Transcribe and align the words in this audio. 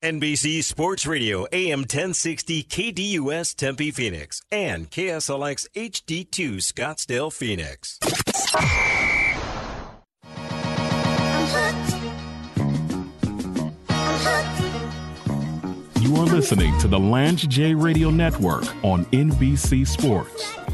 NBC 0.00 0.62
Sports 0.62 1.06
Radio, 1.06 1.44
AM 1.50 1.80
1060 1.80 2.62
KDUS 2.62 3.56
Tempe 3.56 3.90
Phoenix, 3.90 4.40
and 4.48 4.88
KSLX 4.88 5.66
HD2 5.74 6.58
Scottsdale 6.58 7.32
Phoenix. 7.32 7.98
You 16.00 16.14
are 16.14 16.26
listening 16.26 16.78
to 16.78 16.86
the 16.86 16.96
Lance 16.96 17.42
J 17.48 17.74
Radio 17.74 18.10
Network 18.10 18.66
on 18.84 19.04
NBC 19.06 19.84
Sports. 19.84 20.67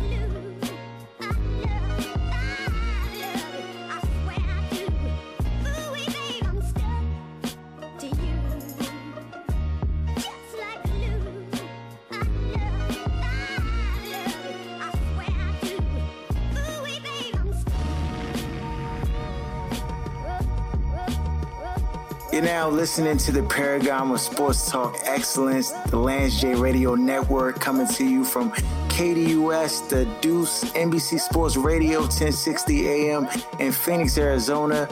Now 22.44 22.68
listening 22.68 23.16
to 23.16 23.32
the 23.32 23.42
Paragon 23.42 24.10
of 24.10 24.20
Sports 24.20 24.70
Talk 24.70 24.98
Excellence, 25.04 25.70
the 25.88 25.96
Lance 25.96 26.38
J 26.38 26.54
Radio 26.54 26.94
Network, 26.94 27.58
coming 27.58 27.88
to 27.88 28.04
you 28.06 28.22
from 28.22 28.50
KDUS, 28.90 29.88
the 29.88 30.04
Deuce, 30.20 30.64
NBC 30.72 31.20
Sports 31.20 31.56
Radio, 31.56 32.00
1060 32.00 32.88
AM 32.88 33.26
in 33.58 33.72
Phoenix, 33.72 34.18
Arizona. 34.18 34.86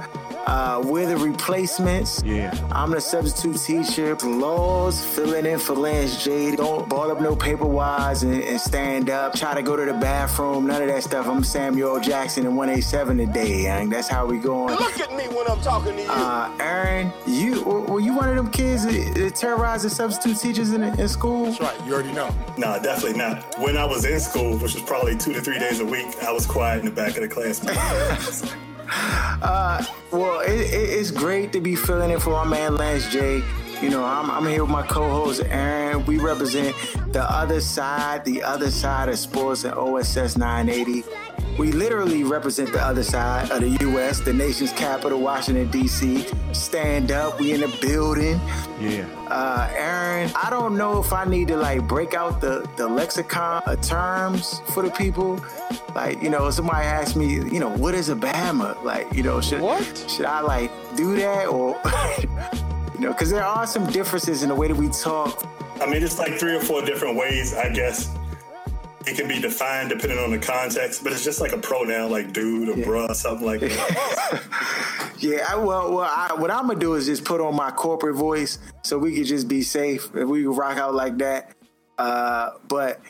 Uh, 0.46 0.82
we're 0.84 1.06
the 1.06 1.16
replacements. 1.16 2.22
Yeah. 2.24 2.52
I'm 2.72 2.90
the 2.90 3.00
substitute 3.00 3.58
teacher. 3.58 4.16
Laws 4.16 5.04
filling 5.04 5.46
in 5.46 5.58
for 5.58 5.74
Lance 5.74 6.22
J. 6.24 6.56
Don't 6.56 6.88
ball 6.88 7.10
up 7.10 7.20
no 7.20 7.36
paper 7.36 7.66
wise 7.66 8.22
and, 8.22 8.42
and 8.42 8.60
stand 8.60 9.08
up. 9.10 9.34
Try 9.34 9.54
to 9.54 9.62
go 9.62 9.76
to 9.76 9.84
the 9.84 9.98
bathroom. 9.98 10.66
None 10.66 10.82
of 10.82 10.88
that 10.88 11.02
stuff. 11.04 11.28
I'm 11.28 11.44
Samuel 11.44 12.00
Jackson 12.00 12.46
in 12.46 12.56
187 12.56 13.18
today. 13.18 13.66
And 13.66 13.92
that's 13.92 14.08
how 14.08 14.26
we 14.26 14.38
going. 14.38 14.74
Look 14.74 15.00
at 15.00 15.12
me 15.12 15.28
when 15.28 15.46
I'm 15.48 15.60
talking 15.60 15.96
to 15.96 16.02
you. 16.02 16.10
Uh, 16.10 16.56
Aaron, 16.60 17.12
you 17.26 17.62
were 17.62 18.00
you 18.00 18.14
one 18.14 18.28
of 18.28 18.36
them 18.36 18.50
kids 18.50 18.84
that, 18.84 19.14
that 19.14 19.34
terrorized 19.36 19.84
the 19.84 19.90
substitute 19.90 20.38
teachers 20.38 20.72
in, 20.72 20.82
in 20.82 21.08
school? 21.08 21.46
That's 21.46 21.60
right. 21.60 21.86
You 21.86 21.94
already 21.94 22.12
know. 22.12 22.34
No, 22.58 22.80
definitely 22.82 23.18
not. 23.18 23.58
When 23.58 23.76
I 23.76 23.84
was 23.84 24.04
in 24.04 24.18
school, 24.20 24.54
which 24.54 24.74
was 24.74 24.82
probably 24.82 25.16
two 25.16 25.32
to 25.32 25.40
three 25.40 25.58
days 25.58 25.80
a 25.80 25.84
week, 25.84 26.06
I 26.22 26.32
was 26.32 26.46
quiet 26.46 26.80
in 26.80 26.86
the 26.86 26.90
back 26.90 27.16
of 27.16 27.22
the 27.22 27.28
class. 27.28 27.60
Uh, 29.42 29.84
well, 30.10 30.40
it, 30.40 30.60
it, 30.60 30.72
it's 30.72 31.10
great 31.10 31.52
to 31.52 31.60
be 31.60 31.74
filling 31.74 32.10
in 32.10 32.20
for 32.20 32.30
my 32.30 32.44
man 32.44 32.76
Lance 32.76 33.10
J. 33.10 33.42
You 33.80 33.90
know, 33.90 34.04
I'm, 34.04 34.30
I'm 34.30 34.46
here 34.46 34.62
with 34.62 34.70
my 34.70 34.86
co-host 34.86 35.42
Aaron. 35.46 36.06
We 36.06 36.18
represent 36.18 36.76
the 37.12 37.22
other 37.28 37.60
side, 37.60 38.24
the 38.24 38.42
other 38.42 38.70
side 38.70 39.08
of 39.08 39.18
sports 39.18 39.64
and 39.64 39.74
OSS 39.74 40.36
980. 40.36 41.02
We 41.58 41.70
literally 41.70 42.24
represent 42.24 42.72
the 42.72 42.80
other 42.82 43.02
side 43.02 43.50
of 43.50 43.60
the 43.60 43.68
U.S., 43.86 44.20
the 44.20 44.32
nation's 44.32 44.72
capital, 44.72 45.20
Washington 45.20 45.70
D.C. 45.70 46.26
Stand 46.52 47.12
up, 47.12 47.38
we 47.38 47.52
in 47.52 47.60
the 47.60 47.68
building. 47.80 48.40
Yeah. 48.80 49.06
Uh, 49.28 49.70
Aaron, 49.76 50.30
I 50.34 50.48
don't 50.48 50.76
know 50.78 50.98
if 50.98 51.12
I 51.12 51.24
need 51.26 51.48
to 51.48 51.56
like 51.56 51.86
break 51.86 52.14
out 52.14 52.40
the, 52.40 52.66
the 52.76 52.88
lexicon 52.88 53.62
of 53.66 53.80
terms 53.82 54.60
for 54.72 54.82
the 54.82 54.90
people. 54.90 55.44
Like, 55.94 56.22
you 56.22 56.30
know, 56.30 56.50
somebody 56.50 56.86
asked 56.86 57.16
me, 57.16 57.34
you 57.34 57.60
know, 57.60 57.68
what 57.68 57.94
is 57.94 58.08
a 58.08 58.16
Bama? 58.16 58.82
Like, 58.82 59.12
you 59.12 59.22
know, 59.22 59.40
should 59.42 59.60
What? 59.60 60.06
should 60.08 60.24
I 60.26 60.40
like 60.40 60.70
do 60.96 61.14
that 61.16 61.48
or 61.48 61.78
you 62.94 63.00
know, 63.00 63.12
because 63.12 63.30
there 63.30 63.44
are 63.44 63.66
some 63.66 63.86
differences 63.90 64.42
in 64.42 64.48
the 64.48 64.54
way 64.54 64.68
that 64.68 64.76
we 64.76 64.88
talk. 64.88 65.46
I 65.82 65.86
mean, 65.86 66.02
it's 66.02 66.18
like 66.18 66.38
three 66.38 66.54
or 66.56 66.60
four 66.60 66.82
different 66.82 67.16
ways, 67.16 67.52
I 67.54 67.68
guess. 67.68 68.08
It 69.06 69.16
can 69.16 69.28
be 69.28 69.40
defined 69.40 69.90
depending 69.90 70.18
on 70.18 70.30
the 70.30 70.38
context, 70.38 71.02
but 71.02 71.12
it's 71.12 71.24
just 71.24 71.40
like 71.40 71.52
a 71.52 71.58
pronoun 71.58 72.10
like 72.10 72.32
dude 72.32 72.68
or 72.68 72.74
bruh, 72.74 73.14
something 73.14 73.46
like 73.46 73.60
that. 73.60 74.42
Yeah, 75.18 75.46
I, 75.48 75.54
well, 75.54 75.92
well, 75.92 76.10
I, 76.12 76.34
what 76.34 76.50
I'm 76.50 76.66
gonna 76.66 76.80
do 76.80 76.94
is 76.94 77.06
just 77.06 77.24
put 77.24 77.40
on 77.40 77.54
my 77.54 77.70
corporate 77.70 78.16
voice 78.16 78.58
so 78.82 78.98
we 78.98 79.14
could 79.14 79.26
just 79.26 79.46
be 79.46 79.62
safe 79.62 80.12
and 80.14 80.28
we 80.28 80.42
can 80.42 80.50
rock 80.50 80.78
out 80.78 80.94
like 80.94 81.18
that. 81.18 81.54
Uh, 81.96 82.50
but 82.66 83.00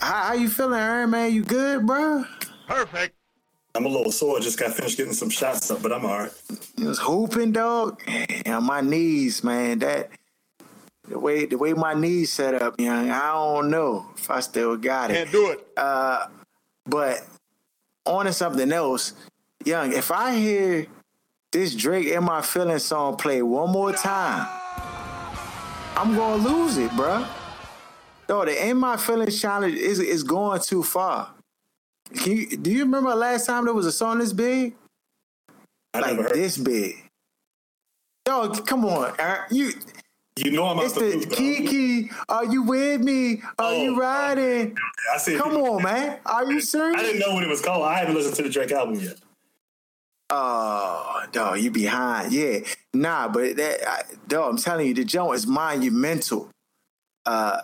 how, 0.00 0.22
how 0.22 0.34
you 0.34 0.48
feeling, 0.48 0.78
Aaron? 0.78 1.10
Man, 1.10 1.34
you 1.34 1.42
good, 1.42 1.84
bro? 1.86 2.24
Perfect. 2.68 3.16
I'm 3.74 3.84
a 3.84 3.88
little 3.88 4.12
sore, 4.12 4.38
just 4.38 4.60
got 4.60 4.72
finished 4.74 4.96
getting 4.96 5.12
some 5.12 5.30
shots 5.30 5.72
up, 5.72 5.82
but 5.82 5.92
I'm 5.92 6.04
all 6.04 6.20
right. 6.20 6.32
It 6.78 6.84
was 6.84 7.00
hooping, 7.00 7.50
dog. 7.52 8.00
And 8.06 8.64
my 8.64 8.80
knees, 8.80 9.42
man. 9.42 9.80
That 9.80 10.10
the 11.10 11.18
way 11.18 11.44
the 11.44 11.58
way 11.58 11.72
my 11.74 11.92
knees 11.92 12.32
set 12.32 12.60
up, 12.60 12.78
young. 12.80 13.10
I 13.10 13.32
don't 13.32 13.68
know 13.68 14.06
if 14.16 14.30
I 14.30 14.40
still 14.40 14.76
got 14.76 15.10
it. 15.10 15.14
Can't 15.14 15.32
do 15.32 15.50
it. 15.50 15.66
Uh, 15.76 16.28
but 16.86 17.26
on 18.06 18.26
to 18.26 18.32
something 18.32 18.70
else, 18.72 19.12
young. 19.64 19.92
If 19.92 20.10
I 20.10 20.36
hear 20.36 20.86
this 21.50 21.74
Drake 21.74 22.06
"In 22.06 22.24
My 22.24 22.42
Feelings" 22.42 22.84
song 22.84 23.16
play 23.16 23.42
one 23.42 23.70
more 23.70 23.92
time, 23.92 24.46
I'm 25.96 26.14
gonna 26.14 26.42
lose 26.42 26.78
it, 26.78 26.90
bruh. 26.92 27.28
No, 28.28 28.44
the 28.44 28.68
"In 28.68 28.76
My 28.76 28.96
Feelings" 28.96 29.40
challenge 29.40 29.74
is 29.74 29.98
is 29.98 30.22
going 30.22 30.60
too 30.60 30.84
far. 30.84 31.34
Can 32.14 32.36
you, 32.36 32.56
do 32.56 32.70
you 32.70 32.84
remember 32.84 33.14
last 33.14 33.46
time 33.46 33.64
there 33.64 33.74
was 33.74 33.86
a 33.86 33.92
song 33.92 34.18
this 34.18 34.32
big? 34.32 34.74
I 35.92 36.00
like 36.00 36.10
never 36.12 36.22
heard. 36.22 36.34
this 36.34 36.56
big. 36.56 37.04
Yo, 38.26 38.50
come 38.50 38.84
on, 38.84 39.12
Aaron. 39.18 39.42
You 39.50 39.72
You 40.36 40.52
know 40.52 40.64
I'm 40.66 40.78
out 40.78 40.84
it's 40.86 40.94
the 40.94 41.00
the 41.00 41.06
loop, 41.16 41.28
though. 41.28 41.36
Kiki. 41.36 42.10
Are 42.28 42.44
you 42.44 42.62
with 42.62 43.00
me? 43.02 43.42
Are 43.58 43.72
Oh, 43.72 43.82
you 43.82 44.00
riding? 44.00 44.76
I 45.14 45.18
see. 45.18 45.36
Come 45.36 45.56
on, 45.56 45.82
man. 45.82 46.18
Are 46.24 46.50
you 46.50 46.60
serious? 46.60 46.98
I 47.00 47.02
didn't 47.04 47.20
know 47.20 47.34
what 47.34 47.42
it 47.44 47.48
was 47.48 47.60
called. 47.60 47.84
I 47.84 47.98
haven't 47.98 48.14
listened 48.14 48.36
to 48.36 48.42
the 48.44 48.48
Drake 48.48 48.70
album 48.72 48.94
yet. 48.94 49.16
Oh, 50.30 51.24
dog, 51.32 51.58
you 51.60 51.70
behind. 51.70 52.32
Yeah. 52.32 52.60
Nah, 52.94 53.28
but 53.28 53.56
that, 53.56 53.88
I, 53.88 54.02
dog, 54.28 54.50
I'm 54.50 54.56
telling 54.56 54.86
you, 54.86 54.94
the 54.94 55.04
joint 55.04 55.34
is 55.34 55.46
monumental. 55.46 56.48
Uh, 57.26 57.62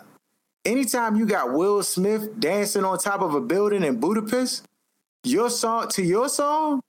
anytime 0.65 1.15
you 1.15 1.25
got 1.25 1.53
Will 1.53 1.81
Smith 1.83 2.37
dancing 2.39 2.83
on 2.83 2.97
top 2.99 3.21
of 3.21 3.33
a 3.33 3.41
building 3.41 3.83
in 3.83 3.99
Budapest, 3.99 4.65
your 5.23 5.49
song, 5.49 5.87
to 5.89 6.03
your 6.03 6.27
song, 6.27 6.81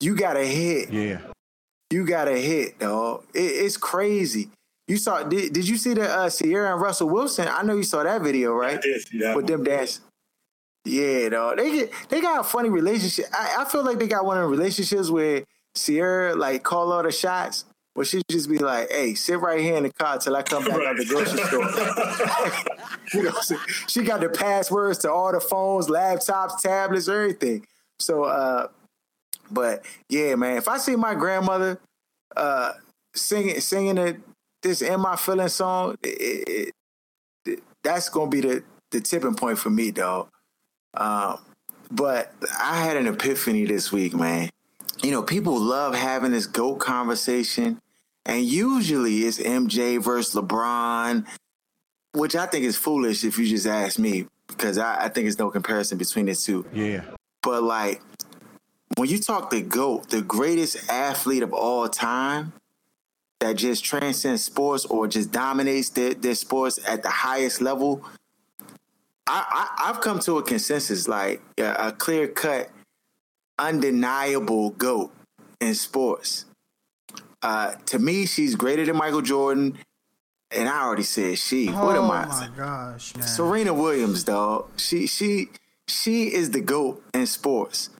you 0.00 0.14
got 0.16 0.36
a 0.36 0.44
hit. 0.46 0.92
Yeah. 0.92 1.18
You 1.90 2.06
got 2.06 2.28
a 2.28 2.36
hit, 2.36 2.78
dog. 2.78 3.24
It, 3.34 3.40
it's 3.40 3.76
crazy. 3.76 4.50
You 4.88 4.96
saw, 4.96 5.22
did, 5.24 5.52
did 5.52 5.68
you 5.68 5.76
see 5.76 5.94
the 5.94 6.08
uh, 6.08 6.30
Ciara 6.30 6.72
and 6.72 6.80
Russell 6.80 7.08
Wilson? 7.08 7.48
I 7.48 7.62
know 7.62 7.74
you 7.74 7.82
saw 7.82 8.04
that 8.04 8.22
video, 8.22 8.52
I 8.54 8.58
right? 8.58 8.82
did 8.82 9.06
see 9.06 9.18
that. 9.18 9.36
with 9.36 9.46
them 9.46 9.64
dancing. 9.64 10.04
Yeah, 10.84 11.28
dog. 11.30 11.58
They 11.58 11.72
get 11.72 11.92
they 12.08 12.20
got 12.20 12.40
a 12.40 12.44
funny 12.44 12.68
relationship. 12.68 13.26
I, 13.32 13.56
I 13.58 13.64
feel 13.64 13.84
like 13.84 13.98
they 13.98 14.06
got 14.06 14.24
one 14.24 14.38
of 14.38 14.44
the 14.44 14.48
relationships 14.48 15.10
where 15.10 15.42
Ciara 15.74 16.36
like 16.36 16.62
call 16.62 16.92
all 16.92 17.02
the 17.02 17.10
shots, 17.10 17.64
where 17.94 18.06
she 18.06 18.22
just 18.30 18.48
be 18.48 18.58
like, 18.58 18.88
"Hey, 18.92 19.14
sit 19.14 19.40
right 19.40 19.60
here 19.60 19.76
in 19.76 19.82
the 19.82 19.92
car 19.92 20.18
till 20.18 20.36
I 20.36 20.42
come 20.42 20.64
back 20.64 20.74
out 20.74 20.96
the 20.96 21.04
grocery 21.04 21.42
store." 21.42 21.64
you 23.14 23.22
know, 23.24 23.40
so 23.40 23.56
she 23.88 24.02
got 24.02 24.20
the 24.20 24.28
passwords 24.28 24.98
to 24.98 25.10
all 25.10 25.32
the 25.32 25.40
phones, 25.40 25.88
laptops, 25.88 26.60
tablets, 26.60 27.08
everything. 27.08 27.66
So, 27.98 28.22
uh, 28.22 28.68
but 29.50 29.84
yeah, 30.08 30.36
man, 30.36 30.56
if 30.56 30.68
I 30.68 30.78
see 30.78 30.94
my 30.94 31.16
grandmother 31.16 31.80
uh, 32.36 32.74
singing 33.12 33.60
singing 33.60 33.98
it, 33.98 34.20
this 34.66 34.82
"In 34.82 35.00
My 35.00 35.16
Feelings" 35.16 35.54
song, 35.54 35.96
it, 36.02 36.08
it, 36.48 36.74
it, 37.46 37.62
that's 37.82 38.08
gonna 38.08 38.30
be 38.30 38.40
the 38.40 38.64
the 38.90 39.00
tipping 39.00 39.34
point 39.34 39.58
for 39.58 39.70
me, 39.70 39.90
dog. 39.90 40.28
Um, 40.94 41.38
but 41.90 42.32
I 42.60 42.80
had 42.80 42.96
an 42.96 43.06
epiphany 43.06 43.64
this 43.64 43.92
week, 43.92 44.14
man. 44.14 44.50
You 45.02 45.10
know, 45.10 45.22
people 45.22 45.58
love 45.58 45.94
having 45.94 46.32
this 46.32 46.46
GOAT 46.46 46.76
conversation, 46.76 47.80
and 48.24 48.44
usually 48.44 49.20
it's 49.20 49.38
MJ 49.38 50.02
versus 50.02 50.34
LeBron, 50.34 51.26
which 52.12 52.34
I 52.34 52.46
think 52.46 52.64
is 52.64 52.76
foolish 52.76 53.24
if 53.24 53.38
you 53.38 53.46
just 53.46 53.66
ask 53.66 53.98
me, 53.98 54.26
because 54.48 54.78
I, 54.78 55.04
I 55.04 55.08
think 55.08 55.28
it's 55.28 55.38
no 55.38 55.50
comparison 55.50 55.98
between 55.98 56.26
the 56.26 56.34
two. 56.34 56.66
Yeah. 56.72 57.04
But 57.42 57.62
like, 57.62 58.00
when 58.96 59.08
you 59.08 59.18
talk 59.18 59.50
the 59.50 59.60
GOAT, 59.60 60.08
the 60.08 60.22
greatest 60.22 60.90
athlete 60.90 61.42
of 61.42 61.52
all 61.52 61.88
time 61.88 62.52
that 63.40 63.56
just 63.56 63.84
transcends 63.84 64.44
sports 64.44 64.84
or 64.86 65.06
just 65.06 65.30
dominates 65.32 65.90
their, 65.90 66.14
their 66.14 66.34
sports 66.34 66.78
at 66.86 67.02
the 67.02 67.10
highest 67.10 67.60
level, 67.60 68.04
I, 69.26 69.44
I, 69.78 69.90
I've 69.90 70.00
come 70.00 70.20
to 70.20 70.38
a 70.38 70.42
consensus, 70.42 71.08
like 71.08 71.42
a, 71.58 71.88
a 71.88 71.92
clear 71.92 72.28
cut, 72.28 72.70
undeniable 73.58 74.70
GOAT 74.70 75.12
in 75.60 75.74
sports. 75.74 76.44
Uh, 77.42 77.74
to 77.86 77.98
me, 77.98 78.26
she's 78.26 78.54
greater 78.54 78.84
than 78.84 78.96
Michael 78.96 79.22
Jordan. 79.22 79.78
And 80.50 80.68
I 80.68 80.82
already 80.82 81.02
said 81.02 81.38
she. 81.38 81.66
what 81.66 81.96
am 81.96 82.10
I? 82.10 82.24
oh 82.24 82.28
my 82.28 82.50
gosh, 82.56 83.14
man. 83.16 83.26
Serena 83.26 83.74
Williams, 83.74 84.22
dog. 84.22 84.68
She 84.76 85.08
she 85.08 85.48
she 85.88 86.32
is 86.32 86.52
the 86.52 86.60
goat 86.60 87.02
in 87.12 87.26
sports. 87.26 87.90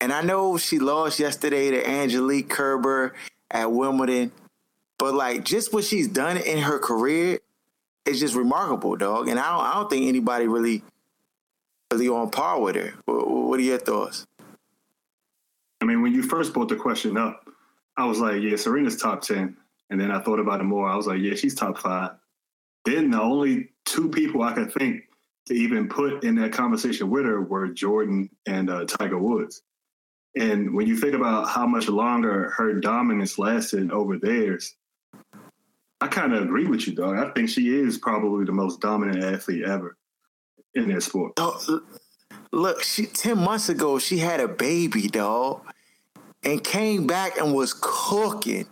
And 0.00 0.12
I 0.12 0.20
know 0.20 0.58
she 0.58 0.78
lost 0.78 1.18
yesterday 1.18 1.70
to 1.70 1.88
Angelique 1.88 2.50
Kerber 2.50 3.14
at 3.50 3.72
Wimbledon, 3.72 4.32
But 5.04 5.12
like 5.12 5.44
just 5.44 5.74
what 5.74 5.84
she's 5.84 6.08
done 6.08 6.38
in 6.38 6.56
her 6.56 6.78
career 6.78 7.40
is 8.06 8.20
just 8.20 8.34
remarkable, 8.34 8.96
dog. 8.96 9.28
And 9.28 9.38
I 9.38 9.50
don't, 9.50 9.66
I 9.66 9.74
don't 9.74 9.90
think 9.90 10.06
anybody 10.06 10.48
really, 10.48 10.82
really 11.92 12.08
on 12.08 12.30
par 12.30 12.58
with 12.58 12.76
her. 12.76 12.94
What, 13.04 13.28
what 13.28 13.60
are 13.60 13.62
your 13.62 13.76
thoughts? 13.76 14.26
I 15.82 15.84
mean, 15.84 16.00
when 16.00 16.14
you 16.14 16.22
first 16.22 16.54
brought 16.54 16.70
the 16.70 16.76
question 16.76 17.18
up, 17.18 17.46
I 17.98 18.06
was 18.06 18.18
like, 18.18 18.40
yeah, 18.40 18.56
Serena's 18.56 18.96
top 18.96 19.20
10. 19.20 19.54
And 19.90 20.00
then 20.00 20.10
I 20.10 20.22
thought 20.22 20.40
about 20.40 20.62
it 20.62 20.64
more. 20.64 20.88
I 20.88 20.96
was 20.96 21.06
like, 21.06 21.20
yeah, 21.20 21.34
she's 21.34 21.54
top 21.54 21.76
five. 21.76 22.12
Then 22.86 23.10
the 23.10 23.20
only 23.20 23.72
two 23.84 24.08
people 24.08 24.40
I 24.40 24.54
could 24.54 24.72
think 24.72 25.02
to 25.48 25.54
even 25.54 25.86
put 25.86 26.24
in 26.24 26.34
that 26.36 26.54
conversation 26.54 27.10
with 27.10 27.26
her 27.26 27.42
were 27.42 27.68
Jordan 27.68 28.30
and 28.46 28.70
uh, 28.70 28.86
Tiger 28.86 29.18
Woods. 29.18 29.60
And 30.34 30.74
when 30.74 30.86
you 30.86 30.96
think 30.96 31.12
about 31.12 31.50
how 31.50 31.66
much 31.66 31.88
longer 31.88 32.54
her 32.56 32.72
dominance 32.80 33.38
lasted 33.38 33.92
over 33.92 34.16
theirs, 34.16 34.74
I 36.04 36.06
kind 36.08 36.34
of 36.34 36.42
agree 36.42 36.66
with 36.66 36.86
you, 36.86 36.94
dog. 36.94 37.16
I 37.16 37.30
think 37.30 37.48
she 37.48 37.74
is 37.74 37.96
probably 37.96 38.44
the 38.44 38.52
most 38.52 38.78
dominant 38.82 39.24
athlete 39.24 39.64
ever 39.64 39.96
in 40.74 40.88
that 40.90 41.02
sport. 41.02 41.32
Oh, 41.38 41.80
look, 42.52 42.82
she 42.82 43.06
ten 43.06 43.38
months 43.38 43.70
ago 43.70 43.98
she 43.98 44.18
had 44.18 44.38
a 44.40 44.46
baby, 44.48 45.08
dog, 45.08 45.62
and 46.42 46.62
came 46.62 47.06
back 47.06 47.38
and 47.38 47.54
was 47.54 47.74
cooking. 47.80 48.66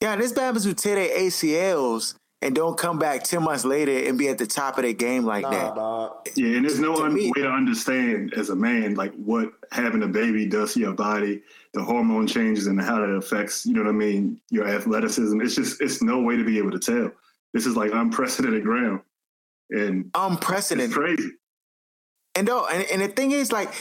Yeah, 0.00 0.14
this 0.14 0.32
happens 0.38 0.62
who 0.64 0.74
tear 0.74 0.94
their 0.94 1.18
ACLs 1.18 2.14
and 2.40 2.54
don't 2.54 2.76
come 2.78 2.98
back 3.00 3.22
10 3.24 3.42
months 3.42 3.64
later 3.64 4.08
and 4.08 4.16
be 4.18 4.28
at 4.28 4.36
the 4.38 4.46
top 4.48 4.76
of 4.76 4.82
their 4.82 4.92
game 4.92 5.24
like 5.24 5.42
Nah, 5.42 5.50
that. 5.50 5.74
dog. 5.76 6.28
Yeah, 6.36 6.56
and 6.56 6.64
there's 6.64 6.78
no 6.80 6.96
To 6.96 7.02
un- 7.04 7.14
me- 7.14 7.32
way 7.36 7.42
to 7.42 7.48
understand 7.50 8.34
as 8.34 8.50
a 8.50 8.56
man 8.56 8.94
like 8.94 9.12
what 9.14 9.52
having 9.72 10.02
a 10.04 10.08
baby 10.08 10.46
does 10.46 10.74
to 10.74 10.80
your 10.80 10.92
body, 10.92 11.42
the 11.74 11.82
hormone 11.82 12.26
changes, 12.26 12.66
and 12.66 12.80
how 12.80 13.00
that 13.00 13.10
affects 13.10 13.64
you 13.66 13.72
know 13.74 13.82
what 13.82 13.88
I 13.88 13.92
mean, 13.92 14.40
your 14.50 14.66
athleticism. 14.68 15.40
It's 15.40 15.54
just 15.54 15.80
it's 15.80 16.02
no 16.02 16.20
way 16.20 16.36
to 16.36 16.44
be 16.44 16.58
able 16.58 16.70
to 16.72 16.78
tell. 16.78 17.10
This 17.54 17.66
is 17.66 17.76
like 17.76 17.92
unprecedented 17.92 18.62
ground, 18.62 19.00
and 19.70 20.06
it's 20.06 20.10
Unprecedented. 20.14 20.92
crazy. 20.96 21.30
And 22.34 22.46
no, 22.46 22.66
and, 22.66 22.86
and 22.90 23.02
the 23.02 23.08
thing 23.08 23.32
is, 23.32 23.52
like, 23.52 23.72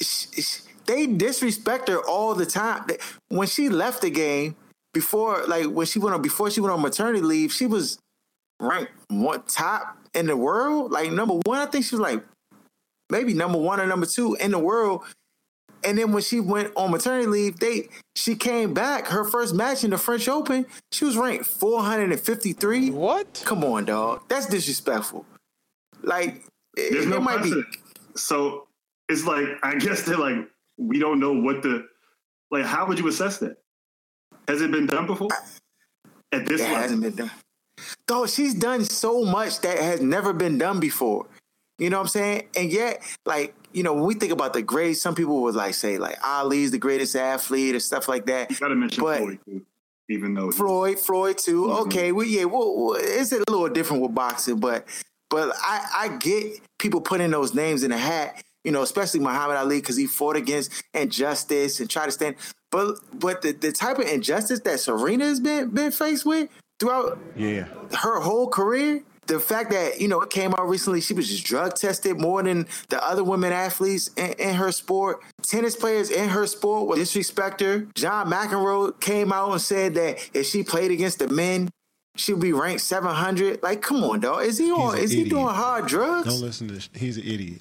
sh- 0.00 0.26
sh- 0.32 0.60
they 0.86 1.06
disrespect 1.06 1.88
her 1.88 1.98
all 1.98 2.34
the 2.34 2.46
time. 2.46 2.84
When 3.28 3.46
she 3.46 3.68
left 3.68 4.02
the 4.02 4.10
game 4.10 4.56
before, 4.92 5.44
like 5.46 5.66
when 5.66 5.86
she 5.86 6.00
went 6.00 6.14
on 6.14 6.22
before 6.22 6.50
she 6.50 6.60
went 6.60 6.72
on 6.74 6.82
maternity 6.82 7.20
leave, 7.22 7.52
she 7.52 7.66
was 7.66 7.98
ranked 8.60 8.92
one 9.08 9.42
top 9.42 9.96
in 10.14 10.26
the 10.26 10.36
world, 10.36 10.90
like 10.90 11.12
number 11.12 11.34
one. 11.44 11.58
I 11.58 11.66
think 11.66 11.84
she 11.84 11.94
was 11.94 12.00
like 12.00 12.24
maybe 13.10 13.32
number 13.34 13.58
one 13.58 13.80
or 13.80 13.86
number 13.86 14.06
two 14.06 14.34
in 14.34 14.50
the 14.50 14.58
world. 14.58 15.02
And 15.84 15.98
then 15.98 16.12
when 16.12 16.22
she 16.22 16.40
went 16.40 16.72
on 16.76 16.90
maternity 16.90 17.26
leave, 17.26 17.58
they 17.58 17.88
she 18.14 18.34
came 18.34 18.74
back. 18.74 19.06
Her 19.06 19.24
first 19.24 19.54
match 19.54 19.84
in 19.84 19.90
the 19.90 19.98
French 19.98 20.28
Open, 20.28 20.66
she 20.92 21.04
was 21.04 21.16
ranked 21.16 21.46
453. 21.46 22.90
What? 22.90 23.42
Come 23.44 23.64
on, 23.64 23.86
dog. 23.86 24.22
That's 24.28 24.46
disrespectful. 24.46 25.24
Like 26.02 26.44
There's 26.76 27.06
it 27.06 27.08
no 27.08 27.20
might 27.20 27.42
be 27.42 27.50
precedent. 27.50 27.76
So 28.16 28.66
it's 29.08 29.24
like 29.24 29.48
I 29.62 29.76
guess 29.76 30.02
they're 30.02 30.16
like 30.16 30.48
we 30.76 30.98
don't 30.98 31.20
know 31.20 31.32
what 31.32 31.62
the 31.62 31.86
like. 32.50 32.64
How 32.64 32.86
would 32.86 32.98
you 32.98 33.08
assess 33.08 33.38
that? 33.38 33.56
Has 34.48 34.62
it 34.62 34.70
been 34.70 34.86
done 34.86 35.06
before? 35.06 35.28
At 36.32 36.46
this 36.46 36.60
That 36.60 36.68
hasn't 36.68 37.02
been 37.02 37.14
done. 37.14 37.30
Dog, 38.06 38.28
she's 38.28 38.54
done 38.54 38.84
so 38.84 39.24
much 39.24 39.60
that 39.60 39.78
has 39.78 40.00
never 40.00 40.32
been 40.32 40.58
done 40.58 40.80
before. 40.80 41.26
You 41.78 41.88
know 41.90 41.96
what 41.96 42.02
I'm 42.02 42.08
saying? 42.08 42.48
And 42.56 42.70
yet, 42.70 43.02
like, 43.24 43.54
you 43.72 43.82
know, 43.82 43.94
when 43.94 44.04
we 44.04 44.14
think 44.14 44.32
about 44.32 44.52
the 44.52 44.62
greats, 44.62 45.00
some 45.00 45.14
people 45.14 45.42
would 45.42 45.54
like 45.54 45.74
say 45.74 45.98
like 45.98 46.16
Ali's 46.24 46.70
the 46.70 46.78
greatest 46.78 47.14
athlete 47.16 47.74
or 47.74 47.80
stuff 47.80 48.08
like 48.08 48.26
that. 48.26 48.50
You 48.50 48.56
got 48.56 48.68
to 48.68 48.74
mention 48.76 49.02
But- 49.02 49.18
Floyd 49.18 49.38
too, 49.44 49.62
even 50.08 50.34
though 50.34 50.50
Floyd, 50.50 50.98
Floyd 50.98 51.38
too. 51.38 51.64
Mhm. 51.66 51.80
Okay, 51.86 52.12
well, 52.12 52.26
yeah, 52.26 52.44
well, 52.44 52.74
well, 52.76 52.96
it's 52.98 53.32
a 53.32 53.38
little 53.48 53.68
different 53.68 54.02
with 54.02 54.14
boxing, 54.14 54.58
but 54.58 54.86
but 55.30 55.52
I 55.60 55.86
I 55.94 56.08
get 56.16 56.60
people 56.78 57.00
putting 57.00 57.30
those 57.30 57.54
names 57.54 57.82
in 57.82 57.92
a 57.92 57.98
hat. 57.98 58.42
You 58.64 58.72
know, 58.72 58.82
especially 58.82 59.20
Muhammad 59.20 59.56
Ali 59.56 59.80
because 59.80 59.96
he 59.96 60.06
fought 60.06 60.36
against 60.36 60.70
injustice 60.92 61.80
and 61.80 61.88
tried 61.88 62.06
to 62.06 62.12
stand. 62.12 62.36
But 62.70 62.96
but 63.18 63.40
the, 63.42 63.52
the 63.52 63.72
type 63.72 63.98
of 63.98 64.04
injustice 64.06 64.60
that 64.60 64.80
Serena 64.80 65.24
has 65.26 65.40
been 65.40 65.70
been 65.70 65.90
faced 65.92 66.26
with 66.26 66.48
throughout 66.78 67.18
Yeah. 67.36 67.68
her 67.98 68.20
whole 68.20 68.48
career. 68.48 69.02
The 69.30 69.38
fact 69.38 69.70
that 69.70 70.00
you 70.00 70.08
know 70.08 70.20
it 70.22 70.30
came 70.30 70.52
out 70.54 70.68
recently, 70.68 71.00
she 71.00 71.14
was 71.14 71.28
just 71.28 71.44
drug 71.44 71.76
tested 71.76 72.20
more 72.20 72.42
than 72.42 72.66
the 72.88 73.00
other 73.00 73.22
women 73.22 73.52
athletes 73.52 74.10
in, 74.16 74.32
in 74.40 74.54
her 74.56 74.72
sport. 74.72 75.22
Tennis 75.42 75.76
players 75.76 76.10
in 76.10 76.30
her 76.30 76.48
sport 76.48 76.88
would 76.88 76.96
disrespect 76.96 77.60
her. 77.60 77.86
John 77.94 78.28
McEnroe 78.28 78.98
came 79.00 79.32
out 79.32 79.52
and 79.52 79.60
said 79.60 79.94
that 79.94 80.18
if 80.34 80.46
she 80.46 80.64
played 80.64 80.90
against 80.90 81.20
the 81.20 81.28
men, 81.28 81.70
she 82.16 82.32
would 82.32 82.42
be 82.42 82.52
ranked 82.52 82.80
700. 82.80 83.62
Like, 83.62 83.82
come 83.82 84.02
on, 84.02 84.18
dog. 84.18 84.42
Is 84.42 84.58
he 84.58 84.72
on? 84.72 84.96
an 84.96 85.04
Is 85.04 85.12
he 85.12 85.22
doing 85.22 85.46
hard 85.46 85.86
drugs? 85.86 86.26
Don't 86.26 86.40
listen 86.40 86.66
to 86.66 86.74
this. 86.74 86.90
He's 86.92 87.16
an 87.16 87.22
idiot. 87.22 87.60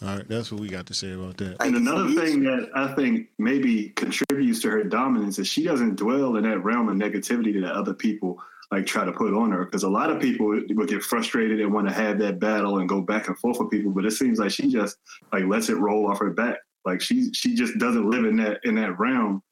All 0.00 0.16
right, 0.16 0.28
that's 0.28 0.52
what 0.52 0.60
we 0.60 0.68
got 0.68 0.86
to 0.86 0.94
say 0.94 1.10
about 1.10 1.38
that. 1.38 1.56
And 1.60 1.74
another 1.74 2.08
thing 2.14 2.44
that 2.44 2.70
I 2.76 2.94
think 2.94 3.30
maybe 3.38 3.88
contributes 3.96 4.60
to 4.62 4.70
her 4.70 4.84
dominance 4.84 5.40
is 5.40 5.48
she 5.48 5.64
doesn't 5.64 5.96
dwell 5.96 6.36
in 6.36 6.44
that 6.44 6.62
realm 6.62 6.88
of 6.88 6.94
negativity 6.94 7.60
that 7.60 7.72
other 7.72 7.94
people 7.94 8.40
like 8.74 8.86
try 8.86 9.04
to 9.04 9.12
put 9.12 9.32
on 9.32 9.50
her. 9.52 9.64
Because 9.64 9.84
a 9.84 9.88
lot 9.88 10.10
of 10.10 10.20
people 10.20 10.46
would 10.46 10.88
get 10.88 11.02
frustrated 11.02 11.60
and 11.60 11.72
want 11.72 11.88
to 11.88 11.94
have 11.94 12.18
that 12.18 12.38
battle 12.38 12.78
and 12.78 12.88
go 12.88 13.00
back 13.00 13.28
and 13.28 13.38
forth 13.38 13.58
with 13.58 13.70
people, 13.70 13.92
but 13.92 14.04
it 14.04 14.10
seems 14.10 14.38
like 14.38 14.50
she 14.50 14.68
just 14.68 14.96
like 15.32 15.44
lets 15.44 15.68
it 15.68 15.76
roll 15.76 16.10
off 16.10 16.18
her 16.18 16.30
back. 16.30 16.58
Like 16.84 17.00
she 17.00 17.32
she 17.32 17.54
just 17.54 17.78
doesn't 17.78 18.10
live 18.10 18.24
in 18.24 18.36
that 18.36 18.60
in 18.64 18.74
that 18.74 18.98
realm 18.98 19.42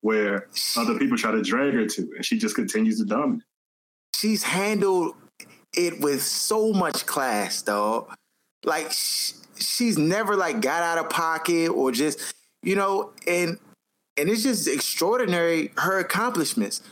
where 0.00 0.48
other 0.76 0.98
people 0.98 1.16
try 1.16 1.30
to 1.30 1.42
drag 1.42 1.74
her 1.74 1.86
to, 1.86 2.02
and 2.16 2.24
she 2.24 2.36
just 2.36 2.56
continues 2.56 2.98
to 2.98 3.04
dominate. 3.04 3.42
she's 4.14 4.42
handled 4.42 5.14
it 5.76 6.00
with 6.00 6.22
so 6.22 6.72
much 6.72 7.06
class, 7.06 7.62
dog. 7.62 8.12
Like 8.64 8.90
sh- 8.92 9.32
she's 9.58 9.96
never 9.96 10.36
like 10.36 10.60
got 10.60 10.82
out 10.82 10.98
of 10.98 11.08
pocket 11.08 11.68
or 11.68 11.92
just, 11.92 12.34
you 12.62 12.76
know, 12.76 13.12
and 13.26 13.58
and 14.16 14.28
it's 14.28 14.42
just 14.42 14.68
extraordinary 14.68 15.70
her 15.78 15.98
accomplishments. 15.98 16.82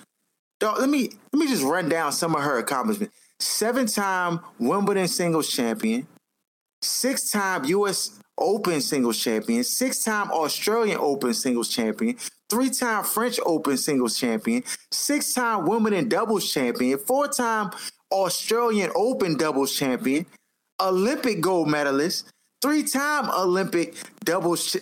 Dog, 0.61 0.79
let 0.79 0.91
me 0.91 1.11
let 1.33 1.41
me 1.41 1.49
just 1.49 1.65
run 1.65 1.89
down 1.89 2.13
some 2.13 2.37
of 2.37 2.43
her 2.43 2.59
accomplishments. 2.59 3.15
Seven-time 3.39 4.41
Wimbledon 4.59 5.09
singles 5.09 5.51
champion, 5.51 6.07
six-time 6.83 7.65
U.S. 7.65 8.21
Open 8.37 8.83
singles 8.83 9.19
champion, 9.19 9.65
six-time 9.65 10.31
Australian 10.31 10.99
Open 11.01 11.33
singles 11.33 11.71
champion, 11.71 12.17
three-time 12.51 13.05
French 13.05 13.41
Open 13.47 13.79
singles 13.79 14.19
champion, 14.19 14.63
six-time 14.93 15.65
Wimbledon 15.65 16.11
doubles 16.11 16.53
champion, 16.53 16.99
four-time 16.99 17.71
Australian 18.13 18.91
Open 18.95 19.39
doubles 19.39 19.75
champion, 19.75 20.27
Olympic 20.79 21.41
gold 21.41 21.69
medalist, 21.69 22.31
three-time 22.61 23.31
Olympic 23.31 23.95
doubles. 24.25 24.77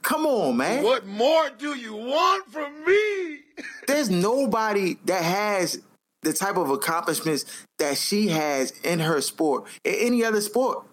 Ch- 0.00 0.02
Come 0.02 0.26
on, 0.26 0.56
man. 0.56 0.82
What 0.82 1.06
more 1.06 1.50
do 1.58 1.74
you 1.74 1.94
want 1.94 2.46
from 2.50 2.84
me? 2.84 3.40
There's 3.86 4.10
nobody 4.10 4.96
that 5.04 5.22
has 5.22 5.82
the 6.22 6.32
type 6.32 6.56
of 6.56 6.70
accomplishments 6.70 7.44
that 7.78 7.96
she 7.96 8.28
has 8.28 8.72
in 8.84 8.98
her 8.98 9.20
sport, 9.20 9.66
in 9.84 9.94
any 9.94 10.24
other 10.24 10.40
sport. 10.40 10.84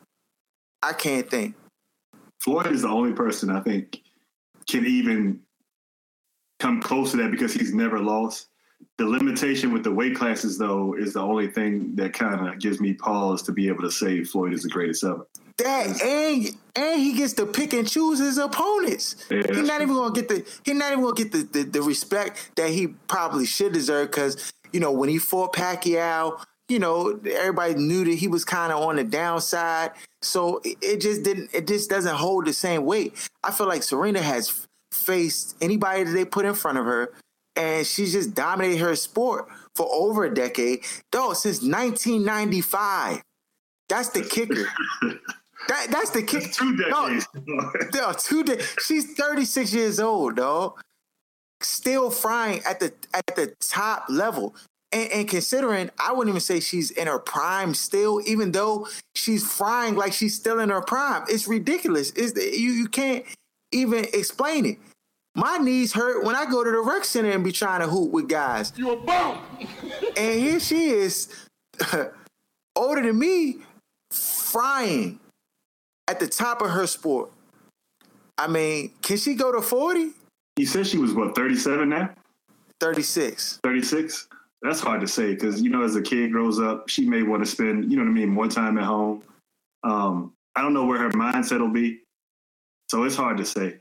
I 0.81 0.93
can't 0.93 1.29
think. 1.29 1.55
Floyd 2.39 2.67
is 2.67 2.83
the 2.83 2.87
only 2.89 3.13
person 3.13 3.49
I 3.49 3.59
think 3.59 4.01
can 4.69 4.85
even 4.85 5.39
come 6.59 6.81
close 6.81 7.11
to 7.11 7.17
that 7.17 7.31
because 7.31 7.53
he's 7.53 7.73
never 7.73 7.99
lost. 7.99 8.47
The 8.97 9.05
limitation 9.05 9.73
with 9.73 9.83
the 9.83 9.91
weight 9.91 10.15
classes, 10.15 10.57
though, 10.57 10.95
is 10.95 11.13
the 11.13 11.21
only 11.21 11.47
thing 11.47 11.95
that 11.95 12.13
kind 12.13 12.47
of 12.47 12.59
gives 12.59 12.79
me 12.79 12.93
pause 12.93 13.41
to 13.43 13.51
be 13.51 13.67
able 13.67 13.83
to 13.83 13.91
say 13.91 14.23
Floyd 14.23 14.53
is 14.53 14.63
the 14.63 14.69
greatest 14.69 15.03
ever. 15.03 15.27
That 15.57 16.01
and 16.03 16.55
and 16.75 17.01
he 17.01 17.13
gets 17.13 17.33
to 17.33 17.47
pick 17.47 17.73
and 17.73 17.87
choose 17.87 18.19
his 18.19 18.37
opponents. 18.37 19.15
Yeah, 19.31 19.41
he's 19.49 19.67
not 19.67 19.81
even 19.81 19.95
gonna 19.95 20.13
get 20.13 20.29
the 20.29 20.45
he's 20.63 20.75
not 20.75 20.91
even 20.91 21.03
gonna 21.03 21.15
get 21.15 21.31
the, 21.31 21.43
the, 21.43 21.63
the 21.63 21.81
respect 21.81 22.51
that 22.55 22.69
he 22.69 22.87
probably 23.07 23.45
should 23.45 23.73
deserve 23.73 24.11
because 24.11 24.53
you 24.71 24.79
know 24.79 24.91
when 24.91 25.09
he 25.09 25.17
fought 25.17 25.53
Pacquiao, 25.53 26.39
you 26.69 26.77
know 26.77 27.19
everybody 27.25 27.73
knew 27.73 28.05
that 28.05 28.13
he 28.13 28.27
was 28.27 28.45
kind 28.45 28.71
of 28.71 28.83
on 28.83 28.97
the 28.97 29.03
downside, 29.03 29.91
so 30.21 30.61
it, 30.63 30.77
it 30.81 31.01
just 31.01 31.23
didn't 31.23 31.49
it 31.53 31.67
just 31.67 31.89
doesn't 31.89 32.15
hold 32.15 32.45
the 32.45 32.53
same 32.53 32.85
weight. 32.85 33.15
I 33.43 33.51
feel 33.51 33.67
like 33.67 33.81
Serena 33.81 34.21
has 34.21 34.67
faced 34.91 35.55
anybody 35.59 36.03
that 36.03 36.11
they 36.11 36.25
put 36.25 36.45
in 36.45 36.53
front 36.53 36.77
of 36.77 36.85
her, 36.85 37.13
and 37.55 37.85
she's 37.87 38.13
just 38.13 38.35
dominated 38.35 38.77
her 38.77 38.95
sport 38.95 39.47
for 39.73 39.87
over 39.91 40.25
a 40.25 40.33
decade, 40.33 40.81
though 41.11 41.33
since 41.33 41.63
1995. 41.63 43.23
That's 43.89 44.09
the 44.09 44.21
kicker. 44.21 44.67
That 45.67 45.87
that's 45.89 46.11
the 46.11 46.23
kick. 46.23 46.51
Two 46.53 46.73
No, 46.75 47.07
decades. 47.09 47.27
there 47.91 48.03
are 48.03 48.13
two 48.13 48.43
days. 48.43 48.75
She's 48.85 49.13
36 49.15 49.73
years 49.73 49.99
old, 49.99 50.35
dog. 50.37 50.79
Still 51.61 52.11
frying 52.11 52.61
at 52.65 52.79
the 52.79 52.93
at 53.13 53.35
the 53.35 53.53
top 53.59 54.05
level. 54.09 54.55
And, 54.93 55.11
and 55.11 55.27
considering, 55.27 55.89
I 55.99 56.13
wouldn't 56.13 56.29
even 56.29 56.39
say 56.39 56.61
she's 56.61 56.91
in 56.91 57.07
her 57.07 57.19
prime 57.19 57.73
still, 57.73 58.21
even 58.25 58.53
though 58.53 58.87
she's 59.15 59.45
frying 59.45 59.95
like 59.95 60.13
she's 60.13 60.35
still 60.35 60.59
in 60.59 60.69
her 60.69 60.79
prime. 60.81 61.23
It's 61.27 61.47
ridiculous. 61.47 62.11
It's 62.11 62.35
you 62.57 62.71
you 62.71 62.87
can't 62.87 63.25
even 63.73 64.05
explain 64.13 64.65
it. 64.65 64.77
My 65.35 65.57
knees 65.57 65.91
hurt 65.93 66.23
when 66.23 66.35
I 66.35 66.45
go 66.45 66.63
to 66.63 66.71
the 66.71 66.79
rec 66.79 67.03
center 67.03 67.31
and 67.31 67.43
be 67.43 67.51
trying 67.51 67.81
to 67.81 67.87
hoop 67.87 68.11
with 68.11 68.29
guys. 68.29 68.71
You 68.77 68.91
a 68.91 68.95
bum. 68.95 69.39
And 70.15 70.39
here 70.39 70.59
she 70.59 70.87
is, 70.87 71.27
older 72.75 73.01
than 73.03 73.19
me, 73.19 73.57
frying 74.11 75.19
at 76.07 76.19
the 76.19 76.27
top 76.27 76.61
of 76.61 76.69
her 76.69 76.87
sport. 76.87 77.31
I 78.37 78.47
mean, 78.47 78.91
can 79.01 79.17
she 79.17 79.33
go 79.33 79.51
to 79.51 79.61
40? 79.61 80.11
You 80.57 80.65
said 80.65 80.87
she 80.87 80.97
was 80.97 81.13
what, 81.13 81.35
37 81.35 81.89
now? 81.89 82.11
36. 82.79 83.59
36? 83.63 84.27
That's 84.61 84.79
hard 84.79 85.01
to 85.01 85.07
say 85.07 85.33
because, 85.33 85.61
you 85.61 85.69
know, 85.69 85.83
as 85.83 85.95
a 85.95 86.01
kid 86.01 86.31
grows 86.31 86.59
up, 86.59 86.89
she 86.89 87.07
may 87.07 87.23
want 87.23 87.43
to 87.43 87.49
spend, 87.49 87.91
you 87.91 87.97
know 87.97 88.03
what 88.03 88.09
I 88.09 88.13
mean, 88.13 88.29
more 88.29 88.47
time 88.47 88.77
at 88.77 88.83
home. 88.83 89.23
Um, 89.83 90.33
I 90.55 90.61
don't 90.61 90.73
know 90.73 90.85
where 90.85 90.99
her 90.99 91.09
mindset 91.11 91.59
will 91.59 91.69
be. 91.69 91.99
So 92.89 93.03
it's 93.03 93.15
hard 93.15 93.37
to 93.37 93.45
say. 93.45 93.77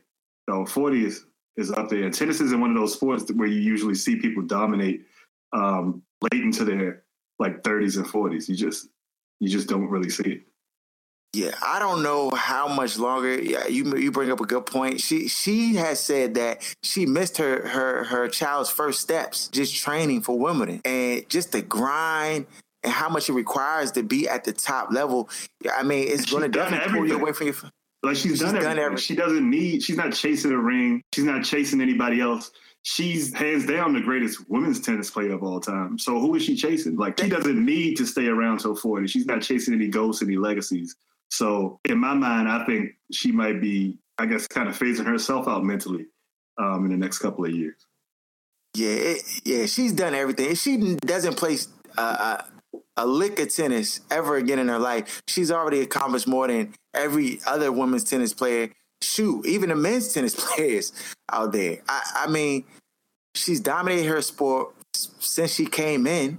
So 0.48 0.66
40 0.66 1.04
is, 1.04 1.24
is 1.56 1.70
up 1.72 1.88
there. 1.88 2.04
And 2.04 2.12
tennis 2.12 2.40
isn't 2.40 2.60
one 2.60 2.70
of 2.70 2.76
those 2.76 2.94
sports 2.94 3.30
where 3.32 3.48
you 3.48 3.60
usually 3.60 3.94
see 3.94 4.16
people 4.16 4.42
dominate 4.42 5.06
um, 5.52 6.02
late 6.20 6.42
into 6.42 6.64
their 6.64 7.02
like 7.38 7.62
30s 7.62 7.96
and 7.96 8.06
40s. 8.06 8.48
You 8.48 8.56
just 8.56 8.88
you 9.40 9.48
just 9.48 9.68
don't 9.68 9.88
really 9.88 10.08
see 10.08 10.22
it. 10.24 10.42
Yeah, 11.36 11.54
I 11.62 11.78
don't 11.78 12.02
know 12.02 12.30
how 12.30 12.66
much 12.66 12.98
longer. 12.98 13.38
Yeah, 13.38 13.66
you 13.66 13.94
you 13.98 14.10
bring 14.10 14.30
up 14.30 14.40
a 14.40 14.46
good 14.46 14.64
point. 14.64 15.02
She 15.02 15.28
she 15.28 15.74
has 15.74 16.00
said 16.00 16.34
that 16.36 16.62
she 16.82 17.04
missed 17.04 17.36
her 17.36 17.68
her 17.68 18.04
her 18.04 18.26
child's 18.28 18.70
first 18.70 19.02
steps 19.02 19.48
just 19.48 19.76
training 19.76 20.22
for 20.22 20.38
Wimbledon 20.38 20.80
and 20.86 21.28
just 21.28 21.52
the 21.52 21.60
grind 21.60 22.46
and 22.82 22.90
how 22.90 23.10
much 23.10 23.28
it 23.28 23.34
requires 23.34 23.92
to 23.92 24.02
be 24.02 24.26
at 24.26 24.44
the 24.44 24.52
top 24.54 24.90
level. 24.92 25.28
I 25.70 25.82
mean, 25.82 26.08
it's 26.08 26.24
going 26.24 26.42
to 26.42 26.48
definitely 26.48 26.90
pull 26.90 27.06
you 27.06 27.16
away 27.16 27.32
from 27.32 27.48
your. 27.48 27.56
Like 28.02 28.16
she's, 28.16 28.32
she's 28.32 28.40
done, 28.40 28.56
everything. 28.56 28.76
done 28.76 28.78
everything. 28.78 29.02
She 29.02 29.14
doesn't 29.14 29.50
need. 29.50 29.82
She's 29.82 29.96
not 29.98 30.14
chasing 30.14 30.52
a 30.52 30.58
ring. 30.58 31.02
She's 31.12 31.24
not 31.24 31.44
chasing 31.44 31.82
anybody 31.82 32.20
else 32.20 32.50
she's 32.88 33.34
hands 33.34 33.66
down 33.66 33.92
the 33.92 34.00
greatest 34.00 34.48
women's 34.48 34.80
tennis 34.80 35.10
player 35.10 35.32
of 35.32 35.42
all 35.42 35.58
time. 35.58 35.98
So 35.98 36.20
who 36.20 36.36
is 36.36 36.44
she 36.44 36.54
chasing? 36.54 36.96
Like 36.96 37.18
she 37.18 37.28
doesn't 37.28 37.64
need 37.64 37.96
to 37.96 38.06
stay 38.06 38.28
around 38.28 38.60
till 38.60 38.76
40. 38.76 39.08
She's 39.08 39.26
not 39.26 39.42
chasing 39.42 39.74
any 39.74 39.88
ghosts, 39.88 40.22
any 40.22 40.36
legacies. 40.36 40.94
So 41.30 41.80
in 41.84 41.98
my 41.98 42.14
mind, 42.14 42.48
I 42.48 42.64
think 42.64 42.92
she 43.12 43.32
might 43.32 43.60
be, 43.60 43.98
I 44.18 44.26
guess, 44.26 44.46
kind 44.46 44.68
of 44.68 44.78
phasing 44.78 45.06
herself 45.06 45.48
out 45.48 45.64
mentally 45.64 46.06
um, 46.58 46.84
in 46.84 46.90
the 46.90 46.96
next 46.96 47.18
couple 47.18 47.44
of 47.44 47.52
years. 47.52 47.86
Yeah, 48.74 48.90
it, 48.90 49.22
yeah, 49.44 49.66
she's 49.66 49.92
done 49.92 50.14
everything. 50.14 50.50
If 50.50 50.58
she 50.58 50.96
doesn't 50.96 51.36
play 51.36 51.56
uh, 51.96 52.42
a 52.96 53.06
lick 53.06 53.38
of 53.40 53.54
tennis 53.54 54.00
ever 54.10 54.36
again 54.36 54.58
in 54.58 54.68
her 54.68 54.78
life, 54.78 55.22
she's 55.26 55.50
already 55.50 55.80
accomplished 55.80 56.26
more 56.26 56.46
than 56.48 56.74
every 56.94 57.40
other 57.46 57.72
women's 57.72 58.04
tennis 58.04 58.34
player 58.34 58.70
shoot, 59.02 59.46
even 59.46 59.68
the 59.68 59.76
men's 59.76 60.12
tennis 60.12 60.34
players 60.54 60.92
out 61.30 61.52
there. 61.52 61.78
I, 61.88 62.24
I 62.24 62.30
mean, 62.30 62.64
she's 63.34 63.60
dominated 63.60 64.06
her 64.08 64.22
sport 64.22 64.74
since 64.94 65.54
she 65.54 65.66
came 65.66 66.06
in. 66.06 66.38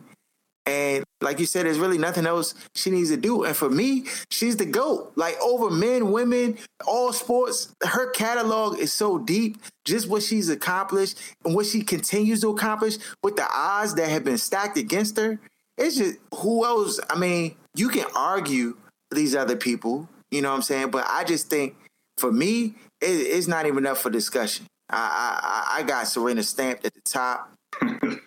And 0.68 1.06
like 1.22 1.40
you 1.40 1.46
said, 1.46 1.66
there's 1.66 1.80
really 1.80 1.98
nothing 1.98 2.28
else 2.28 2.54
she 2.76 2.92
needs 2.92 3.10
to 3.10 3.18
do. 3.18 3.46
And 3.46 3.56
for 3.56 3.70
me, 3.70 4.04
she's 4.30 4.58
the 4.58 4.66
GOAT. 4.66 5.14
Like 5.16 5.40
over 5.42 5.70
men, 5.70 6.12
women, 6.12 6.58
all 6.86 7.14
sports, 7.14 7.74
her 7.84 8.12
catalog 8.12 8.78
is 8.78 8.92
so 8.92 9.18
deep. 9.18 9.58
Just 9.86 10.10
what 10.10 10.24
she's 10.24 10.50
accomplished 10.50 11.18
and 11.46 11.56
what 11.56 11.66
she 11.66 11.82
continues 11.82 12.42
to 12.42 12.50
accomplish 12.50 12.98
with 13.24 13.38
the 13.38 13.48
odds 13.50 13.96
that 13.96 14.10
have 14.10 14.26
been 14.26 14.38
stacked 14.38 14.78
against 14.78 15.16
her. 15.18 15.40
It's 15.78 15.98
just 15.98 16.18
who 16.36 16.66
else? 16.66 17.00
I 17.10 17.18
mean, 17.18 17.56
you 17.74 17.88
can 17.88 18.06
argue 18.14 18.76
these 19.12 19.36
other 19.36 19.56
people, 19.56 20.10
you 20.32 20.42
know 20.42 20.50
what 20.50 20.58
I'm 20.58 20.62
saying? 20.64 20.92
But 20.92 21.06
I 21.08 21.24
just 21.24 21.50
think 21.50 21.76
for 22.18 22.32
me, 22.32 22.76
it, 23.00 23.06
it's 23.06 23.48
not 23.48 23.68
even 23.68 23.86
up 23.86 23.98
for 23.98 24.10
discussion. 24.10 24.66
I, 24.90 25.40
I, 25.42 25.80
I 25.80 25.84
got 25.84 26.08
Serena 26.08 26.44
stamped 26.44 26.86
at 26.86 26.94
the 26.94 27.02
top. 27.02 27.54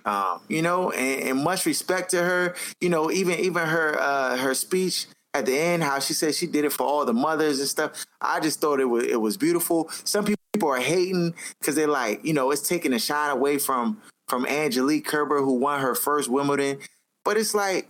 Um, 0.05 0.41
you 0.49 0.63
know, 0.63 0.91
and, 0.91 1.29
and, 1.29 1.45
much 1.45 1.67
respect 1.67 2.11
to 2.11 2.23
her. 2.23 2.55
You 2.81 2.89
know, 2.89 3.11
even 3.11 3.39
even 3.39 3.67
her 3.67 3.99
uh, 4.01 4.37
her 4.37 4.55
speech 4.55 5.07
at 5.35 5.47
the 5.47 5.57
end, 5.57 5.83
how 5.83 6.01
she 6.01 6.13
said 6.13 6.35
she 6.35 6.47
did 6.47 6.65
it 6.65 6.73
for 6.73 6.85
all 6.85 7.05
the 7.05 7.13
mothers 7.13 7.59
and 7.59 7.69
stuff. 7.69 8.05
I 8.21 8.41
just 8.41 8.61
thought 8.61 8.81
it 8.81 8.87
was 8.87 9.05
it 9.05 9.21
was 9.21 9.37
beautiful. 9.37 9.89
Some 10.05 10.25
people 10.25 10.69
are 10.69 10.81
hating 10.81 11.35
because 11.61 11.75
they're 11.75 11.87
like, 11.87 12.25
you 12.25 12.33
know, 12.33 12.51
it's 12.51 12.67
taking 12.67 12.93
a 12.93 12.99
shine 12.99 13.31
away 13.31 13.59
from 13.59 14.01
from 14.29 14.47
Angelique 14.47 15.07
Kerber 15.07 15.41
who 15.41 15.55
won 15.55 15.81
her 15.81 15.95
first 15.95 16.29
Wimbledon. 16.29 16.79
But 17.25 17.37
it's 17.37 17.55
like, 17.55 17.89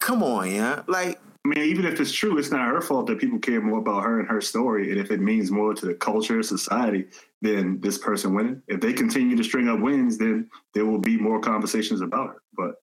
come 0.00 0.22
on, 0.22 0.50
yeah, 0.50 0.82
like 0.86 1.20
I 1.44 1.50
mean, 1.50 1.64
even 1.66 1.84
if 1.84 2.00
it's 2.00 2.12
true, 2.12 2.38
it's 2.38 2.50
not 2.50 2.68
her 2.68 2.80
fault 2.80 3.06
that 3.08 3.18
people 3.18 3.38
care 3.38 3.60
more 3.60 3.78
about 3.78 4.02
her 4.04 4.18
and 4.18 4.28
her 4.28 4.40
story. 4.40 4.90
And 4.90 4.98
if 4.98 5.10
it 5.10 5.20
means 5.20 5.50
more 5.50 5.74
to 5.74 5.86
the 5.86 5.92
culture, 5.92 6.42
society, 6.42 7.06
than 7.44 7.78
this 7.80 7.98
person 7.98 8.34
winning, 8.34 8.62
if 8.66 8.80
they 8.80 8.92
continue 8.92 9.36
to 9.36 9.44
string 9.44 9.68
up 9.68 9.78
wins, 9.78 10.16
then 10.16 10.48
there 10.72 10.86
will 10.86 10.98
be 10.98 11.18
more 11.18 11.38
conversations 11.38 12.00
about 12.00 12.28
her. 12.28 12.42
But 12.56 12.74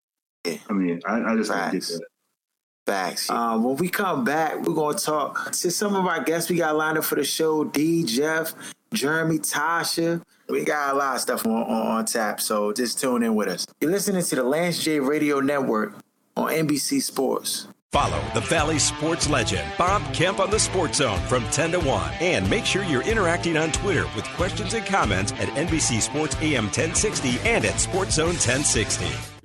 yeah. 0.45 0.57
I 0.69 0.73
mean, 0.73 1.01
I, 1.05 1.33
I 1.33 1.35
just 1.35 1.51
Facts. 1.51 1.71
don't 1.71 1.79
get 1.79 1.87
that. 1.87 2.07
Facts. 2.85 3.29
Um, 3.29 3.63
when 3.63 3.75
we 3.77 3.89
come 3.89 4.23
back, 4.23 4.55
we're 4.61 4.75
going 4.75 4.97
to 4.97 5.03
talk 5.03 5.51
to 5.51 5.71
some 5.71 5.95
of 5.95 6.05
our 6.05 6.23
guests 6.23 6.49
we 6.49 6.57
got 6.57 6.75
lined 6.75 6.97
up 6.97 7.03
for 7.03 7.15
the 7.15 7.23
show 7.23 7.63
D, 7.63 8.03
Jeff, 8.03 8.53
Jeremy, 8.93 9.39
Tasha. 9.39 10.21
We 10.47 10.63
got 10.63 10.93
a 10.93 10.97
lot 10.97 11.15
of 11.15 11.21
stuff 11.21 11.45
on, 11.45 11.53
on, 11.53 11.87
on 11.97 12.05
tap, 12.05 12.39
so 12.39 12.71
just 12.71 12.99
tune 12.99 13.23
in 13.23 13.33
with 13.35 13.47
us. 13.47 13.65
You're 13.79 13.91
listening 13.91 14.23
to 14.23 14.35
the 14.35 14.43
Lance 14.43 14.83
J 14.83 14.99
Radio 14.99 15.39
Network 15.39 15.95
on 16.35 16.49
NBC 16.49 17.01
Sports. 17.01 17.67
Follow 17.91 18.23
the 18.33 18.39
Valley 18.41 18.79
sports 18.79 19.29
legend, 19.29 19.69
Bob 19.77 20.01
Kemp 20.13 20.39
on 20.39 20.49
the 20.49 20.59
Sports 20.59 20.99
Zone 20.99 21.19
from 21.27 21.43
10 21.49 21.73
to 21.73 21.79
1. 21.81 22.13
And 22.21 22.49
make 22.49 22.65
sure 22.65 22.83
you're 22.85 23.05
interacting 23.05 23.57
on 23.57 23.73
Twitter 23.73 24.05
with 24.15 24.23
questions 24.37 24.73
and 24.73 24.85
comments 24.85 25.33
at 25.33 25.49
NBC 25.49 26.01
Sports 26.01 26.37
AM 26.41 26.65
1060 26.65 27.39
and 27.41 27.65
at 27.65 27.81
Sports 27.81 28.15
Zone 28.15 28.27
1060. 28.27 29.40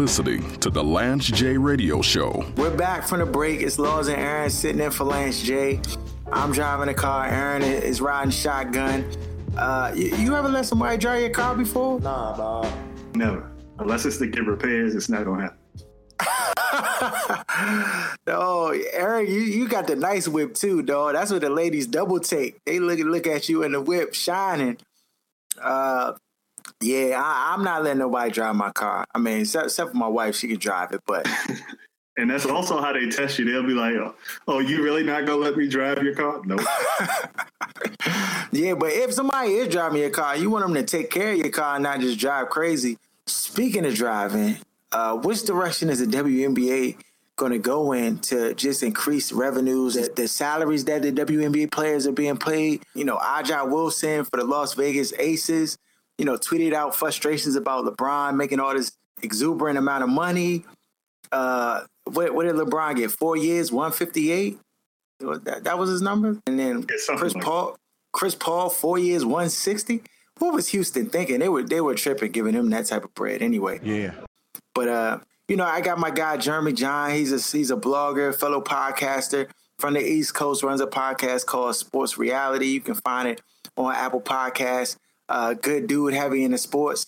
Listening 0.00 0.50
to 0.60 0.70
the 0.70 0.82
Lance 0.82 1.26
J 1.26 1.58
Radio 1.58 2.00
Show. 2.00 2.42
We're 2.56 2.74
back 2.74 3.06
from 3.06 3.18
the 3.18 3.26
break. 3.26 3.60
It's 3.60 3.78
Laws 3.78 4.08
and 4.08 4.18
Aaron 4.18 4.48
sitting 4.48 4.80
in 4.80 4.90
for 4.90 5.04
Lance 5.04 5.42
J. 5.42 5.78
I'm 6.32 6.52
driving 6.52 6.86
the 6.86 6.94
car. 6.94 7.26
Aaron 7.26 7.60
is 7.60 8.00
riding 8.00 8.30
shotgun. 8.30 9.04
Uh, 9.58 9.92
you, 9.94 10.16
you, 10.16 10.34
ever 10.34 10.48
let 10.48 10.64
somebody 10.64 10.96
drive 10.96 11.20
your 11.20 11.28
car 11.28 11.54
before? 11.54 12.00
Nah, 12.00 12.34
Bob. 12.34 12.72
Never. 13.14 13.52
Unless 13.78 14.06
it's 14.06 14.16
to 14.18 14.26
get 14.26 14.46
repairs, 14.46 14.94
it's 14.94 15.10
not 15.10 15.26
gonna 15.26 15.42
happen. 15.42 15.58
oh, 18.26 18.82
Aaron, 18.94 19.26
you, 19.26 19.40
you 19.40 19.68
got 19.68 19.86
the 19.86 19.96
nice 19.96 20.26
whip 20.26 20.54
too, 20.54 20.80
dog. 20.80 21.12
That's 21.12 21.30
what 21.30 21.42
the 21.42 21.50
ladies 21.50 21.86
double 21.86 22.20
take. 22.20 22.56
They 22.64 22.78
look 22.78 23.00
look 23.00 23.26
at 23.26 23.50
you 23.50 23.64
in 23.64 23.72
the 23.72 23.82
whip 23.82 24.14
shining. 24.14 24.78
Uh, 25.60 26.14
yeah, 26.80 27.20
I, 27.22 27.54
am 27.54 27.64
not 27.64 27.82
letting 27.82 27.98
nobody 27.98 28.30
drive 28.30 28.56
my 28.56 28.70
car. 28.70 29.04
I 29.14 29.18
mean, 29.18 29.40
except, 29.40 29.66
except 29.66 29.90
for 29.90 29.96
my 29.96 30.08
wife, 30.08 30.36
she 30.36 30.48
can 30.48 30.58
drive 30.58 30.92
it, 30.92 31.00
but. 31.06 31.26
and 32.16 32.30
that's 32.30 32.46
also 32.46 32.80
how 32.80 32.92
they 32.92 33.08
test 33.08 33.38
you. 33.38 33.50
They'll 33.50 33.66
be 33.66 33.72
like, 33.72 33.94
"Oh, 34.46 34.58
you 34.58 34.82
really 34.82 35.02
not 35.02 35.26
gonna 35.26 35.38
let 35.38 35.56
me 35.56 35.68
drive 35.68 36.02
your 36.02 36.14
car?" 36.14 36.40
No. 36.44 36.56
Nope. 36.56 36.66
yeah, 38.52 38.74
but 38.74 38.92
if 38.92 39.12
somebody 39.12 39.52
is 39.52 39.68
driving 39.68 40.00
your 40.00 40.10
car, 40.10 40.36
you 40.36 40.50
want 40.50 40.64
them 40.66 40.74
to 40.74 40.82
take 40.82 41.10
care 41.10 41.32
of 41.32 41.38
your 41.38 41.50
car 41.50 41.76
and 41.76 41.82
not 41.82 42.00
just 42.00 42.18
drive 42.18 42.50
crazy. 42.50 42.98
Speaking 43.26 43.86
of 43.86 43.94
driving, 43.94 44.56
uh, 44.92 45.16
which 45.16 45.44
direction 45.44 45.88
is 45.88 46.00
the 46.00 46.06
WNBA 46.06 46.96
going 47.36 47.52
to 47.52 47.58
go 47.58 47.92
in 47.92 48.18
to 48.18 48.54
just 48.54 48.82
increase 48.82 49.32
revenues? 49.32 49.94
The, 49.94 50.10
the, 50.14 50.28
salaries 50.28 50.84
that 50.86 51.02
the 51.02 51.12
WNBA 51.12 51.70
players 51.70 52.06
are 52.06 52.12
being 52.12 52.36
paid. 52.36 52.82
You 52.94 53.04
know, 53.04 53.16
A'ja 53.16 53.70
Wilson 53.70 54.24
for 54.24 54.36
the 54.36 54.44
Las 54.44 54.74
Vegas 54.74 55.12
Aces 55.18 55.78
you 56.20 56.26
know, 56.26 56.36
tweeted 56.36 56.74
out 56.74 56.94
frustrations 56.94 57.56
about 57.56 57.86
LeBron 57.86 58.36
making 58.36 58.60
all 58.60 58.74
this 58.74 58.92
exuberant 59.22 59.78
amount 59.78 60.04
of 60.04 60.10
money. 60.10 60.66
Uh, 61.32 61.80
what, 62.04 62.34
what 62.34 62.44
did 62.44 62.56
LeBron 62.56 62.96
get? 62.96 63.10
Four 63.10 63.38
years, 63.38 63.72
one 63.72 63.90
fifty 63.90 64.30
eight. 64.30 64.58
That, 65.20 65.64
that 65.64 65.78
was 65.78 65.88
his 65.88 66.02
number. 66.02 66.36
And 66.46 66.58
then 66.58 66.80
yeah, 66.80 67.16
Chris 67.16 67.34
like 67.34 67.42
Paul, 67.42 67.78
Chris 68.12 68.34
Paul, 68.34 68.68
four 68.68 68.98
years, 68.98 69.24
one 69.24 69.48
sixty. 69.48 70.02
What 70.40 70.52
was 70.52 70.68
Houston 70.68 71.08
thinking? 71.08 71.38
They 71.38 71.48
were 71.48 71.62
they 71.62 71.80
were 71.80 71.94
tripping, 71.94 72.32
giving 72.32 72.52
him 72.52 72.68
that 72.68 72.84
type 72.84 73.04
of 73.04 73.14
bread 73.14 73.40
anyway. 73.40 73.80
Yeah. 73.82 74.12
But 74.74 74.88
uh, 74.88 75.18
you 75.48 75.56
know, 75.56 75.64
I 75.64 75.80
got 75.80 75.98
my 75.98 76.10
guy 76.10 76.36
Jeremy 76.36 76.74
John. 76.74 77.12
He's 77.12 77.32
a 77.32 77.56
he's 77.56 77.70
a 77.70 77.76
blogger, 77.76 78.34
fellow 78.34 78.60
podcaster 78.60 79.48
from 79.78 79.94
the 79.94 80.00
East 80.00 80.34
Coast. 80.34 80.62
Runs 80.62 80.82
a 80.82 80.86
podcast 80.86 81.46
called 81.46 81.76
Sports 81.76 82.18
Reality. 82.18 82.66
You 82.66 82.82
can 82.82 82.96
find 82.96 83.26
it 83.26 83.40
on 83.78 83.94
Apple 83.94 84.20
Podcasts. 84.20 84.96
Uh, 85.30 85.54
good 85.54 85.86
dude, 85.86 86.12
heavy 86.12 86.42
in 86.44 86.50
the 86.50 86.58
sports. 86.58 87.06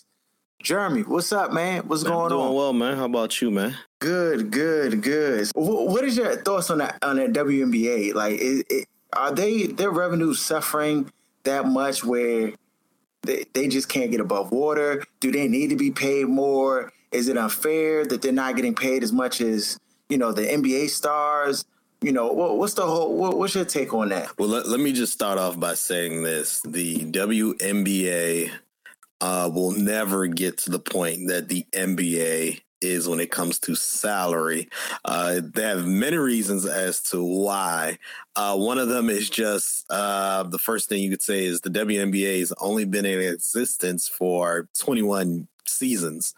Jeremy, 0.61 1.01
what's 1.01 1.33
up, 1.33 1.51
man? 1.51 1.83
What's 1.89 2.03
going 2.03 2.29
doing 2.29 2.41
on? 2.41 2.55
well, 2.55 2.71
man. 2.71 2.95
How 2.95 3.03
about 3.05 3.41
you, 3.41 3.51
man? 3.51 3.75
Good, 3.99 4.49
good, 4.49 5.01
good. 5.01 5.47
Wh- 5.53 5.57
What 5.87 6.05
is 6.05 6.15
your 6.15 6.37
thoughts 6.37 6.69
on 6.69 6.77
that 6.77 6.97
on 7.03 7.17
that 7.17 7.33
WNBA? 7.33 8.13
Like, 8.13 8.39
it, 8.39 8.65
it, 8.69 8.87
are 9.11 9.33
they 9.33 9.67
their 9.67 9.89
revenue 9.91 10.33
suffering 10.33 11.11
that 11.43 11.65
much 11.65 12.05
where 12.05 12.53
they, 13.23 13.43
they 13.53 13.67
just 13.67 13.89
can't 13.89 14.09
get 14.09 14.21
above 14.21 14.53
water? 14.53 15.03
Do 15.19 15.33
they 15.33 15.49
need 15.49 15.69
to 15.71 15.75
be 15.75 15.91
paid 15.91 16.27
more? 16.29 16.93
Is 17.11 17.27
it 17.27 17.37
unfair 17.37 18.05
that 18.05 18.21
they're 18.21 18.31
not 18.31 18.55
getting 18.55 18.73
paid 18.73 19.03
as 19.03 19.11
much 19.11 19.41
as 19.41 19.77
you 20.07 20.17
know 20.17 20.31
the 20.31 20.43
NBA 20.43 20.89
stars? 20.91 21.65
You 22.03 22.11
know, 22.11 22.27
what, 22.33 22.57
what's 22.57 22.73
the 22.73 22.85
whole? 22.85 23.15
What, 23.15 23.37
what's 23.37 23.55
your 23.55 23.63
take 23.63 23.93
on 23.93 24.09
that? 24.09 24.37
Well, 24.37 24.49
let, 24.49 24.67
let 24.67 24.81
me 24.81 24.91
just 24.91 25.13
start 25.13 25.39
off 25.39 25.57
by 25.57 25.75
saying 25.75 26.23
this: 26.23 26.59
the 26.61 26.99
WNBA 27.05 28.51
uh, 29.21 29.49
will 29.53 29.71
never 29.71 30.27
get 30.27 30.57
to 30.59 30.69
the 30.69 30.79
point 30.79 31.29
that 31.29 31.47
the 31.47 31.65
NBA 31.71 32.61
is 32.81 33.07
when 33.07 33.21
it 33.21 33.31
comes 33.31 33.57
to 33.59 33.75
salary. 33.75 34.67
Uh, 35.05 35.39
they 35.41 35.63
have 35.63 35.85
many 35.85 36.17
reasons 36.17 36.65
as 36.65 37.01
to 37.03 37.23
why. 37.23 37.97
Uh, 38.35 38.57
one 38.57 38.77
of 38.77 38.89
them 38.89 39.09
is 39.09 39.29
just 39.29 39.85
uh, 39.89 40.43
the 40.43 40.59
first 40.59 40.89
thing 40.89 41.01
you 41.01 41.09
could 41.09 41.21
say 41.21 41.45
is 41.45 41.61
the 41.61 41.69
WNBA 41.69 42.39
has 42.39 42.51
only 42.59 42.83
been 42.83 43.05
in 43.05 43.21
existence 43.21 44.09
for 44.09 44.67
21 44.77 45.47
seasons. 45.65 46.33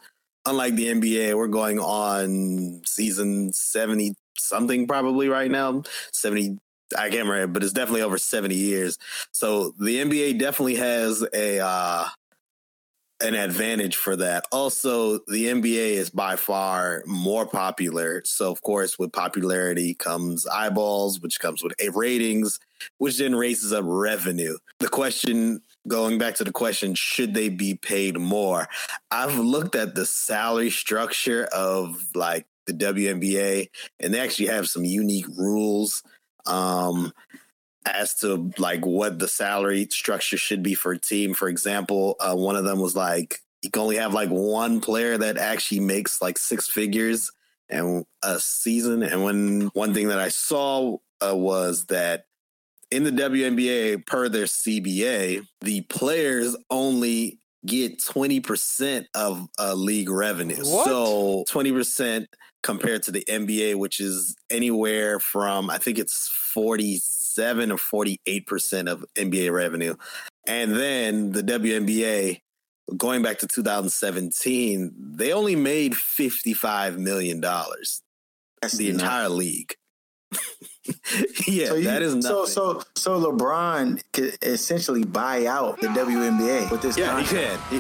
Unlike 0.46 0.76
the 0.76 0.94
NBA, 0.94 1.36
we're 1.36 1.48
going 1.48 1.80
on 1.80 2.84
season 2.86 3.52
70 3.52 4.14
something 4.38 4.88
probably 4.88 5.30
right 5.30 5.51
now. 5.51 5.84
70 6.12 6.58
I 6.96 7.10
can't 7.10 7.27
remember, 7.27 7.48
but 7.48 7.63
it's 7.63 7.74
definitely 7.74 8.04
over 8.04 8.18
70 8.18 8.54
years. 8.54 9.00
So 9.32 9.74
the 9.80 10.04
NBA 10.04 10.38
definitely 10.38 10.75
has 10.75 11.25
a 11.34 11.60
uh, 11.60 12.06
an 13.22 13.34
advantage 13.34 13.96
for 13.96 14.15
that. 14.18 14.46
Also, 14.51 15.20
the 15.27 15.48
NBA 15.48 15.94
is 15.94 16.10
by 16.10 16.36
far 16.36 17.01
more 17.06 17.46
popular. 17.46 18.22
So, 18.25 18.51
of 18.51 18.62
course, 18.62 19.00
with 19.00 19.13
popularity 19.13 19.94
comes 19.94 20.46
eyeballs, 20.46 21.22
which 21.22 21.39
comes 21.39 21.63
with 21.63 21.74
ratings, 21.94 22.60
which 22.98 23.18
then 23.18 23.36
raises 23.36 23.72
up 23.72 23.86
revenue. 23.88 24.58
The 24.80 24.89
question, 24.89 25.62
going 25.88 26.18
back 26.18 26.36
to 26.36 26.44
the 26.44 26.51
question, 26.51 26.94
should 26.94 27.34
they 27.34 27.50
be 27.50 27.75
paid 27.75 28.20
more? 28.20 28.68
I've 29.12 29.39
looked 29.39 29.75
at 29.75 29.96
the 29.96 30.06
salary 30.06 30.70
structure 30.70 31.46
of 31.54 31.98
like 32.15 32.46
the 32.66 32.74
WNBA, 32.74 33.70
and 34.00 34.14
they 34.14 34.20
actually 34.20 34.48
have 34.48 34.68
some 34.68 34.84
unique 34.84 35.28
rules 35.38 36.04
um, 36.46 37.12
as 37.86 38.16
to 38.16 38.52
like 38.58 38.86
what 38.86 39.20
the 39.20 39.28
salary 39.28 39.88
structure 39.92 40.38
should 40.38 40.64
be 40.64 40.74
for 40.74 40.94
a 40.94 41.00
team. 41.00 41.34
For 41.34 41.48
example, 41.48 42.16
uh, 42.20 42.36
one 42.36 42.56
of 42.56 42.64
them 42.64 42.80
was 42.80 42.96
like 42.96 43.40
you 43.62 43.72
can 43.72 43.82
only 43.82 43.98
have 43.98 44.14
like 44.14 44.30
one 44.30 44.80
player 44.80 45.18
that 45.18 45.38
actually 45.38 45.80
makes 45.80 46.22
like 46.22 46.38
six 46.38 46.68
figures 46.68 47.32
and 47.70 48.06
a 48.24 48.40
season. 48.40 49.04
And 49.04 49.24
when 49.24 49.62
one 49.74 49.94
thing 49.94 50.10
that 50.10 50.20
I 50.20 50.30
saw 50.30 50.98
uh, 51.26 51.36
was 51.36 51.86
that 51.86 52.26
in 52.92 53.04
the 53.04 53.12
WNBA, 53.12 54.06
per 54.06 54.30
their 54.30 54.46
CBA, 54.46 55.46
the 55.62 55.82
players 55.82 56.56
only 56.70 57.40
get 57.66 58.00
20% 58.00 59.06
of 59.16 59.48
uh, 59.58 59.74
league 59.74 60.10
revenue. 60.10 60.64
What? 60.64 60.86
So 60.86 61.44
20% 61.50 62.28
compared 62.66 63.04
to 63.04 63.12
the 63.12 63.24
NBA, 63.30 63.76
which 63.76 64.00
is 64.00 64.36
anywhere 64.50 65.20
from, 65.20 65.70
I 65.70 65.78
think 65.78 66.00
it's 66.00 66.28
47 66.52 67.72
or 67.72 67.78
48% 67.78 68.90
of 68.92 69.06
NBA 69.14 69.54
revenue. 69.54 69.96
And 70.48 70.76
then 70.76 71.32
the 71.32 71.44
WNBA, 71.44 72.42
going 72.98 73.22
back 73.22 73.38
to 73.40 73.48
2017, 73.48 74.96
they 74.98 75.32
only 75.32 75.56
made 75.56 75.94
$55 75.94 76.98
million, 76.98 77.40
That's 77.40 78.74
the 78.78 78.90
entire 78.90 79.30
league. 79.30 79.76
yeah, 81.48 81.68
So 81.68 81.75
you- 81.75 81.84
that 81.84 82.01
is 82.01 82.16
nothing. 82.16 82.22
so 82.32 82.46
so 82.46 82.82
so 82.96 83.32
LeBron 83.32 84.01
could 84.12 84.38
essentially 84.42 85.04
buy 85.04 85.46
out 85.46 85.80
the 85.82 85.88
WNBA 85.88 86.72
with 86.72 86.82
this 86.82 86.98
Yeah, 86.98 87.22
he 87.22 87.28
can. 87.28 87.60
He, 87.70 87.80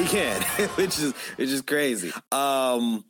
he 0.00 0.04
can, 0.08 0.40
which 0.76 0.96
is 1.00 1.12
which 1.36 1.48
is 1.50 1.62
crazy. 1.62 2.12
Um, 2.30 3.04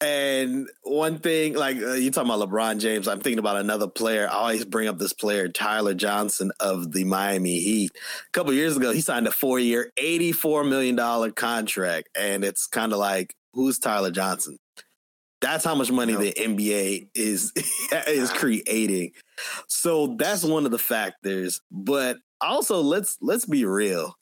and 0.00 0.68
one 0.82 1.18
thing, 1.18 1.54
like 1.54 1.76
uh, 1.78 1.94
you 1.94 2.10
talking 2.10 2.30
about 2.30 2.48
LeBron 2.48 2.78
James, 2.78 3.08
I'm 3.08 3.20
thinking 3.20 3.40
about 3.40 3.56
another 3.56 3.88
player. 3.88 4.28
I 4.28 4.34
always 4.34 4.64
bring 4.64 4.86
up 4.86 4.98
this 4.98 5.12
player, 5.12 5.48
Tyler 5.48 5.94
Johnson 5.94 6.52
of 6.60 6.92
the 6.92 7.04
Miami 7.04 7.58
Heat. 7.58 7.90
A 7.94 8.30
couple 8.30 8.52
years 8.52 8.76
ago, 8.76 8.92
he 8.92 9.00
signed 9.00 9.26
a 9.26 9.32
four 9.32 9.58
year, 9.58 9.90
$84 9.98 10.68
million 10.68 11.32
contract. 11.32 12.10
And 12.16 12.44
it's 12.44 12.68
kind 12.68 12.92
of 12.92 12.98
like, 12.98 13.34
who's 13.52 13.80
Tyler 13.80 14.12
Johnson? 14.12 14.58
That's 15.40 15.64
how 15.64 15.74
much 15.74 15.90
money 15.90 16.14
the 16.14 16.32
NBA 16.32 17.08
is 17.14 17.52
is 18.08 18.30
creating. 18.32 19.12
So 19.66 20.16
that's 20.18 20.44
one 20.44 20.64
of 20.64 20.70
the 20.70 20.78
factors. 20.78 21.60
But 21.70 22.18
also, 22.40 22.80
let's 22.80 23.18
let's 23.20 23.46
be 23.46 23.64
real. 23.64 24.16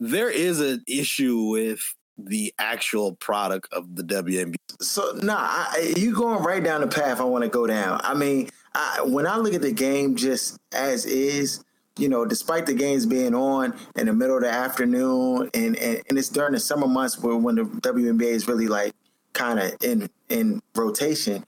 There 0.00 0.30
is 0.30 0.60
an 0.60 0.82
issue 0.88 1.44
with 1.50 1.94
the 2.18 2.52
actual 2.58 3.14
product 3.14 3.72
of 3.72 3.96
the 3.96 4.02
WNBA. 4.02 4.56
So 4.80 5.12
nah, 5.22 5.36
I, 5.38 5.94
you 5.96 6.14
going 6.14 6.42
right 6.42 6.62
down 6.62 6.80
the 6.80 6.86
path 6.86 7.20
I 7.20 7.24
want 7.24 7.44
to 7.44 7.50
go 7.50 7.66
down. 7.66 8.00
I 8.02 8.14
mean, 8.14 8.50
I, 8.74 9.02
when 9.04 9.26
I 9.26 9.36
look 9.36 9.54
at 9.54 9.62
the 9.62 9.72
game 9.72 10.16
just 10.16 10.58
as 10.72 11.04
is, 11.04 11.64
you 11.98 12.08
know, 12.08 12.24
despite 12.24 12.66
the 12.66 12.74
games 12.74 13.06
being 13.06 13.34
on 13.34 13.74
in 13.96 14.06
the 14.06 14.12
middle 14.12 14.36
of 14.36 14.42
the 14.42 14.50
afternoon, 14.50 15.50
and 15.54 15.76
and, 15.76 16.02
and 16.08 16.18
it's 16.18 16.28
during 16.28 16.52
the 16.52 16.60
summer 16.60 16.86
months 16.86 17.18
where 17.18 17.36
when 17.36 17.56
the 17.56 17.64
WNBA 17.64 18.22
is 18.22 18.48
really 18.48 18.68
like 18.68 18.94
kind 19.32 19.58
of 19.58 19.72
in 19.82 20.08
in 20.28 20.62
rotation. 20.74 21.44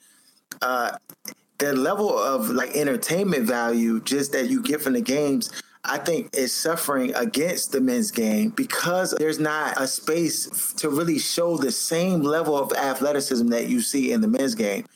Uh, 0.62 0.96
the 1.58 1.72
level 1.72 2.16
of 2.18 2.50
like 2.50 2.74
entertainment 2.76 3.46
value 3.46 4.00
just 4.00 4.32
that 4.32 4.50
you 4.50 4.62
get 4.62 4.80
from 4.80 4.94
the 4.94 5.00
games 5.00 5.50
I 5.84 5.98
think 5.98 6.30
is 6.34 6.52
suffering 6.52 7.14
against 7.14 7.72
the 7.72 7.80
men's 7.80 8.10
game 8.10 8.50
because 8.50 9.14
there's 9.18 9.38
not 9.38 9.80
a 9.80 9.86
space 9.86 10.72
to 10.74 10.88
really 10.88 11.18
show 11.18 11.56
the 11.56 11.72
same 11.72 12.22
level 12.22 12.56
of 12.56 12.72
athleticism 12.72 13.48
that 13.48 13.68
you 13.68 13.80
see 13.80 14.12
in 14.12 14.20
the 14.20 14.28
men's 14.28 14.54
game. 14.54 14.86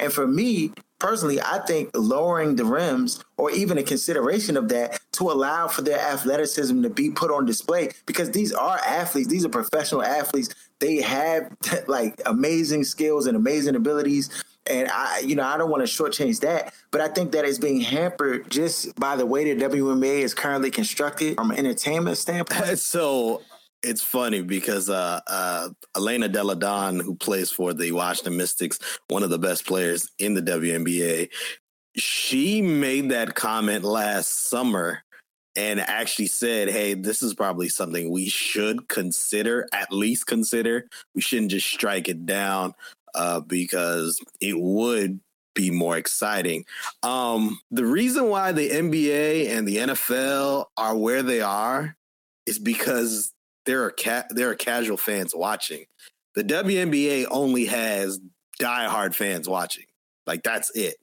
And 0.00 0.12
for 0.12 0.26
me 0.26 0.72
personally, 0.98 1.40
I 1.40 1.58
think 1.60 1.90
lowering 1.94 2.56
the 2.56 2.64
rims 2.64 3.22
or 3.36 3.50
even 3.50 3.78
a 3.78 3.82
consideration 3.82 4.56
of 4.56 4.68
that 4.68 5.00
to 5.12 5.30
allow 5.30 5.68
for 5.68 5.82
their 5.82 5.98
athleticism 5.98 6.82
to 6.82 6.90
be 6.90 7.10
put 7.10 7.30
on 7.30 7.44
display 7.44 7.90
because 8.06 8.30
these 8.30 8.52
are 8.52 8.78
athletes, 8.78 9.28
these 9.28 9.44
are 9.44 9.50
professional 9.50 10.02
athletes. 10.02 10.48
They 10.80 10.96
have 11.02 11.56
like 11.86 12.20
amazing 12.26 12.84
skills 12.84 13.26
and 13.26 13.36
amazing 13.36 13.76
abilities. 13.76 14.44
And 14.68 14.88
I, 14.88 15.20
you 15.20 15.34
know, 15.34 15.44
I 15.44 15.56
don't 15.56 15.70
want 15.70 15.86
to 15.86 16.02
shortchange 16.02 16.40
that, 16.40 16.74
but 16.90 17.00
I 17.00 17.08
think 17.08 17.32
that 17.32 17.44
it's 17.44 17.58
being 17.58 17.80
hampered 17.80 18.50
just 18.50 18.94
by 18.96 19.16
the 19.16 19.26
way 19.26 19.52
the 19.52 19.64
WNBA 19.64 20.20
is 20.20 20.34
currently 20.34 20.70
constructed 20.70 21.36
from 21.36 21.50
an 21.50 21.58
entertainment 21.58 22.18
standpoint. 22.18 22.78
so 22.78 23.42
it's 23.82 24.02
funny 24.02 24.42
because 24.42 24.90
uh, 24.90 25.20
uh, 25.26 25.68
Elena 25.96 26.28
Delle 26.28 26.54
Donne, 26.54 27.00
who 27.00 27.14
plays 27.14 27.50
for 27.50 27.72
the 27.72 27.92
Washington 27.92 28.36
Mystics, 28.36 28.78
one 29.08 29.22
of 29.22 29.30
the 29.30 29.38
best 29.38 29.66
players 29.66 30.10
in 30.18 30.34
the 30.34 30.42
WNBA, 30.42 31.30
she 31.96 32.62
made 32.62 33.10
that 33.10 33.34
comment 33.34 33.84
last 33.84 34.48
summer 34.48 35.02
and 35.56 35.80
actually 35.80 36.26
said, 36.26 36.68
"Hey, 36.68 36.94
this 36.94 37.22
is 37.22 37.34
probably 37.34 37.68
something 37.68 38.10
we 38.10 38.28
should 38.28 38.88
consider, 38.88 39.66
at 39.72 39.92
least 39.92 40.26
consider. 40.26 40.88
We 41.14 41.22
shouldn't 41.22 41.50
just 41.50 41.66
strike 41.66 42.08
it 42.08 42.26
down 42.26 42.74
uh, 43.14 43.40
because 43.40 44.20
it 44.40 44.58
would." 44.58 45.20
Be 45.54 45.72
more 45.72 45.96
exciting. 45.96 46.66
Um, 47.02 47.58
the 47.72 47.84
reason 47.84 48.28
why 48.28 48.52
the 48.52 48.70
NBA 48.70 49.48
and 49.48 49.66
the 49.66 49.78
NFL 49.78 50.66
are 50.76 50.96
where 50.96 51.24
they 51.24 51.40
are 51.40 51.96
is 52.46 52.60
because 52.60 53.32
there 53.66 53.84
are 53.84 53.90
ca- 53.90 54.28
there 54.30 54.50
are 54.50 54.54
casual 54.54 54.96
fans 54.96 55.34
watching. 55.34 55.84
The 56.34 56.44
WNBA 56.44 57.26
only 57.30 57.66
has 57.66 58.20
diehard 58.60 59.14
fans 59.14 59.48
watching. 59.48 59.84
Like 60.26 60.42
that's 60.42 60.70
it. 60.74 60.96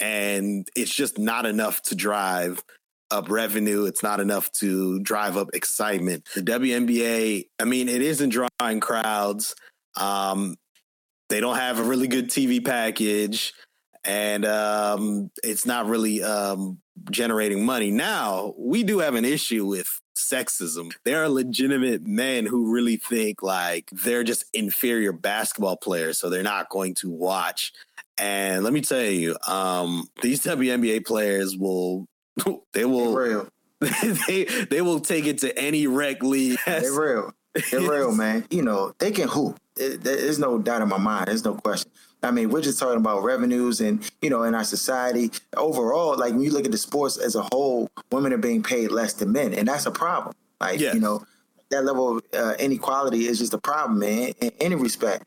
And 0.00 0.66
it's 0.74 0.94
just 0.94 1.18
not 1.18 1.46
enough 1.46 1.82
to 1.82 1.94
drive 1.94 2.62
up 3.10 3.30
revenue. 3.30 3.84
It's 3.84 4.02
not 4.02 4.18
enough 4.18 4.50
to 4.52 4.98
drive 5.00 5.36
up 5.36 5.50
excitement. 5.54 6.26
The 6.34 6.42
WNBA, 6.42 7.44
I 7.60 7.64
mean, 7.64 7.88
it 7.88 8.02
isn't 8.02 8.30
drawing 8.30 8.80
crowds. 8.80 9.54
Um, 9.96 10.56
they 11.32 11.40
don't 11.40 11.56
have 11.56 11.78
a 11.78 11.82
really 11.82 12.08
good 12.08 12.28
TV 12.28 12.62
package, 12.62 13.54
and 14.04 14.44
um, 14.44 15.30
it's 15.42 15.64
not 15.64 15.86
really 15.86 16.22
um, 16.22 16.78
generating 17.10 17.64
money. 17.64 17.90
Now, 17.90 18.52
we 18.58 18.82
do 18.82 18.98
have 18.98 19.14
an 19.14 19.24
issue 19.24 19.64
with 19.64 19.88
sexism. 20.14 20.92
There 21.06 21.22
are 21.22 21.30
legitimate 21.30 22.06
men 22.06 22.44
who 22.44 22.70
really 22.70 22.98
think 22.98 23.42
like 23.42 23.88
they're 23.92 24.24
just 24.24 24.44
inferior 24.52 25.10
basketball 25.10 25.78
players, 25.78 26.18
so 26.18 26.28
they're 26.28 26.42
not 26.42 26.68
going 26.68 26.92
to 26.96 27.08
watch. 27.08 27.72
And 28.18 28.62
let 28.62 28.74
me 28.74 28.82
tell 28.82 29.00
you, 29.00 29.34
um, 29.48 30.10
these 30.20 30.42
WNBA 30.42 31.06
players 31.06 31.56
will 31.56 32.08
they 32.74 32.84
will 32.84 33.48
they 34.28 34.44
they 34.68 34.82
will 34.82 35.00
take 35.00 35.24
it 35.24 35.38
to 35.38 35.58
any 35.58 35.86
rec 35.86 36.22
league. 36.22 36.58
They're 36.66 36.92
real. 36.92 37.32
They're 37.70 37.80
real, 37.90 38.14
man. 38.14 38.46
You 38.50 38.62
know, 38.62 38.94
they 38.98 39.10
can 39.10 39.28
hoop. 39.28 39.58
It, 39.76 40.02
there's 40.02 40.38
no 40.38 40.58
doubt 40.58 40.82
in 40.82 40.88
my 40.88 40.98
mind. 40.98 41.28
There's 41.28 41.44
no 41.44 41.54
question. 41.54 41.90
I 42.22 42.30
mean, 42.30 42.50
we're 42.50 42.62
just 42.62 42.78
talking 42.78 42.98
about 42.98 43.24
revenues 43.24 43.80
and, 43.80 44.08
you 44.20 44.30
know, 44.30 44.44
in 44.44 44.54
our 44.54 44.64
society 44.64 45.30
overall, 45.56 46.16
like 46.16 46.32
when 46.32 46.42
you 46.42 46.52
look 46.52 46.64
at 46.64 46.70
the 46.70 46.78
sports 46.78 47.18
as 47.18 47.34
a 47.34 47.42
whole, 47.50 47.90
women 48.12 48.32
are 48.32 48.38
being 48.38 48.62
paid 48.62 48.92
less 48.92 49.14
than 49.14 49.32
men. 49.32 49.52
And 49.54 49.66
that's 49.66 49.86
a 49.86 49.90
problem. 49.90 50.34
Like, 50.60 50.78
yes. 50.78 50.94
you 50.94 51.00
know, 51.00 51.24
that 51.70 51.84
level 51.84 52.18
of 52.18 52.24
uh, 52.32 52.54
inequality 52.60 53.26
is 53.26 53.38
just 53.38 53.54
a 53.54 53.58
problem, 53.58 53.98
man, 53.98 54.34
in 54.40 54.52
any 54.60 54.76
respect. 54.76 55.24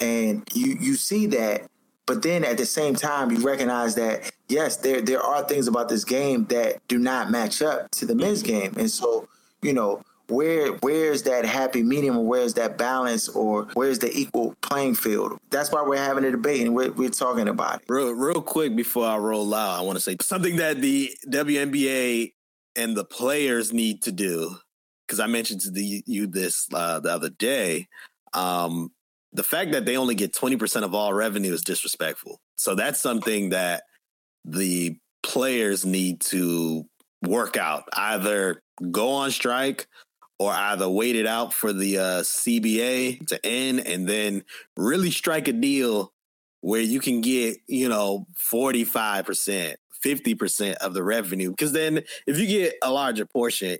And 0.00 0.48
you, 0.54 0.78
you 0.80 0.94
see 0.94 1.26
that 1.26 1.68
but 2.08 2.22
then 2.22 2.42
at 2.42 2.56
the 2.56 2.64
same 2.64 2.94
time, 2.94 3.30
you 3.30 3.38
recognize 3.46 3.94
that 3.96 4.32
yes, 4.48 4.78
there 4.78 5.02
there 5.02 5.20
are 5.20 5.44
things 5.44 5.68
about 5.68 5.90
this 5.90 6.04
game 6.04 6.46
that 6.46 6.80
do 6.88 6.98
not 6.98 7.30
match 7.30 7.60
up 7.60 7.90
to 7.92 8.06
the 8.06 8.14
men's 8.14 8.42
game, 8.42 8.72
and 8.78 8.90
so 8.90 9.28
you 9.60 9.74
know 9.74 10.00
where 10.28 10.72
where's 10.74 11.22
that 11.22 11.44
happy 11.44 11.82
medium 11.82 12.16
or 12.16 12.24
where's 12.24 12.54
that 12.54 12.76
balance 12.78 13.28
or 13.30 13.66
where's 13.74 13.98
the 13.98 14.10
equal 14.16 14.54
playing 14.60 14.94
field 14.94 15.38
that's 15.50 15.72
why 15.72 15.82
we're 15.82 15.96
having 15.96 16.24
a 16.24 16.30
debate 16.30 16.60
and 16.60 16.74
we're, 16.74 16.90
we're 16.92 17.08
talking 17.08 17.48
about 17.48 17.80
it 17.80 17.84
real, 17.88 18.12
real 18.12 18.42
quick 18.42 18.76
before 18.76 19.06
i 19.06 19.16
roll 19.16 19.54
out 19.54 19.78
i 19.78 19.82
want 19.82 19.96
to 19.96 20.02
say 20.02 20.16
something 20.20 20.56
that 20.56 20.80
the 20.80 21.10
WNBA 21.28 22.32
and 22.76 22.96
the 22.96 23.04
players 23.04 23.72
need 23.72 24.02
to 24.02 24.12
do 24.12 24.56
because 25.06 25.20
i 25.20 25.26
mentioned 25.26 25.60
to 25.62 25.70
the, 25.70 26.02
you 26.06 26.26
this 26.26 26.68
uh, 26.74 27.00
the 27.00 27.12
other 27.12 27.30
day 27.30 27.88
um, 28.34 28.92
the 29.32 29.42
fact 29.42 29.72
that 29.72 29.84
they 29.84 29.96
only 29.96 30.14
get 30.14 30.32
20% 30.32 30.82
of 30.82 30.94
all 30.94 31.12
revenue 31.12 31.52
is 31.52 31.62
disrespectful. 31.62 32.40
So 32.56 32.74
that's 32.74 33.00
something 33.00 33.50
that 33.50 33.84
the 34.44 34.96
players 35.22 35.84
need 35.84 36.20
to 36.22 36.84
work 37.22 37.56
out. 37.56 37.84
Either 37.92 38.62
go 38.90 39.10
on 39.10 39.30
strike 39.30 39.86
or 40.38 40.52
either 40.52 40.88
wait 40.88 41.16
it 41.16 41.26
out 41.26 41.52
for 41.52 41.72
the 41.72 41.98
uh, 41.98 42.20
CBA 42.22 43.26
to 43.26 43.44
end 43.44 43.80
and 43.86 44.08
then 44.08 44.44
really 44.76 45.10
strike 45.10 45.48
a 45.48 45.52
deal 45.52 46.12
where 46.60 46.80
you 46.80 47.00
can 47.00 47.20
get, 47.20 47.56
you 47.66 47.88
know, 47.88 48.26
45%, 48.50 49.74
50% 50.04 50.74
of 50.74 50.94
the 50.94 51.02
revenue. 51.02 51.50
Because 51.50 51.72
then 51.72 52.02
if 52.26 52.38
you 52.38 52.46
get 52.46 52.74
a 52.82 52.90
larger 52.90 53.26
portion, 53.26 53.78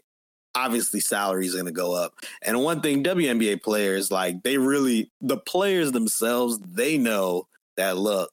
obviously 0.54 1.00
salaries 1.00 1.54
are 1.54 1.58
going 1.58 1.66
to 1.66 1.72
go 1.72 1.94
up. 1.94 2.14
And 2.42 2.62
one 2.62 2.80
thing 2.80 3.04
WNBA 3.04 3.62
players 3.62 4.10
like 4.10 4.42
they 4.42 4.58
really 4.58 5.12
the 5.20 5.38
players 5.38 5.92
themselves 5.92 6.58
they 6.58 6.98
know 6.98 7.46
that 7.76 7.96
look 7.96 8.30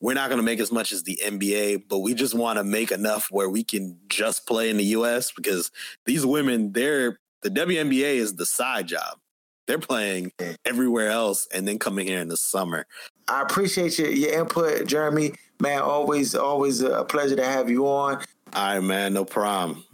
we're 0.00 0.14
not 0.14 0.28
going 0.28 0.38
to 0.38 0.44
make 0.44 0.60
as 0.60 0.70
much 0.70 0.92
as 0.92 1.04
the 1.04 1.18
NBA, 1.24 1.84
but 1.88 2.00
we 2.00 2.12
just 2.12 2.34
want 2.34 2.58
to 2.58 2.64
make 2.64 2.92
enough 2.92 3.28
where 3.30 3.48
we 3.48 3.64
can 3.64 3.98
just 4.08 4.46
play 4.46 4.68
in 4.68 4.76
the 4.76 4.84
US 4.84 5.32
because 5.32 5.70
these 6.04 6.24
women 6.26 6.72
they're 6.72 7.18
the 7.46 7.60
WNBA 7.60 8.16
is 8.16 8.34
the 8.34 8.46
side 8.46 8.88
job. 8.88 9.18
They're 9.68 9.78
playing 9.78 10.32
everywhere 10.64 11.10
else 11.10 11.46
and 11.54 11.66
then 11.66 11.78
coming 11.78 12.06
here 12.06 12.20
in 12.20 12.28
the 12.28 12.36
summer. 12.36 12.86
I 13.28 13.42
appreciate 13.42 13.98
your, 13.98 14.10
your 14.10 14.40
input, 14.40 14.86
Jeremy. 14.86 15.32
Man, 15.60 15.80
always, 15.80 16.34
always 16.34 16.82
a 16.82 17.04
pleasure 17.04 17.36
to 17.36 17.44
have 17.44 17.70
you 17.70 17.86
on. 17.86 18.16
All 18.52 18.74
right, 18.74 18.80
man, 18.80 19.12
no 19.14 19.24
problem. 19.24 19.84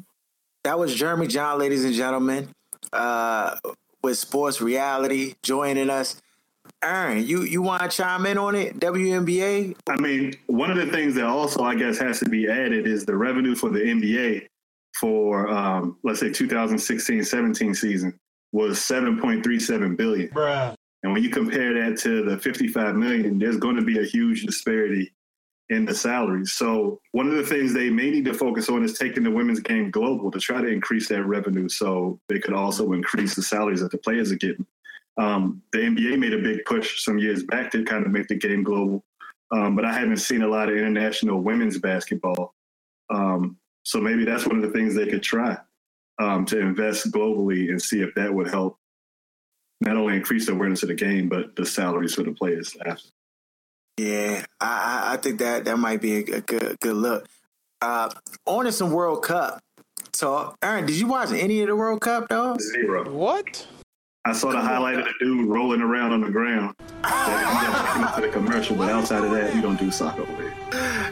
That 0.65 0.79
was 0.79 0.95
Jeremy 0.95 1.27
John, 1.27 1.59
ladies 1.59 1.85
and 1.85 1.95
gentlemen, 1.95 2.49
uh, 2.93 3.57
with 4.03 4.17
Sports 4.17 4.61
Reality 4.61 5.35
joining 5.43 5.91
us. 5.91 6.21
Aaron, 6.83 7.25
you 7.25 7.43
you 7.43 7.63
want 7.63 7.83
to 7.83 7.89
chime 7.89 8.27
in 8.27 8.39
on 8.39 8.55
it? 8.55 8.79
WNBA. 8.79 9.77
I 9.89 10.01
mean, 10.01 10.35
one 10.47 10.71
of 10.71 10.77
the 10.77 10.87
things 10.87 11.15
that 11.15 11.25
also 11.25 11.63
I 11.63 11.75
guess 11.75 11.99
has 11.99 12.19
to 12.21 12.29
be 12.29 12.49
added 12.49 12.87
is 12.87 13.05
the 13.05 13.17
revenue 13.17 13.55
for 13.55 13.71
the 13.71 13.81
NBA 13.81 14.49
for 14.99 15.49
um, 15.49 15.99
let's 16.05 16.21
say 16.21 16.29
2016-17 16.29 17.77
season 17.77 18.19
was 18.53 18.79
7.37 18.79 19.97
billion. 19.97 20.29
Bruh. 20.29 20.75
And 21.03 21.13
when 21.13 21.23
you 21.23 21.31
compare 21.31 21.75
that 21.75 21.99
to 22.01 22.25
the 22.25 22.39
55 22.39 22.95
million, 22.95 23.39
there's 23.39 23.57
going 23.57 23.77
to 23.77 23.83
be 23.83 23.99
a 23.99 24.05
huge 24.05 24.45
disparity 24.45 25.13
in 25.69 25.85
the 25.85 25.95
salaries. 25.95 26.53
So 26.53 27.01
one 27.13 27.29
of 27.29 27.35
the 27.35 27.45
things 27.45 27.73
they 27.73 27.91
may 27.91 28.11
need 28.11 28.25
to 28.27 28.35
focus 28.35 28.69
on 28.69 28.85
is 28.85 28.99
taking 28.99 29.23
the 29.23 29.31
women's 29.31 29.61
game 29.61 29.91
global 29.91 30.31
to 30.31 30.39
try 30.39 30.61
to 30.61 30.69
increase 30.69 31.09
that 31.09 31.25
revenue 31.25 31.69
so 31.69 32.21
they 32.29 32.39
could 32.39 32.55
also 32.55 32.93
increase 32.93 33.35
the 33.35 33.43
salaries 33.43 33.81
that 33.81 33.91
the 33.91 33.99
players 33.99 34.31
are 34.31 34.37
getting. 34.37 34.67
Um, 35.17 35.63
the 35.73 35.79
NBA 35.79 36.19
made 36.19 36.35
a 36.35 36.39
big 36.39 36.65
push 36.65 37.03
some 37.03 37.19
years 37.19 37.43
back 37.43 37.71
to 37.73 37.85
kind 37.85 38.07
of 38.07 38.13
make 38.13 38.29
the 38.29 38.35
game 38.35 38.63
global, 38.63 39.05
um, 39.51 39.77
but 39.77 39.85
I 39.85 39.93
haven't 39.93 40.19
seen 40.19 40.43
a 40.43 40.49
lot 40.49 40.69
of 40.69 40.77
international 40.77 41.41
women's 41.41 41.79
basketball. 41.79 42.55
Um, 43.11 43.59
so 43.83 44.01
maybe 44.01 44.25
that's 44.25 44.47
one 44.47 44.57
of 44.57 44.63
the 44.63 44.71
things 44.71 44.95
they 44.95 45.07
could 45.07 45.23
try 45.23 45.57
um, 46.19 46.45
to 46.47 46.59
invest 46.59 47.11
globally 47.11 47.71
and 47.71 47.81
see 47.81 48.01
if 48.01 48.15
that 48.15 48.33
would 48.33 48.49
help 48.49 48.79
not 49.81 49.97
only 49.97 50.15
increase 50.15 50.47
the 50.47 50.53
awareness 50.53 50.83
of 50.83 50.89
the 50.89 50.95
game, 50.95 51.29
but 51.29 51.57
the 51.57 51.67
salaries 51.67 52.15
for 52.15 52.23
the 52.23 52.33
players 52.33 52.77
after. 52.87 53.09
Yeah, 53.99 54.45
I, 54.61 55.15
I 55.15 55.17
think 55.17 55.41
that 55.41 55.65
that 55.65 55.77
might 55.77 56.01
be 56.01 56.17
a, 56.17 56.37
a 56.37 56.41
good 56.41 56.81
good 56.81 56.97
look. 56.97 57.29
Uh, 57.81 58.11
on 58.47 58.65
to 58.65 58.73
some 58.73 58.93
World 58.93 59.23
Cup 59.23 59.61
talk. 60.13 60.57
Aaron, 60.63 60.87
did 60.87 60.97
you 60.97 61.07
watch 61.07 61.33
any 61.33 61.61
of 61.63 61.69
the 61.69 61.77
World 61.77 62.01
Cup 62.01 62.29
though? 62.29 62.57
Zero. 62.59 63.11
What? 63.11 63.67
I 64.25 64.33
saw 64.33 64.53
the 64.53 64.61
highlight 64.61 64.99
of 64.99 65.05
the 65.05 65.13
dude 65.19 65.49
rolling 65.49 65.81
around 65.81 66.13
on 66.13 66.21
the 66.21 66.31
ground. 66.31 66.77
That, 67.03 68.13
to 68.17 68.21
the 68.21 68.29
commercial, 68.29 68.77
but 68.77 68.89
outside 68.89 69.25
of 69.25 69.33
that, 69.33 69.53
you 69.55 69.61
don't 69.61 69.79
do 69.81 69.91
soccer 69.91 70.23
over 70.23 70.43
here. 70.43 70.55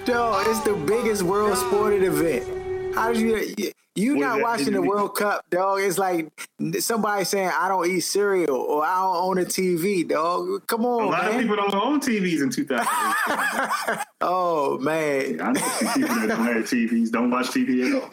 No, 0.06 0.40
it's 0.46 0.60
the 0.60 0.74
biggest 0.86 1.24
world 1.24 1.58
sporting 1.58 2.04
event. 2.04 2.59
How 2.94 3.12
did 3.12 3.58
you? 3.58 3.72
You 3.96 4.14
what 4.16 4.20
not 4.20 4.40
watching 4.40 4.72
the 4.72 4.82
World 4.82 5.16
Cup, 5.16 5.44
dog. 5.50 5.80
It's 5.80 5.98
like 5.98 6.30
somebody 6.78 7.24
saying 7.24 7.50
I 7.54 7.68
don't 7.68 7.86
eat 7.90 8.00
cereal 8.00 8.56
or 8.56 8.84
I 8.84 9.00
don't 9.00 9.16
own 9.16 9.38
a 9.38 9.44
TV, 9.44 10.08
dog. 10.08 10.66
Come 10.66 10.86
on, 10.86 11.02
A 11.02 11.06
lot 11.06 11.24
man. 11.24 11.34
of 11.34 11.40
people 11.40 11.56
don't 11.56 11.74
own 11.74 12.00
TVs 12.00 12.40
in 12.40 12.50
2008. 12.50 13.98
oh 14.20 14.78
man, 14.78 15.40
I 15.40 15.52
know 15.52 15.60
people 15.94 16.14
that 16.14 16.26
don't 16.28 16.46
have 16.46 16.64
TVs 16.64 17.10
don't 17.10 17.30
watch 17.30 17.48
TV 17.48 17.86
at 17.86 18.02
all. 18.02 18.10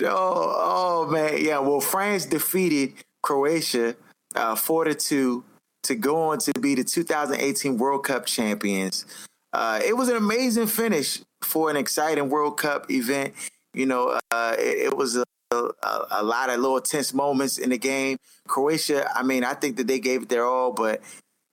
oh, 0.04 1.06
oh 1.06 1.10
man, 1.10 1.42
yeah. 1.42 1.58
Well, 1.58 1.80
France 1.80 2.26
defeated 2.26 2.92
Croatia 3.22 3.96
uh, 4.34 4.54
four 4.54 4.84
to 4.84 4.94
two 4.94 5.42
to 5.84 5.94
go 5.94 6.30
on 6.30 6.38
to 6.38 6.52
be 6.60 6.74
the 6.74 6.84
2018 6.84 7.78
World 7.78 8.04
Cup 8.04 8.26
champions. 8.26 9.06
Uh, 9.52 9.80
it 9.84 9.96
was 9.96 10.08
an 10.08 10.16
amazing 10.16 10.66
finish 10.66 11.20
for 11.44 11.70
an 11.70 11.76
exciting 11.76 12.28
World 12.28 12.58
Cup 12.58 12.90
event. 12.90 13.34
You 13.74 13.86
know, 13.86 14.20
uh, 14.30 14.56
it, 14.58 14.86
it, 14.92 14.96
was 14.96 15.16
a, 15.16 15.24
a, 15.50 16.06
a, 16.10 16.22
lot 16.22 16.50
of 16.50 16.60
little 16.60 16.80
tense 16.80 17.14
moments 17.14 17.58
in 17.58 17.70
the 17.70 17.78
game. 17.78 18.18
Croatia, 18.46 19.10
I 19.16 19.22
mean, 19.22 19.44
I 19.44 19.54
think 19.54 19.76
that 19.76 19.86
they 19.86 19.98
gave 19.98 20.22
it 20.22 20.28
their 20.28 20.44
all, 20.44 20.72
but 20.72 21.00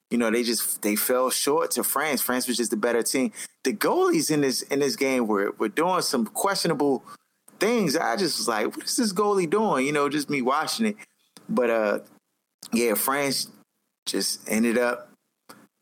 you 0.10 0.18
know, 0.18 0.32
they 0.32 0.44
just 0.44 0.82
they 0.82 0.96
fell 0.96 1.30
short 1.30 1.72
to 1.72 1.84
France. 1.84 2.22
France 2.22 2.48
was 2.48 2.58
just 2.58 2.72
the 2.72 2.78
better 2.78 3.04
team. 3.04 3.32
The 3.64 3.74
goalies 3.74 4.32
in 4.32 4.42
this 4.42 4.64
in 4.64 4.80
this 4.80 4.96
game 4.96 5.28
were 5.28 5.52
were 5.58 5.70
doing 5.70 6.02
some 6.02 6.26
questionable 6.26 7.04
things. 7.60 7.96
I 7.96 8.16
just 8.16 8.38
was 8.38 8.48
like, 8.48 8.76
what 8.76 8.86
is 8.86 8.98
this 8.98 9.14
goalie 9.14 9.50
doing? 9.50 9.86
You 9.86 9.94
know, 9.94 10.10
just 10.10 10.30
me 10.30 10.42
watching 10.42 10.88
it. 10.88 10.96
But 11.48 11.70
uh, 11.70 12.00
yeah, 12.74 12.96
France 12.96 13.50
just 14.06 14.50
ended 14.50 14.78
up 14.78 15.10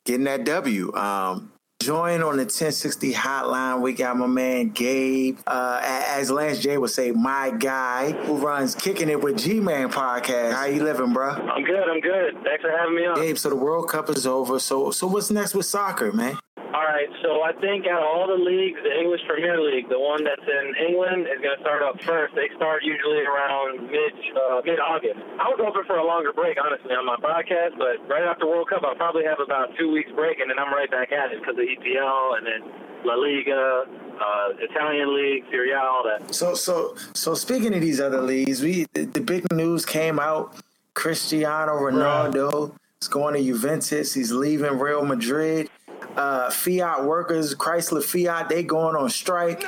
getting 0.05 0.25
that 0.25 0.43
W. 0.43 0.93
Um, 0.93 1.51
Join 1.81 2.23
on 2.23 2.37
the 2.37 2.43
1060 2.43 3.13
hotline. 3.13 3.81
We 3.81 3.93
got 3.93 4.17
my 4.17 4.25
man 4.25 4.69
Gabe, 4.69 5.37
uh, 5.45 5.79
as 5.83 6.31
Lance 6.31 6.59
J 6.59 6.77
would 6.79 6.89
say, 6.89 7.11
my 7.11 7.51
guy 7.51 8.11
who 8.11 8.35
runs 8.35 8.73
Kicking 8.73 9.09
It 9.09 9.21
with 9.21 9.37
G 9.37 9.59
Man 9.59 9.89
podcast. 9.89 10.53
How 10.53 10.65
you 10.65 10.83
living, 10.83 11.13
bro? 11.13 11.29
I'm 11.29 11.63
good. 11.63 11.87
I'm 11.87 12.01
good. 12.01 12.33
Thanks 12.43 12.63
for 12.63 12.71
having 12.71 12.95
me 12.95 13.05
on. 13.05 13.15
Gabe, 13.15 13.37
so 13.37 13.49
the 13.49 13.55
World 13.55 13.89
Cup 13.89 14.09
is 14.09 14.25
over. 14.25 14.59
So, 14.59 14.89
so 14.89 15.05
what's 15.05 15.29
next 15.29 15.53
with 15.53 15.67
soccer, 15.67 16.11
man? 16.11 16.39
All 16.77 16.85
right, 16.85 17.09
so 17.25 17.41
I 17.41 17.57
think 17.57 17.89
out 17.89 18.05
of 18.05 18.05
all 18.05 18.29
the 18.29 18.37
leagues, 18.37 18.77
the 18.85 18.93
English 18.93 19.25
Premier 19.25 19.57
League, 19.57 19.89
the 19.89 19.97
one 19.97 20.21
that's 20.21 20.45
in 20.45 20.77
England, 20.85 21.25
is 21.25 21.41
going 21.41 21.57
to 21.57 21.61
start 21.65 21.81
up 21.81 21.97
first. 22.05 22.37
They 22.37 22.53
start 22.53 22.85
usually 22.85 23.25
around 23.25 23.89
mid 23.89 24.13
uh, 24.37 24.61
mid 24.61 24.77
August. 24.77 25.17
I 25.41 25.49
was 25.49 25.57
hoping 25.57 25.89
for 25.89 25.97
a 25.97 26.05
longer 26.05 26.29
break, 26.37 26.61
honestly, 26.61 26.93
on 26.93 27.09
my 27.09 27.17
podcast, 27.17 27.81
but 27.81 27.97
right 28.05 28.21
after 28.21 28.45
World 28.45 28.69
Cup, 28.69 28.85
I'll 28.85 28.93
probably 28.93 29.25
have 29.25 29.41
about 29.41 29.73
two 29.73 29.89
weeks 29.89 30.13
break, 30.13 30.37
and 30.37 30.53
then 30.53 30.61
I'm 30.61 30.69
right 30.69 30.85
back 30.85 31.09
at 31.09 31.33
it 31.33 31.41
because 31.41 31.57
of 31.57 31.65
EPL 31.65 32.37
and 32.37 32.45
then 32.45 32.61
La 33.09 33.17
Liga, 33.17 33.89
uh, 34.21 34.47
Italian 34.69 35.17
League, 35.17 35.49
Serie 35.49 35.73
A, 35.73 35.81
all 35.81 36.05
that. 36.05 36.29
So, 36.29 36.53
so, 36.53 36.93
so 37.17 37.33
speaking 37.33 37.73
of 37.73 37.81
these 37.81 37.99
other 37.99 38.21
leagues, 38.21 38.61
we 38.61 38.85
the, 38.93 39.05
the 39.05 39.21
big 39.21 39.49
news 39.51 39.81
came 39.81 40.19
out: 40.19 40.53
Cristiano 40.93 41.73
Ronaldo 41.73 42.77
is 43.01 43.07
going 43.07 43.33
to 43.33 43.41
Juventus. 43.41 44.13
He's 44.13 44.31
leaving 44.31 44.77
Real 44.77 45.03
Madrid 45.03 45.71
uh, 46.17 46.49
Fiat 46.49 47.05
workers, 47.05 47.55
Chrysler 47.55 48.03
Fiat, 48.03 48.49
they 48.49 48.63
going 48.63 48.95
on 48.95 49.09
strike. 49.09 49.63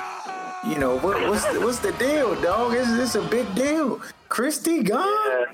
You 0.67 0.77
know 0.77 0.97
what, 0.97 1.21
what's 1.29 1.45
the, 1.45 1.59
what's 1.61 1.79
the 1.79 1.93
deal, 1.93 2.39
dog? 2.41 2.73
Is 2.73 2.87
this 2.97 3.15
a 3.15 3.21
big 3.21 3.53
deal? 3.55 4.01
Christie 4.27 4.83
gone? 4.83 5.45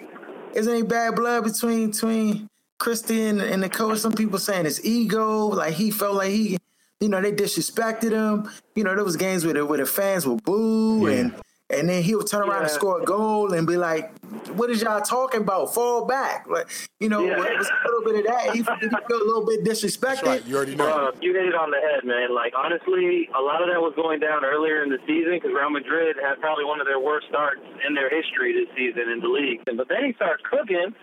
Isn't 0.54 0.74
any 0.74 0.84
bad 0.84 1.16
blood 1.16 1.44
between 1.44 1.92
between 1.92 2.48
Christie 2.80 3.26
and, 3.26 3.42
and 3.42 3.62
the 3.62 3.70
coach? 3.70 4.00
Some 4.00 4.14
people 4.14 4.40
saying 4.40 4.66
it's 4.66 4.84
ego, 4.84 5.48
like 5.48 5.74
he 5.74 5.92
felt 5.92 6.16
like 6.16 6.32
he, 6.32 6.58
you 7.00 7.10
know, 7.10 7.22
they 7.22 7.32
disrespected 7.32 8.12
him. 8.12 8.50
You 8.74 8.84
know, 8.84 8.96
there 8.96 9.04
was 9.04 9.18
games 9.18 9.46
where 9.46 9.54
the, 9.54 9.66
where 9.66 9.78
the 9.78 9.86
fans 9.86 10.26
would 10.26 10.44
boo 10.44 11.08
yeah. 11.08 11.18
and 11.18 11.36
and 11.70 11.90
then 11.90 12.04
he'll 12.04 12.24
turn 12.24 12.48
around 12.48 12.62
and 12.62 12.72
score 12.72 13.02
a 13.02 13.06
goal 13.06 13.54
and 13.54 13.66
be 13.66 13.76
like, 13.78 14.14
"What 14.54 14.70
is 14.70 14.82
y'all 14.82 15.02
talking 15.02 15.42
about? 15.42 15.74
Fall 15.74 16.06
back!" 16.06 16.46
Like 16.48 16.68
you 17.00 17.10
know, 17.10 17.22
Yeah. 17.26 17.42
it 17.44 17.58
was 17.58 17.68
a 17.70 17.88
little 17.88 18.04
bit 18.06 18.16
of 18.22 18.26
that. 18.32 18.52
He, 18.54 18.60
he 18.60 18.64
feel 18.90 19.18
a 19.22 19.26
little 19.26 19.46
bit 19.46 19.64
disrespected. 19.66 20.24
Right, 20.26 20.46
you 20.46 20.56
already 20.56 20.76
know. 20.76 20.86
Bro, 20.86 21.12
you 21.22 21.34
hit 21.34 21.46
it 21.46 21.56
on 21.56 21.72
the 21.72 21.82
head, 21.82 22.06
man. 22.06 22.34
Like 22.36 22.54
honestly, 22.56 23.30
a 23.36 23.42
lot 23.42 23.62
of 23.62 23.70
that 23.74 23.82
was 23.82 23.94
going 23.96 24.20
down 24.20 24.46
earlier 24.46 24.84
in 24.84 24.90
the 24.90 25.00
season 25.08 25.34
because 25.34 25.52
Real 25.54 25.70
Madrid 25.72 26.18
had 26.22 26.40
probably 26.40 26.66
one 26.66 26.80
of 26.80 26.86
their 26.86 27.00
worst 27.00 27.28
starts 27.30 27.62
in 27.88 27.96
their 27.96 28.10
history 28.10 28.54
this 28.54 28.70
season 28.78 29.10
in 29.10 29.20
the 29.20 29.28
league. 29.30 29.62
But 29.66 29.90
then 29.90 30.06
he 30.06 30.14
starts 30.14 30.44
cooking, 30.50 30.94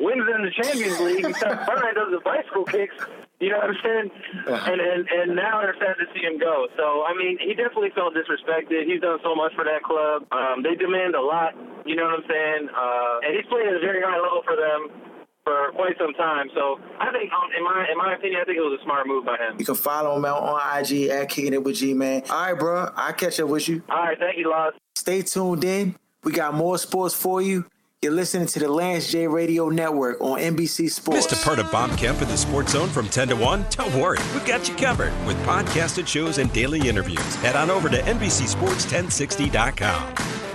wins 0.00 0.24
in 0.24 0.40
the 0.42 0.52
Champions 0.56 0.98
League, 1.00 1.26
he 1.26 1.32
fine, 1.32 1.94
does 1.94 2.10
the 2.10 2.20
bicycle 2.24 2.64
kicks. 2.64 2.96
You 3.40 3.48
know 3.52 3.60
what 3.60 3.72
I'm 3.72 3.80
saying? 3.84 4.08
And, 4.48 4.80
and 4.80 5.00
and 5.08 5.28
now 5.36 5.60
they're 5.60 5.76
starting 5.76 6.04
to 6.04 6.10
see 6.12 6.20
him 6.20 6.36
go. 6.36 6.68
So 6.76 7.04
I 7.04 7.16
mean, 7.16 7.38
he 7.40 7.54
definitely 7.54 7.92
felt 7.94 8.12
disrespected. 8.12 8.84
He's 8.84 9.00
done 9.00 9.20
so 9.24 9.34
much 9.34 9.52
for 9.54 9.64
that 9.64 9.80
club. 9.84 10.28
Um, 10.32 10.60
they 10.62 10.74
demand 10.76 11.14
a 11.14 11.22
lot. 11.22 11.56
You 11.86 11.96
know 11.96 12.04
what 12.04 12.20
I'm 12.20 12.26
saying? 12.28 12.68
Uh, 12.68 13.24
and 13.24 13.32
he's 13.36 13.48
played 13.48 13.68
at 13.68 13.76
a 13.76 13.80
very 13.80 14.02
high 14.04 14.20
level 14.20 14.44
for 14.44 14.56
them 14.56 15.10
for 15.44 15.72
quite 15.72 15.96
some 15.98 16.12
time. 16.14 16.48
So 16.54 16.78
I 17.00 17.10
think, 17.12 17.32
um, 17.32 17.48
in 17.56 17.64
my 17.64 17.86
in 17.90 17.96
my 17.96 18.14
opinion, 18.14 18.40
I 18.40 18.44
think 18.44 18.58
it 18.58 18.66
was 18.66 18.78
a 18.80 18.84
smart 18.84 19.06
move 19.06 19.24
by 19.24 19.36
him. 19.36 19.56
You 19.58 19.64
can 19.64 19.74
follow 19.74 20.16
him 20.16 20.24
out 20.24 20.42
on 20.42 20.60
IG 20.80 21.08
at 21.08 21.28
Kicking 21.28 21.54
It 21.54 21.64
with 21.64 21.76
G 21.76 21.94
Man. 21.94 22.22
All 22.28 22.52
right, 22.52 22.58
bro. 22.58 22.92
I'll 22.94 23.12
catch 23.12 23.40
up 23.40 23.48
with 23.48 23.68
you. 23.68 23.82
All 23.88 24.04
right, 24.04 24.18
thank 24.18 24.36
you, 24.36 24.50
Loz. 24.50 24.74
Stay 24.96 25.22
tuned 25.22 25.64
in. 25.64 25.96
We 26.22 26.32
got 26.32 26.54
more 26.54 26.76
sports 26.76 27.14
for 27.14 27.40
you. 27.40 27.64
You're 28.02 28.12
listening 28.12 28.46
to 28.46 28.58
the 28.58 28.72
Lance 28.72 29.12
J 29.12 29.26
Radio 29.26 29.68
Network 29.68 30.18
on 30.22 30.38
NBC 30.38 30.90
Sports. 30.90 31.30
Missed 31.30 31.32
a 31.32 31.36
part 31.44 31.58
of 31.58 31.70
Bob 31.70 31.98
Kemp 31.98 32.22
in 32.22 32.28
the 32.28 32.36
Sports 32.38 32.72
Zone 32.72 32.88
from 32.88 33.10
10 33.10 33.28
to 33.28 33.36
1? 33.36 33.66
Don't 33.68 33.94
worry, 33.94 34.16
we've 34.32 34.46
got 34.46 34.66
you 34.66 34.74
covered 34.74 35.12
with 35.26 35.36
podcasted 35.44 36.06
shows 36.06 36.38
and 36.38 36.50
daily 36.54 36.88
interviews. 36.88 37.34
Head 37.36 37.56
on 37.56 37.68
over 37.68 37.90
to 37.90 37.98
NBCSports1060.com. 37.98 40.49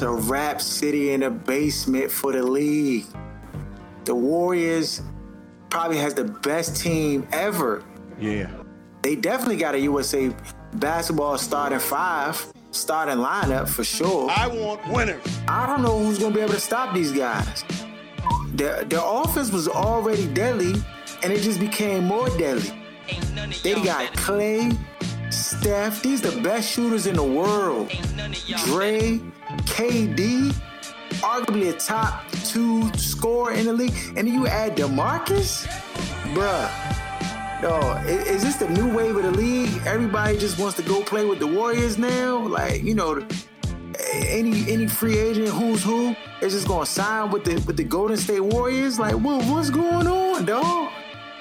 it's 0.00 0.06
a 0.06 0.30
rap 0.30 0.62
city 0.62 1.12
in 1.12 1.20
the 1.20 1.28
basement 1.28 2.10
for 2.10 2.32
the 2.32 2.42
league. 2.42 3.04
The 4.06 4.14
Warriors 4.14 5.02
probably 5.68 5.98
has 5.98 6.14
the 6.14 6.24
best 6.24 6.80
team 6.80 7.28
ever. 7.32 7.84
Yeah. 8.18 8.50
They 9.02 9.14
definitely 9.14 9.58
got 9.58 9.74
a 9.74 9.80
USA 9.80 10.34
basketball 10.76 11.36
starting 11.36 11.80
five, 11.80 12.50
starting 12.70 13.16
lineup 13.16 13.68
for 13.68 13.84
sure. 13.84 14.30
I 14.30 14.46
want 14.46 14.88
winners. 14.88 15.20
I 15.46 15.66
don't 15.66 15.82
know 15.82 15.98
who's 15.98 16.18
gonna 16.18 16.34
be 16.34 16.40
able 16.40 16.54
to 16.54 16.60
stop 16.60 16.94
these 16.94 17.12
guys. 17.12 17.62
Their 18.54 18.84
their 18.84 19.02
offense 19.04 19.52
was 19.52 19.68
already 19.68 20.26
deadly, 20.28 20.76
and 21.22 21.30
it 21.30 21.42
just 21.42 21.60
became 21.60 22.04
more 22.04 22.30
deadly. 22.38 22.72
Ain't 23.06 23.34
none 23.34 23.50
of 23.50 23.62
They 23.62 23.74
got. 23.74 24.14
Clay, 24.16 24.70
Steph. 25.28 26.02
These 26.02 26.22
the 26.22 26.40
best 26.40 26.70
shooters 26.70 27.06
in 27.06 27.16
the 27.16 27.22
world. 27.22 27.90
Ain't 27.90 28.16
none 28.16 28.30
of 28.30 28.48
y'all 28.48 28.58
better. 28.60 28.70
Dre, 28.72 29.20
KD, 29.66 30.52
arguably 31.20 31.74
a 31.74 31.78
top 31.78 32.30
two 32.44 32.92
scorer 32.94 33.52
in 33.52 33.66
the 33.66 33.72
league, 33.72 33.94
and 34.16 34.28
you 34.28 34.46
add 34.46 34.76
DeMarcus, 34.76 35.66
bruh. 36.34 37.00
No, 37.62 37.78
is 38.06 38.42
this 38.42 38.56
the 38.56 38.68
new 38.70 38.94
wave 38.94 39.16
of 39.16 39.22
the 39.22 39.32
league? 39.32 39.82
Everybody 39.84 40.38
just 40.38 40.58
wants 40.58 40.76
to 40.76 40.82
go 40.82 41.02
play 41.02 41.26
with 41.26 41.40
the 41.40 41.46
Warriors 41.46 41.98
now. 41.98 42.38
Like 42.38 42.82
you 42.82 42.94
know, 42.94 43.22
any 44.12 44.70
any 44.70 44.86
free 44.86 45.18
agent 45.18 45.48
who's 45.48 45.82
who 45.84 46.16
is 46.40 46.54
just 46.54 46.66
gonna 46.66 46.86
sign 46.86 47.30
with 47.30 47.44
the 47.44 47.54
with 47.66 47.76
the 47.76 47.84
Golden 47.84 48.16
State 48.16 48.40
Warriors. 48.40 48.98
Like, 48.98 49.14
what 49.14 49.44
what's 49.44 49.68
going 49.68 50.06
on, 50.06 50.46
dog? 50.46 50.90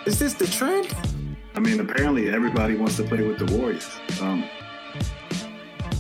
Is 0.05 0.19
this 0.19 0.33
the 0.33 0.47
trend? 0.47 0.93
I 1.55 1.61
mean, 1.61 1.79
apparently 1.79 2.29
everybody 2.29 2.75
wants 2.75 2.97
to 2.97 3.03
play 3.03 3.21
with 3.21 3.39
the 3.39 3.57
Warriors. 3.57 3.89
Um, 4.21 4.43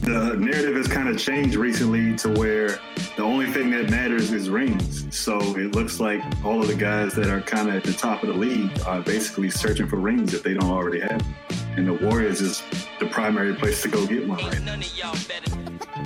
the 0.01 0.35
narrative 0.37 0.75
has 0.75 0.87
kind 0.87 1.09
of 1.09 1.17
changed 1.17 1.55
recently 1.55 2.15
to 2.17 2.29
where 2.29 2.79
the 3.15 3.23
only 3.23 3.47
thing 3.47 3.71
that 3.71 3.89
matters 3.89 4.31
is 4.31 4.49
rings. 4.49 5.05
So 5.15 5.39
it 5.57 5.75
looks 5.75 5.99
like 5.99 6.21
all 6.43 6.61
of 6.61 6.67
the 6.67 6.75
guys 6.75 7.13
that 7.13 7.27
are 7.27 7.41
kind 7.41 7.69
of 7.69 7.75
at 7.75 7.83
the 7.83 7.93
top 7.93 8.23
of 8.23 8.29
the 8.29 8.35
league 8.35 8.71
are 8.85 9.01
basically 9.01 9.49
searching 9.49 9.87
for 9.87 9.97
rings 9.97 10.33
if 10.33 10.43
they 10.43 10.53
don't 10.53 10.69
already 10.69 10.99
have. 11.01 11.19
them. 11.19 11.58
And 11.79 11.87
the 11.87 11.93
Warriors 11.93 12.41
is 12.41 12.61
the 12.99 13.05
primary 13.05 13.53
place 13.53 13.81
to 13.83 13.87
go 13.87 14.05
get 14.05 14.27
one 14.27 14.37
right 14.39 14.59
now. 14.59 14.75
none 14.75 14.79
of 14.79 14.97
y'all 14.97 15.15
better. 15.29 15.49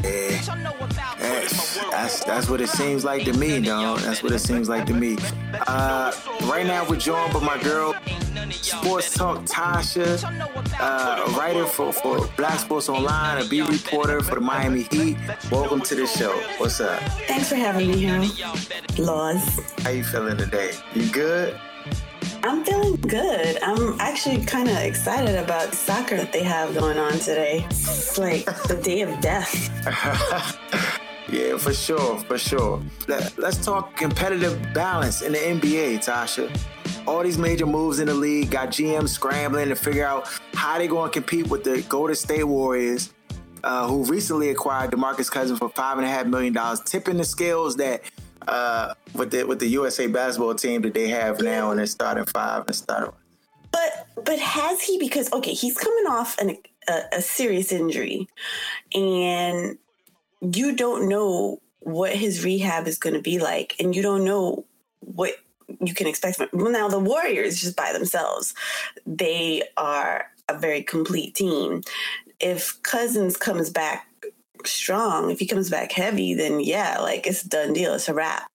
Yeah. 0.04 0.36
What 0.36 0.46
y'all 0.46 0.58
know 0.58 0.76
about 0.86 1.18
That's, 1.18 1.78
that's 1.90 2.24
that's 2.26 2.48
what 2.48 2.62
it 2.62 2.70
seems 2.70 3.04
like 3.04 3.24
to 3.24 3.34
me, 3.34 3.60
dog. 3.60 4.02
That's 4.02 4.22
what 4.22 4.34
it 4.34 4.40
seems 4.40 4.70
like 4.70 4.86
to 4.86 4.94
me. 4.94 5.18
Uh, 5.66 6.12
right 6.44 6.68
now 6.68 6.88
we're 6.88 6.98
joined 6.98 7.34
by 7.34 7.40
my 7.40 7.60
girl, 7.64 7.96
Ain't 8.06 8.36
none 8.36 8.50
of 8.50 8.68
y'all 8.68 8.84
Sports. 8.84 9.16
Talk 9.16 9.46
Tasha, 9.46 10.22
Y'all 10.22 10.32
know 10.34 10.46
about 10.56 10.80
uh, 10.80 11.24
a 11.26 11.32
writer 11.32 11.66
for, 11.66 11.92
for 11.92 12.28
Black 12.38 12.60
Sports 12.60 12.88
Online, 12.88 13.44
a 13.44 13.50
beat 13.50 13.68
reporter 13.68 14.22
for 14.22 14.36
the 14.36 14.42
Miami 14.42 14.84
Heat. 14.84 15.18
Welcome 15.50 15.82
to 15.82 15.96
the 15.96 16.06
show. 16.06 16.34
What's 16.60 16.82
up? 16.82 17.00
Thanks 17.26 17.50
for 17.50 17.56
having 17.56 17.88
me 17.88 17.98
here, 17.98 18.22
y'all. 18.22 18.56
Laws. 19.00 19.60
How 19.80 19.90
you 19.90 20.04
feeling 20.04 20.38
today? 20.38 20.74
You 20.94 21.10
good? 21.12 21.60
I'm 22.46 22.66
feeling 22.66 22.98
good. 22.98 23.58
I'm 23.64 23.98
actually 24.02 24.44
kind 24.46 24.68
of 24.68 24.76
excited 24.76 25.42
about 25.42 25.74
soccer 25.74 26.18
that 26.18 26.34
they 26.34 26.44
have 26.44 26.74
going 26.74 26.98
on 26.98 27.14
today. 27.14 27.66
It's 27.70 28.18
like 28.18 28.46
the 28.64 28.76
day 28.76 29.02
of 29.02 29.20
death. 29.22 30.60
Yeah, 31.30 31.58
for 31.58 31.74
sure, 31.74 32.20
for 32.20 32.38
sure. 32.38 32.84
Let, 33.08 33.40
us 33.40 33.66
talk 33.66 33.96
competitive 33.96 34.62
balance 34.72 35.24
in 35.24 35.32
the 35.32 35.40
NBA, 35.40 36.06
Tasha. 36.06 36.56
All 37.08 37.24
these 37.24 37.40
major 37.40 37.66
moves 37.66 38.00
in 38.00 38.08
the 38.08 38.14
league 38.14 38.52
got 38.52 38.70
GMs 38.70 39.10
scrambling 39.10 39.70
to 39.70 39.76
figure 39.76 40.06
out 40.06 40.30
how 40.54 40.78
they're 40.78 40.88
going 40.88 41.10
to 41.10 41.14
compete 41.14 41.48
with 41.48 41.64
the 41.64 41.82
Golden 41.90 42.16
State 42.16 42.44
Warriors, 42.44 43.14
uh, 43.64 43.88
who 43.88 44.04
recently 44.04 44.50
acquired 44.50 44.92
DeMarcus 44.92 45.32
Cousins 45.32 45.58
for 45.58 45.70
five 45.70 45.98
and 45.98 46.06
a 46.06 46.10
half 46.10 46.28
million 46.28 46.54
dollars, 46.54 46.82
tipping 46.82 47.18
the 47.18 47.26
scales 47.26 47.78
that 47.78 48.04
uh, 48.48 48.94
with 49.14 49.32
the 49.32 49.44
with 49.44 49.60
the 49.60 49.68
USA 49.68 50.08
basketball 50.08 50.56
team 50.56 50.82
that 50.84 50.94
they 50.94 51.08
have 51.10 51.42
now 51.42 51.70
and 51.70 51.80
they're 51.80 51.86
starting 51.86 52.26
five 52.26 52.66
and 52.68 52.76
starting. 52.76 53.14
But 53.72 54.08
but 54.24 54.40
has 54.40 54.82
he? 54.82 54.98
Because 54.98 55.32
okay, 55.34 55.54
he's 55.54 55.78
coming 55.78 56.06
off 56.08 56.38
an, 56.38 56.58
a, 56.88 57.02
a 57.14 57.22
serious 57.22 57.72
injury, 57.72 58.28
and 58.94 59.78
you 60.42 60.76
don't 60.76 61.10
know 61.10 61.62
what 61.80 62.16
his 62.16 62.44
rehab 62.44 62.88
is 62.88 62.98
going 62.98 63.16
to 63.16 63.22
be 63.22 63.40
like, 63.40 63.76
and 63.80 63.96
you 63.96 64.02
don't 64.02 64.24
know 64.24 64.66
what 65.00 65.36
you 65.82 65.94
can 65.94 66.08
expect. 66.08 66.40
Well, 66.54 66.72
now 66.72 66.88
the 66.88 67.00
Warriors 67.00 67.60
just 67.60 67.76
by 67.76 67.94
themselves, 67.94 68.54
they 69.06 69.64
are 69.78 70.26
a 70.50 70.58
very 70.58 70.84
complete 70.84 71.36
team. 71.36 71.82
If 72.40 72.82
Cousins 72.84 73.38
comes 73.38 73.70
back 73.70 74.08
strong, 74.68 75.30
if 75.30 75.40
he 75.40 75.48
comes 75.48 75.70
back 75.70 75.92
heavy, 75.92 76.34
then 76.34 76.60
yeah, 76.60 77.00
like 77.00 77.28
it's 77.28 77.44
done 77.44 77.74
deal. 77.74 77.94
It's 77.94 78.10
a 78.10 78.14
wrap. 78.14 78.48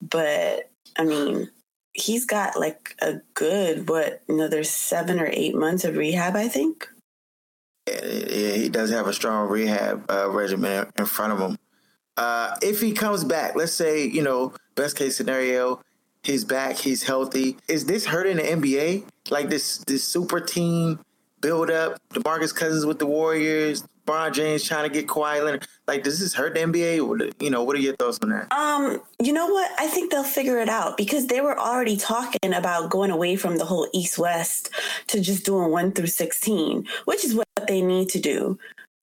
But 0.00 0.70
I 0.96 1.04
mean, 1.04 1.50
he's 1.94 2.24
got 2.24 2.58
like 2.58 2.96
a 3.00 3.14
good 3.34 3.88
what 3.88 4.22
another 4.28 4.64
seven 4.64 5.20
or 5.20 5.28
eight 5.30 5.54
months 5.54 5.84
of 5.84 5.96
rehab, 5.96 6.36
I 6.36 6.48
think. 6.48 6.88
Yeah, 7.88 8.54
he 8.54 8.68
does 8.68 8.90
have 8.90 9.06
a 9.06 9.12
strong 9.12 9.48
rehab 9.48 10.10
uh, 10.10 10.30
regimen 10.30 10.86
in 10.98 11.06
front 11.06 11.32
of 11.32 11.38
him. 11.38 11.58
Uh, 12.16 12.54
if 12.62 12.80
he 12.80 12.92
comes 12.92 13.24
back, 13.24 13.56
let's 13.56 13.72
say 13.72 14.04
you 14.04 14.22
know 14.22 14.54
best 14.74 14.96
case 14.96 15.16
scenario, 15.16 15.80
he's 16.22 16.44
back, 16.44 16.76
he's 16.76 17.02
healthy. 17.02 17.56
Is 17.68 17.86
this 17.86 18.06
hurting 18.06 18.36
the 18.36 18.42
NBA? 18.42 19.04
Like 19.30 19.48
this 19.48 19.78
this 19.86 20.04
super 20.04 20.40
team 20.40 21.00
build 21.40 21.70
up, 21.70 21.98
DeMarcus 22.14 22.54
Cousins 22.54 22.86
with 22.86 22.98
the 22.98 23.06
Warriors, 23.06 23.84
LeBron 24.06 24.32
James 24.32 24.64
trying 24.64 24.88
to 24.88 24.92
get 24.92 25.06
Kawhi 25.06 25.44
Leonard. 25.44 25.66
Like, 25.86 26.02
does 26.02 26.20
this 26.20 26.34
hurt 26.34 26.54
the 26.54 26.60
NBA? 26.60 27.32
You 27.40 27.50
know, 27.50 27.62
what 27.62 27.76
are 27.76 27.80
your 27.80 27.96
thoughts 27.96 28.18
on 28.22 28.30
that? 28.30 28.52
Um, 28.52 29.00
you 29.20 29.32
know 29.32 29.46
what? 29.46 29.70
I 29.78 29.86
think 29.86 30.10
they'll 30.10 30.24
figure 30.24 30.58
it 30.58 30.68
out 30.68 30.96
because 30.96 31.26
they 31.26 31.40
were 31.40 31.58
already 31.58 31.96
talking 31.96 32.54
about 32.54 32.90
going 32.90 33.10
away 33.10 33.36
from 33.36 33.58
the 33.58 33.64
whole 33.64 33.88
East 33.92 34.18
West 34.18 34.70
to 35.08 35.20
just 35.20 35.44
doing 35.44 35.70
one 35.70 35.92
through 35.92 36.08
sixteen, 36.08 36.86
which 37.04 37.24
is 37.24 37.34
what 37.34 37.46
they 37.68 37.80
need 37.80 38.08
to 38.10 38.20
do. 38.20 38.58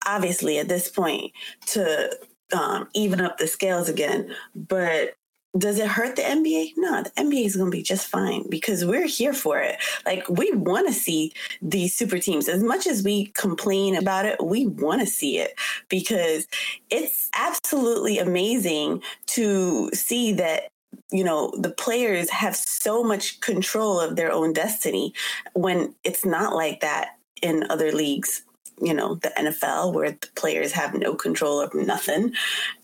Obviously, 0.07 0.59
at 0.59 0.69
this 0.69 0.89
point, 0.89 1.33
to 1.67 2.11
um, 2.53 2.89
even 2.95 3.21
up 3.21 3.39
the 3.39 3.47
scales 3.47 3.89
again. 3.89 4.35
But 4.55 5.15
does 5.59 5.79
it 5.79 5.89
hurt 5.89 6.17
the 6.17 6.23
NBA? 6.23 6.75
No, 6.77 7.03
the 7.03 7.11
NBA 7.11 7.45
is 7.45 7.57
going 7.57 7.71
to 7.71 7.77
be 7.77 7.83
just 7.83 8.07
fine 8.07 8.49
because 8.49 8.85
we're 8.85 9.07
here 9.07 9.33
for 9.33 9.59
it. 9.61 9.77
Like, 10.07 10.29
we 10.29 10.53
want 10.53 10.87
to 10.89 10.93
see 10.93 11.33
these 11.61 11.95
super 11.95 12.19
teams. 12.19 12.49
As 12.49 12.63
much 12.63 12.87
as 12.87 13.03
we 13.03 13.27
complain 13.27 13.97
about 13.97 14.27
it, 14.27 14.43
we 14.43 14.67
want 14.67 15.01
to 15.01 15.07
see 15.07 15.39
it 15.39 15.59
because 15.89 16.47
it's 16.91 17.31
absolutely 17.35 18.19
amazing 18.19 19.03
to 19.27 19.91
see 19.93 20.33
that 20.35 20.71
you 21.11 21.25
know 21.25 21.53
the 21.59 21.71
players 21.71 22.31
have 22.31 22.57
so 22.57 23.03
much 23.03 23.41
control 23.41 24.01
of 24.01 24.17
their 24.17 24.33
own 24.33 24.53
destiny 24.53 25.13
when 25.55 25.95
it's 26.05 26.25
not 26.25 26.55
like 26.55 26.81
that 26.81 27.19
in 27.43 27.67
other 27.71 27.93
leagues 27.93 28.43
you 28.81 28.95
know 28.95 29.17
the 29.17 29.33
NFL 29.39 29.93
where 29.93 30.13
the 30.13 30.29
players 30.35 30.73
have 30.73 30.95
no 30.95 31.15
control 31.15 31.61
of 31.61 31.75
nothing 31.75 32.33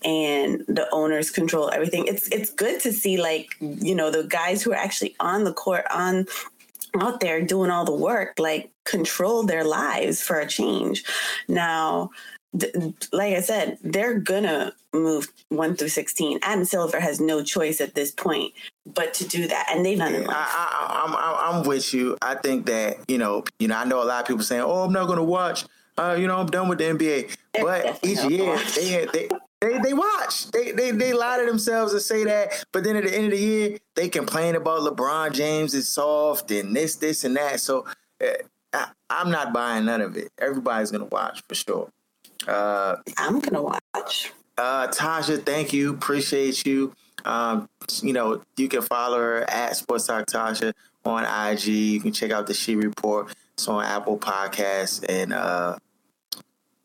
and 0.03 0.63
the 0.67 0.87
owners 0.91 1.29
control 1.29 1.69
everything 1.71 2.05
it's 2.07 2.27
it's 2.29 2.51
good 2.51 2.79
to 2.81 2.91
see 2.91 3.17
like 3.17 3.55
you 3.59 3.95
know 3.95 4.11
the 4.11 4.23
guys 4.23 4.63
who 4.63 4.71
are 4.71 4.77
actually 4.77 5.15
on 5.19 5.43
the 5.43 5.53
court 5.53 5.85
on 5.91 6.25
out 6.99 7.19
there 7.19 7.41
doing 7.41 7.69
all 7.69 7.85
the 7.85 7.93
work 7.93 8.33
like 8.39 8.71
control 8.83 9.43
their 9.43 9.63
lives 9.63 10.21
for 10.21 10.39
a 10.39 10.47
change 10.47 11.03
now 11.47 12.09
like 13.11 13.35
I 13.35 13.41
said, 13.41 13.77
they're 13.83 14.17
gonna 14.17 14.73
move 14.93 15.27
one 15.49 15.75
through 15.75 15.89
sixteen. 15.89 16.39
Adam 16.41 16.63
Silver 16.63 16.99
has 16.99 17.19
no 17.19 17.43
choice 17.43 17.81
at 17.81 17.95
this 17.95 18.11
point 18.11 18.53
but 18.85 19.13
to 19.15 19.27
do 19.27 19.47
that, 19.47 19.67
and 19.71 19.85
they've 19.85 19.97
done 19.97 20.13
yeah, 20.13 20.21
it. 20.21 20.29
I, 20.29 21.03
am 21.05 21.15
I'm, 21.15 21.61
I'm 21.61 21.67
with 21.67 21.93
you. 21.93 22.17
I 22.21 22.35
think 22.35 22.67
that 22.67 22.97
you 23.07 23.17
know, 23.17 23.43
you 23.59 23.67
know, 23.67 23.75
I 23.77 23.85
know 23.85 24.01
a 24.01 24.05
lot 24.05 24.21
of 24.21 24.27
people 24.27 24.43
saying, 24.43 24.61
"Oh, 24.61 24.83
I'm 24.83 24.93
not 24.93 25.07
gonna 25.07 25.23
watch." 25.23 25.65
Uh, 25.97 26.15
you 26.19 26.27
know, 26.27 26.37
I'm 26.37 26.47
done 26.47 26.67
with 26.67 26.79
the 26.79 26.85
NBA. 26.85 27.35
But 27.61 27.99
each 28.03 28.23
year, 28.25 28.57
they, 28.75 29.05
they 29.13 29.29
they 29.61 29.79
they 29.79 29.93
watch. 29.93 30.51
They 30.51 30.71
they 30.71 30.91
they 30.91 31.13
lie 31.13 31.39
to 31.39 31.45
themselves 31.45 31.93
and 31.93 32.01
say 32.01 32.23
that, 32.25 32.65
but 32.71 32.83
then 32.83 32.95
at 32.95 33.03
the 33.03 33.15
end 33.15 33.25
of 33.25 33.31
the 33.31 33.39
year, 33.39 33.77
they 33.95 34.09
complain 34.09 34.55
about 34.55 34.81
LeBron 34.81 35.33
James 35.33 35.73
is 35.73 35.87
soft 35.87 36.51
and 36.51 36.75
this, 36.75 36.95
this, 36.95 37.23
and 37.23 37.35
that. 37.37 37.59
So 37.59 37.85
uh, 38.21 38.27
I, 38.73 38.87
I'm 39.09 39.31
not 39.31 39.53
buying 39.53 39.85
none 39.85 40.01
of 40.01 40.17
it. 40.17 40.29
Everybody's 40.37 40.91
gonna 40.91 41.05
watch 41.05 41.41
for 41.47 41.55
sure. 41.55 41.89
Uh, 42.47 42.97
I'm 43.17 43.39
gonna 43.39 43.63
watch. 43.63 44.33
Uh, 44.57 44.87
Tasha, 44.87 45.43
thank 45.43 45.73
you. 45.73 45.93
Appreciate 45.93 46.65
you. 46.65 46.93
Um, 47.23 47.69
you 48.01 48.13
know, 48.13 48.41
you 48.57 48.67
can 48.67 48.81
follow 48.81 49.17
her 49.17 49.49
at 49.49 49.75
Sports 49.75 50.07
Talk 50.07 50.27
Tasha 50.27 50.73
on 51.05 51.23
IG. 51.23 51.65
You 51.67 51.99
can 51.99 52.11
check 52.13 52.31
out 52.31 52.47
the 52.47 52.53
She 52.53 52.75
Report. 52.75 53.33
It's 53.57 53.69
on 53.69 53.85
Apple 53.85 54.17
Podcasts. 54.17 55.05
And 55.07 55.31
uh, 55.31 55.77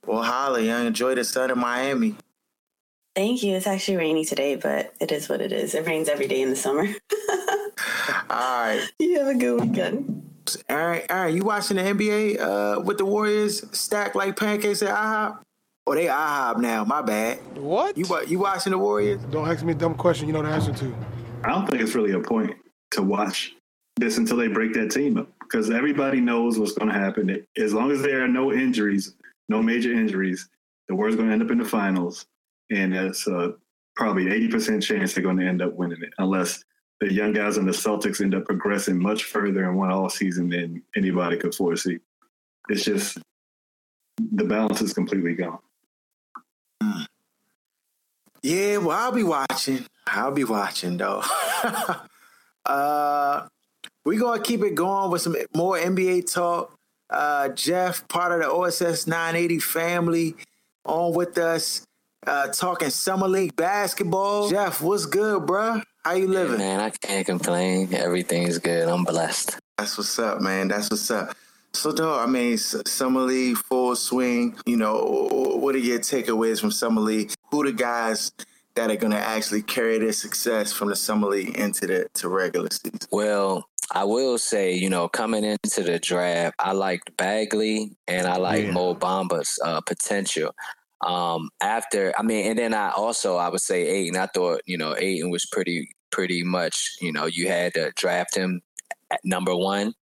well, 0.07 0.23
Holly, 0.23 0.71
I 0.71 0.83
enjoy 0.83 1.17
the 1.17 1.25
sun 1.25 1.51
in 1.51 1.59
Miami. 1.59 2.15
Thank 3.17 3.43
you. 3.43 3.57
It's 3.57 3.67
actually 3.67 3.97
rainy 3.97 4.25
today, 4.25 4.55
but 4.55 4.95
it 5.01 5.11
is 5.11 5.29
what 5.29 5.41
it 5.41 5.53
is. 5.53 5.75
It 5.75 5.85
rains 5.85 6.09
every 6.09 6.29
day 6.29 6.43
in 6.43 6.51
the 6.51 6.57
summer. 6.57 6.87
All 8.31 8.65
right. 8.65 8.89
You 9.01 9.19
have 9.19 9.29
a 9.29 9.35
good 9.35 9.61
weekend. 9.61 10.23
All 10.69 10.77
right, 10.77 11.05
all 11.11 11.25
right. 11.25 11.35
You 11.35 11.45
watching 11.45 11.77
the 11.77 11.83
NBA 11.83 12.41
uh, 12.41 12.81
with 12.81 12.99
the 12.99 13.05
Warriors 13.05 13.65
stacked 13.77 14.17
like 14.17 14.37
pancakes 14.37 14.83
at 14.83 14.89
IHOP? 14.89 15.39
Or 15.87 15.95
they 15.95 16.07
IHOP 16.07 16.59
now? 16.59 16.85
My 16.85 17.03
bad. 17.03 17.39
What? 17.59 17.97
You 17.97 18.07
you 18.27 18.39
watching 18.39 18.73
the 18.73 18.79
Warriors? 18.79 19.21
Don't 19.31 19.49
ask 19.49 19.65
me 19.65 19.73
a 19.73 19.77
dumb 19.77 19.95
question. 19.95 20.27
You 20.27 20.33
know 20.33 20.43
the 20.43 20.49
answer 20.49 20.73
to. 20.73 20.95
I 21.45 21.51
don't 21.51 21.69
think 21.69 21.83
it's 21.83 21.95
really 21.95 22.13
a 22.13 22.21
point 22.21 22.57
to 22.93 23.03
watch 23.03 23.55
this 23.97 24.17
until 24.17 24.37
they 24.37 24.49
break 24.49 24.73
that 24.75 24.91
team 24.91 25.19
up 25.19 25.40
because 25.51 25.71
everybody 25.71 26.21
knows 26.21 26.59
what's 26.59 26.73
going 26.73 26.93
to 26.93 26.99
happen. 26.99 27.45
As 27.57 27.75
long 27.75 27.91
as 27.91 28.03
there 28.03 28.23
are 28.25 28.29
no 28.29 28.53
injuries, 28.53 29.15
no 29.49 29.63
major 29.63 29.93
injuries, 29.93 30.49
the 30.89 30.95
Warriors 30.95 31.17
going 31.17 31.29
to 31.29 31.33
end 31.33 31.43
up 31.43 31.51
in 31.51 31.59
the 31.59 31.65
finals, 31.65 32.27
and 32.71 32.95
it's 32.95 33.27
uh, 33.27 33.53
probably 33.97 34.31
eighty 34.31 34.49
percent 34.49 34.83
chance 34.83 35.15
they're 35.15 35.25
going 35.25 35.39
to 35.39 35.47
end 35.47 35.63
up 35.63 35.75
winning 35.75 36.03
it, 36.03 36.13
unless 36.19 36.65
the 37.01 37.13
young 37.13 37.33
guys 37.33 37.57
in 37.57 37.67
the 37.67 37.73
Celtics 37.73 38.21
end 38.21 38.35
up 38.35 38.45
progressing 38.45 38.99
much 38.99 39.25
further 39.25 39.69
in 39.69 39.77
one 39.77 39.91
all 39.91 40.09
season 40.09 40.49
than 40.49 40.83
anybody 40.97 41.37
could 41.37 41.55
foresee. 41.55 41.99
It's 42.69 42.85
just 42.85 43.19
the 44.33 44.45
balance 44.45 44.83
is 44.83 44.93
completely 44.93 45.35
gone. 45.35 45.59
Yeah, 48.43 48.79
well, 48.79 48.97
I'll 48.97 49.13
be 49.13 49.23
watching. 49.23 49.85
I'll 50.07 50.33
be 50.33 50.45
watching 50.45 50.97
though. 50.97 51.23
uh, 52.67 53.49
we're 54.05 54.21
gonna 54.21 54.43
keep 54.43 54.63
it 54.63 54.75
going 54.75 55.11
with 55.11 55.23
some 55.23 55.37
more 55.55 55.77
NBA 55.77 56.33
talk. 56.33 56.75
Uh, 57.09 57.49
Jeff, 57.49 58.07
part 58.09 58.33
of 58.33 58.41
the 58.41 58.51
OSS 58.51 59.07
980 59.07 59.59
family, 59.59 60.37
on 60.85 61.13
with 61.13 61.39
us, 61.39 61.85
uh, 62.27 62.49
talking 62.49 62.91
summer 62.91 63.29
league 63.29 63.57
basketball. 63.57 64.49
Jeff, 64.49 64.81
what's 64.81 65.07
good, 65.07 65.43
bruh? 65.43 65.83
How 66.05 66.13
you 66.13 66.29
living? 66.29 66.59
man, 66.59 66.81
I 66.81 66.91
can't 66.91 67.27
complain. 67.27 67.93
Everything's 67.93 68.59
good. 68.59 68.89
I'm 68.89 69.05
blessed. 69.05 69.59
That's 69.77 69.99
what's 69.99 70.19
up, 70.19 70.41
man. 70.41 70.69
That's 70.69 70.91
what's 70.91 71.11
up. 71.11 71.37
So, 71.73 71.93
dog, 71.93 72.27
I 72.27 72.31
mean, 72.31 72.59
Summer 72.59 73.21
League, 73.21 73.57
full 73.57 73.95
swing. 73.97 74.57
You 74.67 74.77
know, 74.77 75.29
what 75.61 75.75
are 75.75 75.79
your 75.79 75.99
takeaways 76.01 76.61
from 76.61 76.71
Summer 76.73 77.01
League? 77.01 77.33
Who 77.51 77.65
the 77.65 77.73
guys 77.73 78.33
that 78.75 78.91
are 78.91 78.97
going 78.97 79.13
to 79.13 79.19
actually 79.19 79.63
carry 79.63 79.99
their 79.99 80.13
success 80.13 80.73
from 80.73 80.89
the 80.89 80.97
Summer 80.97 81.29
League 81.29 81.57
into 81.57 81.87
the 81.87 82.09
to 82.15 82.29
regular 82.29 82.69
season? 82.71 82.99
Well, 83.11 83.69
I 83.93 84.05
will 84.05 84.39
say, 84.39 84.75
you 84.75 84.89
know, 84.89 85.09
coming 85.09 85.45
into 85.45 85.83
the 85.83 85.99
draft, 85.99 86.55
I 86.59 86.73
liked 86.73 87.17
Bagley 87.17 87.97
and 88.07 88.27
I 88.27 88.37
like 88.37 88.67
yeah. 88.67 88.73
Mo 88.73 88.95
Bamba's 88.95 89.59
uh, 89.65 89.81
potential. 89.81 90.55
Um, 91.05 91.49
after, 91.61 92.13
I 92.19 92.23
mean, 92.23 92.47
and 92.47 92.59
then 92.59 92.75
I 92.75 92.91
also 92.91 93.37
I 93.37 93.49
would 93.49 93.61
say 93.61 93.87
Ayton. 93.87 94.17
I 94.17 94.27
thought, 94.27 94.61
you 94.67 94.79
know, 94.79 94.95
Ayton 94.97 95.31
was 95.31 95.47
pretty 95.47 95.91
pretty 96.11 96.43
much, 96.43 96.97
you 97.01 97.13
know, 97.13 97.27
you 97.27 97.49
had 97.49 97.75
to 97.75 97.93
draft 97.97 98.35
him 98.35 98.61
at 99.11 99.21
number 99.25 99.57
one. 99.57 99.95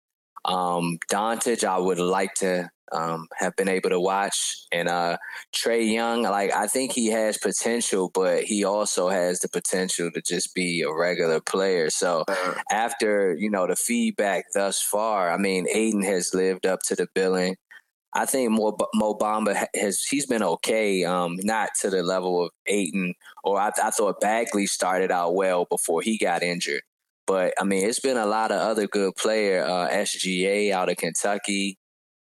Um, 0.45 0.99
Doncic, 1.11 1.65
I 1.65 1.79
would 1.79 1.99
like 1.99 2.35
to 2.37 2.71
um, 2.93 3.29
have 3.37 3.55
been 3.57 3.69
able 3.69 3.91
to 3.91 4.01
watch. 4.01 4.67
And 4.73 4.89
uh, 4.89 5.19
Trae 5.55 5.93
Young, 5.93 6.23
like 6.23 6.53
I 6.55 6.67
think 6.67 6.93
he 6.93 7.09
has 7.09 7.39
potential, 7.39 8.11
but 8.13 8.45
he 8.45 8.65
also 8.65 9.09
has 9.09 9.41
the 9.41 9.49
potential 9.49 10.11
to 10.13 10.23
just 10.23 10.55
be 10.55 10.83
a 10.83 10.93
regular 10.93 11.41
player. 11.41 11.91
So 11.91 12.25
after 12.71 13.35
you 13.39 13.51
know 13.51 13.67
the 13.67 13.77
feedback 13.77 14.47
thus 14.55 14.81
far, 14.81 15.31
I 15.31 15.37
mean, 15.37 15.67
Ayton 15.73 16.03
has 16.03 16.35
lived 16.35 16.67
up 16.67 16.81
to 16.87 16.95
the 16.95 17.09
billing. 17.15 17.57
I 18.15 18.25
think 18.25 18.51
Mo, 18.51 18.77
Mo 18.95 19.15
Bamba 19.15 19.67
has 19.75 20.03
he's 20.03 20.27
been 20.27 20.43
okay, 20.43 21.05
um, 21.05 21.37
not 21.43 21.71
to 21.81 21.91
the 21.91 22.03
level 22.03 22.45
of 22.45 22.51
Ayton, 22.67 23.15
or 23.45 23.61
I, 23.61 23.71
I 23.83 23.91
thought 23.91 24.21
Bagley 24.21 24.67
started 24.67 25.11
out 25.11 25.35
well 25.35 25.67
before 25.67 26.01
he 26.01 26.17
got 26.17 26.43
injured. 26.43 26.81
But 27.27 27.53
I 27.61 27.65
mean, 27.65 27.87
it's 27.87 28.01
been 28.01 28.17
a 28.17 28.27
lot 28.27 28.51
of 28.51 28.61
other 28.61 28.87
good 28.87 29.15
player. 29.17 29.63
Uh, 29.63 29.89
SGA 29.91 30.73
out 30.73 30.89
of 30.89 30.97
Kentucky. 30.97 31.79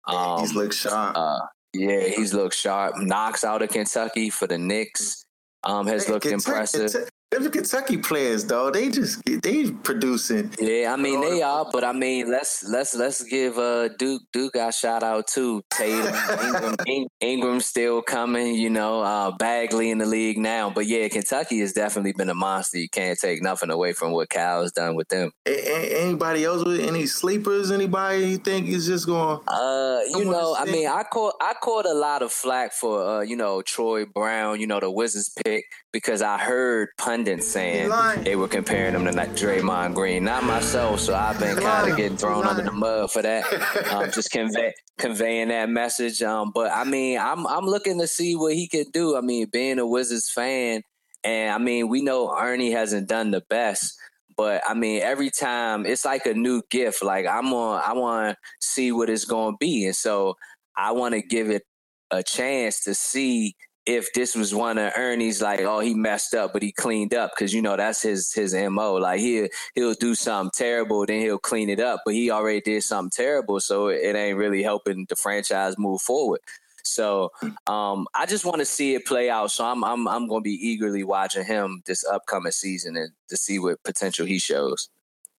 Um, 0.06 0.40
he's 0.40 0.54
looked 0.54 0.74
sharp. 0.74 1.16
Uh, 1.16 1.40
yeah, 1.72 2.08
he's 2.08 2.34
looked 2.34 2.54
sharp. 2.54 2.94
Knox 2.98 3.44
out 3.44 3.62
of 3.62 3.70
Kentucky 3.70 4.30
for 4.30 4.46
the 4.46 4.58
Knicks 4.58 5.24
um, 5.64 5.86
has 5.86 6.06
hey, 6.06 6.12
looked 6.12 6.26
Kentucky, 6.26 6.52
impressive. 6.52 7.08
Them 7.30 7.48
Kentucky 7.48 7.96
players, 7.96 8.44
though, 8.44 8.72
they 8.72 8.90
just 8.90 9.22
they 9.24 9.70
producing. 9.70 10.52
Yeah, 10.58 10.92
I 10.92 10.96
mean 11.00 11.20
they 11.20 11.42
are, 11.42 11.64
but 11.70 11.84
I 11.84 11.92
mean 11.92 12.28
let's 12.28 12.64
let's 12.64 12.92
let's 12.96 13.22
give 13.22 13.56
uh 13.56 13.86
Duke 13.86 14.22
Duke 14.32 14.56
a 14.56 14.72
shout 14.72 15.04
out 15.04 15.28
too. 15.28 15.62
Tatum, 15.70 16.12
Ingram, 16.44 17.06
Ingram 17.20 17.60
still 17.60 18.02
coming, 18.02 18.56
you 18.56 18.68
know, 18.68 19.02
uh 19.02 19.30
Bagley 19.30 19.90
in 19.90 19.98
the 19.98 20.06
league 20.06 20.38
now. 20.38 20.70
But 20.70 20.86
yeah, 20.86 21.06
Kentucky 21.06 21.60
has 21.60 21.72
definitely 21.72 22.14
been 22.14 22.30
a 22.30 22.34
monster. 22.34 22.78
You 22.78 22.88
can't 22.88 23.16
take 23.16 23.42
nothing 23.42 23.70
away 23.70 23.92
from 23.92 24.10
what 24.10 24.28
Cal's 24.28 24.72
done 24.72 24.96
with 24.96 25.08
them. 25.08 25.30
A- 25.46 26.02
anybody 26.02 26.44
else 26.44 26.64
with 26.64 26.80
any 26.80 27.06
sleepers? 27.06 27.70
Anybody 27.70 28.30
you 28.30 28.38
think 28.38 28.66
is 28.66 28.86
just 28.86 29.06
going? 29.06 29.38
Uh, 29.46 30.00
you 30.08 30.24
know, 30.24 30.56
I 30.58 30.64
mean, 30.64 30.88
I 30.88 31.04
caught 31.04 31.34
I 31.40 31.54
caught 31.62 31.86
a 31.86 31.94
lot 31.94 32.22
of 32.22 32.32
flack 32.32 32.72
for 32.72 33.06
uh, 33.06 33.20
you 33.20 33.36
know 33.36 33.62
Troy 33.62 34.04
Brown, 34.04 34.58
you 34.58 34.66
know 34.66 34.80
the 34.80 34.90
Wizards 34.90 35.28
pick 35.44 35.66
because 35.92 36.22
I 36.22 36.38
heard 36.38 36.90
pundits 36.98 37.48
saying 37.48 37.90
they 38.22 38.36
were 38.36 38.48
comparing 38.48 38.94
him 38.94 39.04
to 39.04 39.12
like 39.12 39.30
Draymond 39.30 39.94
Green. 39.94 40.24
Not 40.24 40.44
myself, 40.44 41.00
so 41.00 41.14
I've 41.14 41.38
been 41.38 41.56
kind 41.56 41.90
of 41.90 41.96
getting 41.96 42.16
thrown 42.16 42.46
under 42.46 42.62
the 42.62 42.72
mud 42.72 43.10
for 43.10 43.22
that. 43.22 43.44
Um, 43.90 44.10
just 44.12 44.30
convey, 44.30 44.72
conveying 44.98 45.48
that 45.48 45.68
message. 45.68 46.22
Um, 46.22 46.52
but 46.54 46.70
I 46.70 46.84
mean, 46.84 47.18
I'm 47.18 47.46
I'm 47.46 47.66
looking 47.66 47.98
to 47.98 48.06
see 48.06 48.36
what 48.36 48.54
he 48.54 48.68
could 48.68 48.92
do. 48.92 49.16
I 49.16 49.20
mean, 49.20 49.48
being 49.50 49.78
a 49.78 49.86
Wizards 49.86 50.30
fan, 50.30 50.82
and 51.24 51.52
I 51.52 51.58
mean, 51.58 51.88
we 51.88 52.02
know 52.02 52.36
Ernie 52.36 52.70
hasn't 52.70 53.08
done 53.08 53.30
the 53.30 53.42
best. 53.48 53.96
But 54.36 54.62
I 54.66 54.74
mean, 54.74 55.02
every 55.02 55.30
time 55.30 55.86
it's 55.86 56.04
like 56.04 56.26
a 56.26 56.34
new 56.34 56.62
gift. 56.70 57.02
Like 57.02 57.26
I'm 57.26 57.52
on, 57.52 57.82
I 57.84 57.92
want 57.94 58.36
to 58.36 58.36
see 58.60 58.92
what 58.92 59.10
it's 59.10 59.24
going 59.24 59.54
to 59.54 59.58
be, 59.58 59.86
and 59.86 59.96
so 59.96 60.36
I 60.76 60.92
want 60.92 61.14
to 61.14 61.22
give 61.22 61.50
it 61.50 61.62
a 62.10 62.22
chance 62.22 62.84
to 62.84 62.94
see 62.94 63.54
if 63.86 64.12
this 64.12 64.34
was 64.34 64.54
one 64.54 64.78
of 64.78 64.92
Ernie's 64.96 65.40
like, 65.40 65.60
oh, 65.60 65.80
he 65.80 65.94
messed 65.94 66.34
up, 66.34 66.52
but 66.52 66.62
he 66.62 66.70
cleaned 66.72 67.14
up 67.14 67.32
because 67.34 67.54
you 67.54 67.62
know 67.62 67.76
that's 67.76 68.02
his 68.02 68.32
his 68.32 68.54
mo. 68.54 68.94
Like 68.94 69.20
he 69.20 69.48
he'll 69.74 69.94
do 69.94 70.14
something 70.14 70.52
terrible, 70.54 71.06
then 71.06 71.20
he'll 71.20 71.38
clean 71.38 71.70
it 71.70 71.80
up, 71.80 72.02
but 72.04 72.14
he 72.14 72.30
already 72.30 72.60
did 72.60 72.82
something 72.82 73.10
terrible, 73.10 73.60
so 73.60 73.88
it 73.88 74.14
ain't 74.14 74.38
really 74.38 74.62
helping 74.62 75.06
the 75.08 75.16
franchise 75.16 75.78
move 75.78 76.00
forward. 76.02 76.40
So 76.84 77.30
um, 77.66 78.06
I 78.14 78.26
just 78.26 78.44
want 78.44 78.58
to 78.58 78.64
see 78.64 78.94
it 78.94 79.06
play 79.06 79.30
out. 79.30 79.50
So 79.50 79.64
I'm 79.64 79.82
I'm 79.84 80.06
I'm 80.08 80.28
going 80.28 80.42
to 80.42 80.44
be 80.44 80.68
eagerly 80.68 81.04
watching 81.04 81.44
him 81.44 81.82
this 81.86 82.04
upcoming 82.04 82.52
season 82.52 82.96
and 82.96 83.10
to 83.28 83.36
see 83.36 83.58
what 83.58 83.82
potential 83.82 84.26
he 84.26 84.38
shows. 84.38 84.90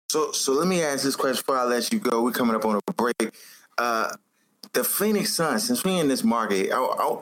So 0.10 0.32
so 0.32 0.54
let 0.54 0.68
me 0.68 0.82
ask 0.82 1.04
this 1.04 1.16
question 1.16 1.42
before 1.42 1.58
I 1.58 1.66
let 1.66 1.92
you 1.94 2.00
go. 2.00 2.24
We're 2.24 2.32
coming 2.32 2.56
up 2.56 2.66
on 2.66 2.80
a 2.88 2.94
break. 2.94 3.36
Uh, 3.78 4.14
the 4.74 4.84
Phoenix 4.84 5.34
Suns, 5.34 5.66
since 5.66 5.84
we're 5.84 6.00
in 6.00 6.08
this 6.08 6.24
market, 6.24 6.72
I, 6.72 6.78
I, 6.78 7.22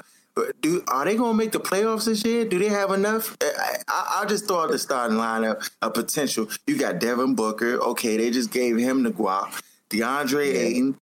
do 0.62 0.84
are 0.88 1.06
they 1.06 1.16
going 1.16 1.32
to 1.32 1.38
make 1.38 1.52
the 1.52 1.60
playoffs 1.60 2.06
this 2.06 2.26
year? 2.26 2.46
Do 2.46 2.60
they 2.60 2.70
have 2.70 2.92
enough? 2.92 3.38
I, 3.42 4.22
I 4.22 4.26
just 4.26 4.48
throw 4.48 4.62
out 4.62 4.72
the 4.72 4.80
starting 4.80 5.18
lineup 5.18 5.70
a 5.82 5.90
potential. 5.90 6.48
You 6.68 6.78
got 6.78 7.00
Devin 7.00 7.36
Booker. 7.36 7.80
Okay, 7.80 8.18
they 8.18 8.32
just 8.32 8.52
gave 8.52 8.78
him 8.78 9.04
the 9.04 9.12
guap. 9.12 9.62
DeAndre 9.90 10.54
yeah. 10.54 10.60
Ayton, 10.60 11.00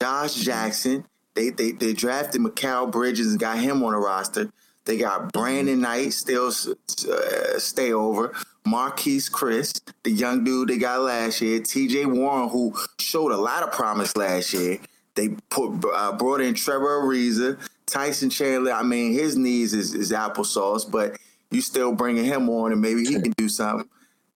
Josh 0.00 0.34
Jackson. 0.34 1.04
They 1.34 1.50
they 1.50 1.72
they 1.72 1.92
drafted 1.92 2.40
Mikal 2.40 2.90
Bridges 2.90 3.30
and 3.30 3.40
got 3.40 3.58
him 3.58 3.82
on 3.82 3.92
the 3.92 3.98
roster. 3.98 4.50
They 4.84 4.96
got 4.96 5.32
Brandon 5.32 5.80
Knight 5.80 6.14
still 6.14 6.48
uh, 6.48 7.58
stay 7.58 7.92
over. 7.92 8.32
Marquese 8.66 9.30
Chriss, 9.30 9.80
the 10.02 10.10
young 10.10 10.44
dude 10.44 10.68
they 10.68 10.78
got 10.78 11.00
last 11.00 11.40
year. 11.40 11.60
T.J. 11.60 12.06
Warren, 12.06 12.48
who 12.48 12.74
showed 12.98 13.32
a 13.32 13.36
lot 13.36 13.62
of 13.62 13.72
promise 13.72 14.16
last 14.16 14.52
year. 14.52 14.78
They 15.14 15.30
put 15.50 15.84
uh, 15.92 16.12
brought 16.12 16.40
in 16.40 16.54
Trevor 16.54 17.02
Ariza. 17.02 17.58
Tyson 17.88 18.30
Chandler, 18.30 18.72
I 18.72 18.82
mean, 18.82 19.12
his 19.12 19.36
knees 19.36 19.74
is, 19.74 19.94
is 19.94 20.12
applesauce, 20.12 20.88
but 20.88 21.18
you 21.50 21.60
still 21.60 21.92
bringing 21.92 22.24
him 22.24 22.48
on, 22.50 22.72
and 22.72 22.80
maybe 22.80 23.04
he 23.04 23.20
can 23.20 23.32
do 23.32 23.48
something. 23.48 23.88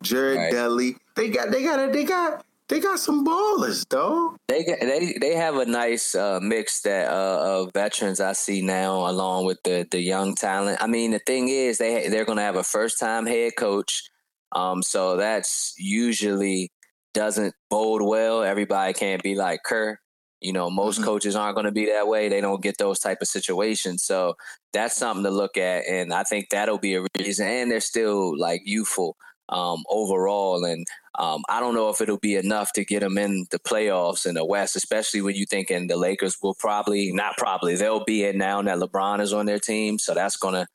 Jared 0.03 0.39
right. 0.39 0.53
Dudley, 0.53 0.97
they 1.15 1.29
got, 1.29 1.51
they 1.51 1.63
got, 1.63 1.93
they 1.93 2.05
got, 2.05 2.45
they 2.69 2.81
got 2.81 2.99
some 2.99 3.25
ballers, 3.25 3.87
though. 3.89 4.35
They 4.49 4.65
they 4.65 5.15
they 5.21 5.35
have 5.35 5.57
a 5.57 5.67
nice 5.67 6.15
uh, 6.15 6.41
mix 6.41 6.81
that 6.83 7.13
uh, 7.13 7.61
of 7.61 7.71
veterans 7.75 8.19
I 8.19 8.33
see 8.33 8.63
now, 8.63 9.09
along 9.11 9.45
with 9.45 9.63
the 9.63 9.87
the 9.91 10.01
young 10.01 10.35
talent. 10.35 10.83
I 10.83 10.87
mean, 10.87 11.11
the 11.11 11.19
thing 11.19 11.49
is, 11.49 11.79
they 11.79 12.09
they're 12.09 12.25
going 12.25 12.39
to 12.39 12.45
have 12.45 12.57
a 12.57 12.65
first 12.65 12.99
time 12.99 13.27
head 13.27 13.53
coach, 13.59 14.05
um, 14.53 14.83
so 14.83 15.19
that's 15.19 15.75
usually 15.77 16.71
doesn't 17.13 17.55
bode 17.69 18.03
well. 18.03 18.43
Everybody 18.43 18.95
can't 18.95 19.23
be 19.23 19.35
like 19.35 19.63
Kerr. 19.65 19.99
You 20.43 20.53
know, 20.53 20.70
most 20.70 20.97
mm-hmm. 20.97 21.05
coaches 21.05 21.36
aren't 21.36 21.55
going 21.55 21.66
to 21.66 21.72
be 21.72 21.86
that 21.86 22.09
way. 22.09 22.28
They 22.28 22.40
don't 22.40 22.62
get 22.62 22.78
those 22.78 22.99
type 22.99 23.18
of 23.20 23.28
situations. 23.28 24.03
So 24.03 24.34
that's 24.72 24.97
something 24.97 25.24
to 25.24 25.30
look 25.30 25.57
at, 25.57 25.86
and 25.86 26.12
I 26.12 26.24
think 26.24 26.51
that'll 26.51 26.78
be 26.78 26.95
a 26.95 27.05
reason. 27.18 27.47
And 27.47 27.70
they're 27.70 27.80
still 27.80 28.38
like 28.38 28.62
youthful 28.64 29.16
um, 29.49 29.84
overall, 29.88 30.64
and 30.64 30.86
um, 31.18 31.43
I 31.49 31.61
don't 31.61 31.74
know 31.74 31.90
if 31.90 32.01
it'll 32.01 32.18
be 32.18 32.36
enough 32.36 32.72
to 32.72 32.84
get 32.84 33.01
them 33.01 33.18
in 33.18 33.47
the 33.51 33.59
playoffs 33.59 34.24
in 34.24 34.34
the 34.34 34.45
West, 34.45 34.76
especially 34.76 35.20
when 35.20 35.34
you 35.34 35.45
thinking 35.45 35.86
the 35.86 35.97
Lakers 35.97 36.38
will 36.43 36.55
probably 36.55 37.12
not 37.12 37.36
probably 37.36 37.76
they'll 37.76 38.05
be 38.05 38.24
in 38.24 38.38
now 38.38 38.62
that 38.62 38.78
LeBron 38.78 39.20
is 39.20 39.32
on 39.32 39.47
their 39.47 39.59
team, 39.59 39.99
so 39.99 40.14
that's 40.14 40.36
gonna, 40.36 40.66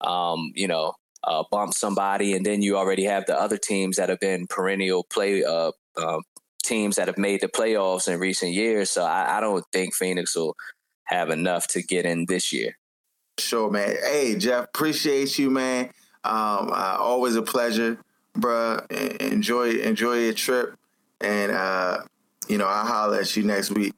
um, 0.00 0.52
you 0.54 0.68
know, 0.68 0.94
uh, 1.24 1.42
bump 1.50 1.74
somebody, 1.74 2.34
and 2.34 2.46
then 2.46 2.62
you 2.62 2.76
already 2.76 3.04
have 3.04 3.26
the 3.26 3.38
other 3.38 3.58
teams 3.58 3.96
that 3.96 4.08
have 4.08 4.20
been 4.20 4.46
perennial 4.46 5.04
play 5.04 5.44
uh, 5.44 5.72
uh, 5.96 6.20
teams 6.70 6.96
that 6.96 7.08
have 7.08 7.18
made 7.18 7.40
the 7.40 7.48
playoffs 7.48 8.08
in 8.08 8.18
recent 8.20 8.52
years. 8.52 8.90
So 8.90 9.04
I, 9.04 9.36
I 9.36 9.40
don't 9.40 9.64
think 9.72 9.94
Phoenix 9.94 10.36
will 10.36 10.56
have 11.04 11.30
enough 11.30 11.66
to 11.68 11.82
get 11.82 12.06
in 12.06 12.26
this 12.26 12.52
year. 12.52 12.78
Sure, 13.38 13.70
man. 13.70 13.96
Hey, 14.04 14.36
Jeff, 14.36 14.66
appreciate 14.66 15.38
you, 15.38 15.50
man. 15.50 15.86
Um, 16.22 16.70
uh, 16.72 16.96
always 16.98 17.34
a 17.34 17.42
pleasure, 17.42 17.98
bruh. 18.38 18.90
Enjoy 19.20 19.70
enjoy 19.70 20.18
your 20.18 20.34
trip, 20.34 20.76
and 21.20 21.50
uh, 21.50 22.02
you 22.46 22.58
know 22.58 22.66
I'll 22.66 22.86
holler 22.86 23.20
at 23.20 23.36
you 23.36 23.42
next 23.42 23.70
week. 23.70 23.94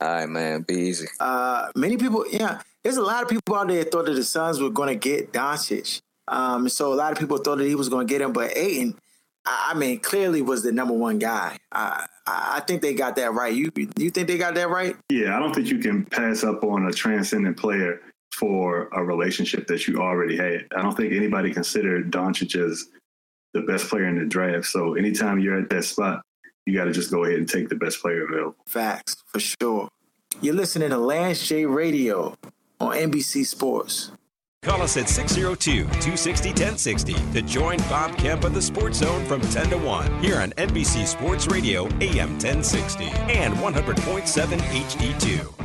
All 0.00 0.08
right, 0.08 0.28
man. 0.28 0.62
Be 0.62 0.74
easy. 0.74 1.06
Uh, 1.20 1.68
many 1.76 1.98
people, 1.98 2.24
yeah, 2.30 2.62
there's 2.82 2.96
a 2.96 3.02
lot 3.02 3.22
of 3.22 3.28
people 3.28 3.54
out 3.54 3.68
there 3.68 3.84
that 3.84 3.92
thought 3.92 4.06
that 4.06 4.14
the 4.14 4.24
Suns 4.24 4.60
were 4.60 4.70
going 4.70 4.88
to 4.88 4.96
get 4.96 5.32
Doncic. 5.32 6.00
Um, 6.26 6.68
so 6.68 6.92
a 6.92 6.96
lot 6.96 7.12
of 7.12 7.18
people 7.18 7.36
thought 7.36 7.58
that 7.58 7.66
he 7.66 7.74
was 7.74 7.90
going 7.90 8.06
to 8.06 8.10
get 8.10 8.22
him, 8.22 8.32
but 8.32 8.56
Ayton 8.56 8.98
I 9.46 9.74
mean, 9.74 10.00
clearly 10.00 10.42
was 10.42 10.62
the 10.62 10.72
number 10.72 10.94
one 10.94 11.18
guy. 11.18 11.58
I 11.72 12.06
I 12.26 12.60
think 12.66 12.80
they 12.80 12.94
got 12.94 13.16
that 13.16 13.34
right. 13.34 13.52
You 13.52 13.70
you 13.98 14.10
think 14.10 14.28
they 14.28 14.38
got 14.38 14.54
that 14.54 14.70
right? 14.70 14.96
Yeah, 15.10 15.36
I 15.36 15.40
don't 15.40 15.54
think 15.54 15.68
you 15.68 15.78
can 15.78 16.04
pass 16.06 16.44
up 16.44 16.64
on 16.64 16.86
a 16.86 16.92
transcendent 16.92 17.56
player 17.56 18.00
for 18.32 18.88
a 18.92 19.04
relationship 19.04 19.66
that 19.68 19.86
you 19.86 19.98
already 19.98 20.36
had. 20.36 20.66
I 20.76 20.82
don't 20.82 20.96
think 20.96 21.12
anybody 21.12 21.52
considered 21.52 22.10
Doncic 22.10 22.56
as 22.56 22.86
the 23.52 23.62
best 23.62 23.88
player 23.88 24.08
in 24.08 24.18
the 24.18 24.24
draft. 24.24 24.66
So 24.66 24.94
anytime 24.94 25.38
you're 25.38 25.58
at 25.58 25.70
that 25.70 25.84
spot, 25.84 26.22
you 26.66 26.76
got 26.76 26.84
to 26.84 26.92
just 26.92 27.10
go 27.10 27.24
ahead 27.24 27.38
and 27.38 27.48
take 27.48 27.68
the 27.68 27.76
best 27.76 28.00
player 28.00 28.24
available. 28.24 28.56
Facts 28.66 29.22
for 29.26 29.40
sure. 29.40 29.88
You're 30.40 30.54
listening 30.54 30.90
to 30.90 30.98
Lance 30.98 31.46
J 31.46 31.66
Radio 31.66 32.36
on 32.80 32.96
NBC 32.96 33.46
Sports. 33.46 34.10
Call 34.64 34.80
us 34.80 34.96
at 34.96 35.10
602 35.10 35.84
260 35.84 36.48
1060 36.48 37.14
to 37.32 37.42
join 37.42 37.78
Bob 37.80 38.16
Kemp 38.16 38.44
of 38.44 38.54
the 38.54 38.62
Sports 38.62 38.98
Zone 38.98 39.24
from 39.26 39.42
10 39.42 39.68
to 39.70 39.78
1 39.78 40.20
here 40.20 40.40
on 40.40 40.52
NBC 40.52 41.06
Sports 41.06 41.46
Radio, 41.46 41.84
AM 42.00 42.30
1060 42.30 43.04
and 43.04 43.54
100.7 43.54 44.58
HD2. 44.58 45.63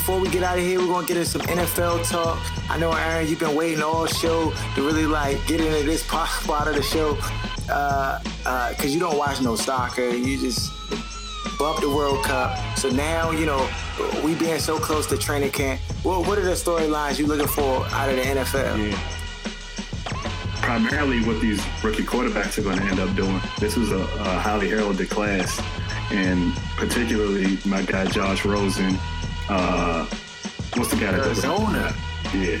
Before 0.00 0.18
we 0.18 0.30
get 0.30 0.42
out 0.42 0.56
of 0.56 0.64
here, 0.64 0.80
we're 0.80 0.86
gonna 0.86 1.06
get 1.06 1.18
into 1.18 1.28
some 1.28 1.42
NFL 1.42 2.08
talk. 2.08 2.40
I 2.70 2.78
know 2.78 2.90
Aaron, 2.90 3.28
you've 3.28 3.38
been 3.38 3.54
waiting 3.54 3.82
all 3.82 4.06
show 4.06 4.50
to 4.74 4.82
really 4.82 5.04
like 5.04 5.46
get 5.46 5.60
into 5.60 5.84
this 5.84 6.02
part 6.08 6.68
of 6.68 6.74
the 6.74 6.82
show, 6.82 7.18
uh, 7.70 8.18
uh, 8.46 8.72
cause 8.78 8.86
you 8.86 8.98
don't 8.98 9.18
watch 9.18 9.42
no 9.42 9.56
soccer. 9.56 10.08
You 10.08 10.40
just 10.40 10.72
bump 11.58 11.80
the 11.80 11.90
World 11.90 12.24
Cup. 12.24 12.56
So 12.78 12.88
now, 12.88 13.30
you 13.30 13.44
know, 13.44 13.68
we 14.24 14.34
being 14.34 14.58
so 14.58 14.78
close 14.78 15.06
to 15.08 15.18
training 15.18 15.50
camp. 15.50 15.78
What 16.02 16.26
what 16.26 16.38
are 16.38 16.44
the 16.44 16.52
storylines 16.52 17.18
you 17.18 17.26
looking 17.26 17.46
for 17.46 17.84
out 17.88 18.08
of 18.08 18.16
the 18.16 18.22
NFL? 18.22 18.90
Yeah. 18.90 18.98
Primarily, 20.62 21.22
what 21.24 21.42
these 21.42 21.62
rookie 21.84 22.04
quarterbacks 22.04 22.56
are 22.56 22.62
going 22.62 22.78
to 22.78 22.84
end 22.84 23.00
up 23.00 23.14
doing. 23.14 23.38
This 23.58 23.76
was 23.76 23.92
a, 23.92 23.98
a 23.98 24.38
highly 24.38 24.70
heralded 24.70 25.10
class, 25.10 25.60
and 26.10 26.54
particularly 26.76 27.58
my 27.66 27.82
guy 27.82 28.06
Josh 28.06 28.46
Rosen 28.46 28.98
uh, 29.50 30.06
what's 30.74 30.90
the 30.90 30.96
guy 30.96 31.12
that 31.12 31.26
Arizona? 31.26 31.92
Yeah. 32.32 32.58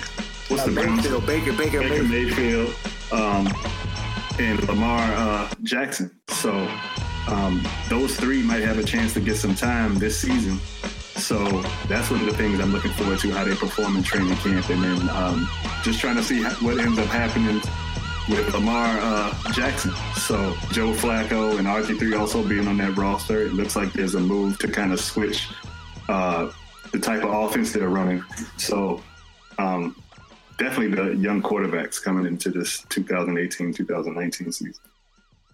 What's 0.48 0.62
uh, 0.62 0.66
the 0.66 0.72
Mayfield, 0.72 1.26
Baker, 1.26 1.52
Baker, 1.52 1.80
Baker 1.80 2.02
Mayfield, 2.02 2.74
um, 3.12 3.48
and 4.40 4.68
Lamar 4.68 5.00
uh, 5.14 5.54
Jackson. 5.62 6.10
So 6.28 6.68
um, 7.28 7.64
those 7.88 8.16
three 8.16 8.42
might 8.42 8.62
have 8.62 8.78
a 8.78 8.82
chance 8.82 9.14
to 9.14 9.20
get 9.20 9.36
some 9.36 9.54
time 9.54 9.94
this 9.96 10.18
season. 10.18 10.58
So 11.14 11.62
that's 11.86 12.10
one 12.10 12.20
of 12.20 12.26
the 12.26 12.34
things 12.34 12.58
I'm 12.58 12.72
looking 12.72 12.90
forward 12.92 13.20
to 13.20 13.30
how 13.30 13.44
they 13.44 13.54
perform 13.54 13.96
in 13.96 14.02
training 14.02 14.34
camp, 14.36 14.68
and 14.70 14.82
then 14.82 15.08
um, 15.10 15.48
just 15.82 16.00
trying 16.00 16.16
to 16.16 16.22
see 16.22 16.42
what 16.42 16.78
ends 16.78 16.98
up 16.98 17.06
happening 17.06 17.60
with 18.28 18.52
Lamar 18.52 18.98
uh, 19.00 19.52
Jackson. 19.52 19.92
So 20.14 20.56
Joe 20.72 20.92
Flacco 20.92 21.58
and 21.58 21.68
RG3 21.68 22.18
also 22.18 22.46
being 22.46 22.66
on 22.66 22.78
that 22.78 22.96
roster, 22.96 23.42
it 23.42 23.52
looks 23.52 23.76
like 23.76 23.92
there's 23.92 24.14
a 24.14 24.20
move 24.20 24.58
to 24.58 24.68
kind 24.68 24.92
of 24.92 25.00
switch 25.00 25.48
uh, 26.08 26.50
the 26.92 26.98
type 26.98 27.22
of 27.22 27.30
offense 27.30 27.72
they're 27.72 27.88
running. 27.88 28.22
So 28.56 29.02
um, 29.58 29.96
definitely 30.58 30.94
the 30.94 31.16
young 31.16 31.42
quarterbacks 31.42 32.02
coming 32.02 32.26
into 32.26 32.50
this 32.50 32.82
2018-2019 32.86 34.52
season. 34.52 34.74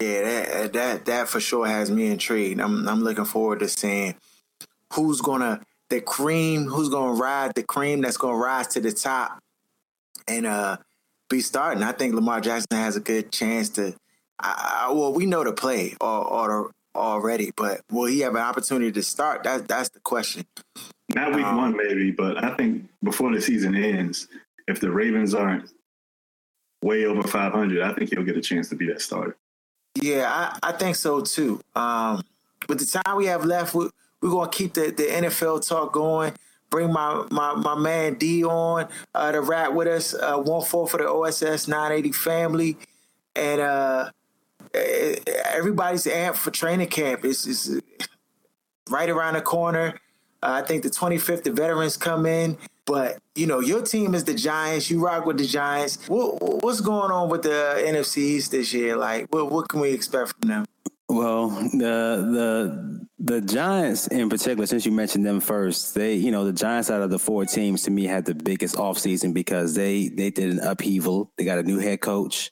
Yeah, 0.00 0.22
that 0.22 0.72
that 0.74 1.04
that 1.06 1.28
for 1.28 1.40
sure 1.40 1.66
has 1.66 1.90
me 1.90 2.08
intrigued. 2.08 2.60
I'm 2.60 2.86
I'm 2.86 3.02
looking 3.02 3.24
forward 3.24 3.60
to 3.60 3.68
seeing 3.68 4.14
who's 4.92 5.22
gonna 5.22 5.62
the 5.88 6.02
cream, 6.02 6.66
who's 6.66 6.90
gonna 6.90 7.12
ride 7.12 7.54
the 7.54 7.62
cream 7.62 8.02
that's 8.02 8.18
gonna 8.18 8.36
rise 8.36 8.66
to 8.68 8.80
the 8.80 8.92
top 8.92 9.38
and 10.28 10.46
uh 10.46 10.76
be 11.30 11.40
starting. 11.40 11.82
I 11.82 11.92
think 11.92 12.14
Lamar 12.14 12.40
Jackson 12.40 12.76
has 12.76 12.96
a 12.96 13.00
good 13.00 13.32
chance 13.32 13.70
to. 13.70 13.94
I, 14.38 14.86
I, 14.88 14.92
well, 14.92 15.14
we 15.14 15.24
know 15.24 15.44
to 15.44 15.52
play 15.52 15.94
or, 15.98 16.24
or 16.26 16.70
already, 16.96 17.52
but 17.56 17.82
will 17.90 18.06
he 18.06 18.20
have 18.20 18.34
an 18.34 18.42
opportunity 18.42 18.92
to 18.92 19.02
start? 19.02 19.44
That 19.44 19.68
that's 19.68 19.90
the 19.90 20.00
question. 20.00 20.44
Not 21.14 21.34
week 21.34 21.44
um, 21.44 21.56
one, 21.56 21.76
maybe, 21.76 22.10
but 22.10 22.42
I 22.42 22.54
think 22.56 22.88
before 23.02 23.32
the 23.32 23.40
season 23.40 23.74
ends, 23.74 24.28
if 24.66 24.80
the 24.80 24.90
Ravens 24.90 25.34
aren't 25.34 25.70
way 26.82 27.04
over 27.04 27.22
500, 27.22 27.82
I 27.82 27.92
think 27.94 28.10
he'll 28.10 28.24
get 28.24 28.36
a 28.36 28.40
chance 28.40 28.68
to 28.70 28.76
be 28.76 28.86
that 28.86 29.00
starter. 29.00 29.36
Yeah, 30.00 30.28
I, 30.28 30.70
I 30.70 30.72
think 30.72 30.96
so 30.96 31.20
too. 31.20 31.60
Um, 31.74 32.22
with 32.68 32.80
the 32.80 33.00
time 33.02 33.16
we 33.16 33.26
have 33.26 33.44
left, 33.44 33.74
we, 33.74 33.88
we're 34.20 34.30
going 34.30 34.50
to 34.50 34.56
keep 34.56 34.74
the, 34.74 34.90
the 34.90 35.04
NFL 35.04 35.66
talk 35.66 35.92
going. 35.92 36.32
Bring 36.68 36.92
my, 36.92 37.24
my, 37.30 37.54
my 37.54 37.76
man 37.76 38.14
D 38.14 38.44
on 38.44 38.88
uh, 39.14 39.32
to 39.32 39.40
rap 39.40 39.72
with 39.72 39.86
us. 39.86 40.14
Uh, 40.14 40.36
one 40.38 40.64
four 40.64 40.88
for 40.88 40.98
the 40.98 41.08
OSS 41.08 41.68
980 41.68 42.12
family. 42.12 42.76
And 43.36 43.60
uh, 43.60 44.10
everybody's 44.74 46.04
amped 46.04 46.36
for 46.36 46.50
training 46.50 46.88
camp. 46.88 47.24
It's, 47.24 47.46
it's 47.46 47.70
right 48.90 49.08
around 49.08 49.34
the 49.34 49.42
corner. 49.42 49.98
Uh, 50.42 50.60
I 50.62 50.62
think 50.62 50.82
the 50.82 50.90
25th, 50.90 51.44
the 51.44 51.52
veterans 51.52 51.96
come 51.96 52.26
in. 52.26 52.56
But 52.86 53.18
you 53.34 53.46
know, 53.46 53.58
your 53.58 53.82
team 53.82 54.14
is 54.14 54.24
the 54.24 54.34
Giants. 54.34 54.90
You 54.90 55.04
rock 55.04 55.26
with 55.26 55.38
the 55.38 55.46
Giants. 55.46 56.08
What, 56.08 56.62
what's 56.62 56.80
going 56.80 57.10
on 57.10 57.28
with 57.28 57.42
the 57.42 57.82
NFC 57.84 58.18
East 58.18 58.52
this 58.52 58.72
year? 58.72 58.96
Like, 58.96 59.26
what, 59.34 59.50
what 59.50 59.68
can 59.68 59.80
we 59.80 59.90
expect 59.90 60.34
from 60.38 60.48
them? 60.48 60.64
Well, 61.08 61.48
the 61.48 61.76
the 61.78 63.06
the 63.18 63.40
Giants 63.40 64.06
in 64.08 64.28
particular, 64.28 64.66
since 64.66 64.86
you 64.86 64.92
mentioned 64.92 65.26
them 65.26 65.40
first, 65.40 65.94
they 65.94 66.14
you 66.14 66.30
know 66.30 66.44
the 66.44 66.52
Giants 66.52 66.90
out 66.90 67.02
of 67.02 67.10
the 67.10 67.18
four 67.18 67.44
teams 67.44 67.82
to 67.82 67.90
me 67.90 68.04
had 68.04 68.24
the 68.24 68.34
biggest 68.34 68.76
offseason 68.76 69.34
because 69.34 69.74
they 69.74 70.08
they 70.08 70.30
did 70.30 70.52
an 70.52 70.60
upheaval. 70.60 71.32
They 71.36 71.44
got 71.44 71.58
a 71.58 71.62
new 71.64 71.78
head 71.78 72.00
coach, 72.00 72.50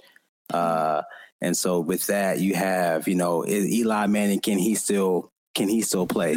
uh, 0.53 1.03
and 1.45 1.57
so 1.57 1.79
with 1.79 2.07
that 2.07 2.41
you 2.41 2.55
have 2.55 3.07
you 3.07 3.15
know 3.15 3.47
Eli 3.47 4.07
Manning 4.07 4.41
can 4.41 4.59
he 4.59 4.75
still 4.75 5.31
can 5.55 5.69
he 5.69 5.83
still 5.83 6.07
play 6.07 6.37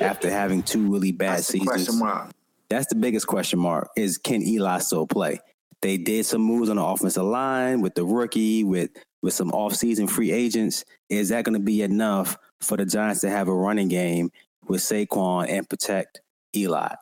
after 0.00 0.30
having 0.30 0.62
two 0.62 0.90
really 0.92 1.12
bad 1.12 1.38
That's 1.38 1.48
the 1.48 1.52
seasons? 1.58 1.68
question 1.68 1.98
mark. 1.98 2.30
That's 2.68 2.86
the 2.86 2.94
biggest 2.94 3.26
question 3.26 3.58
mark 3.58 3.90
is 3.96 4.18
can 4.18 4.42
Eli 4.42 4.78
still 4.78 5.06
play? 5.06 5.40
They 5.80 5.96
did 5.96 6.26
some 6.26 6.42
moves 6.42 6.68
on 6.70 6.76
the 6.76 6.84
offensive 6.84 7.24
line 7.24 7.80
with 7.80 7.94
the 7.94 8.04
rookie, 8.04 8.64
with 8.64 8.90
with 9.22 9.32
some 9.32 9.50
offseason 9.52 10.08
free 10.08 10.32
agents. 10.32 10.84
Is 11.08 11.30
that 11.30 11.44
going 11.44 11.54
to 11.58 11.64
be 11.64 11.82
enough 11.82 12.36
for 12.60 12.76
the 12.76 12.84
Giants 12.84 13.20
to 13.22 13.30
have 13.30 13.48
a 13.48 13.54
running 13.54 13.88
game 13.88 14.30
with 14.66 14.80
Saquon 14.80 15.48
and 15.48 15.68
protect 15.68 16.20
Eli? 16.54 16.94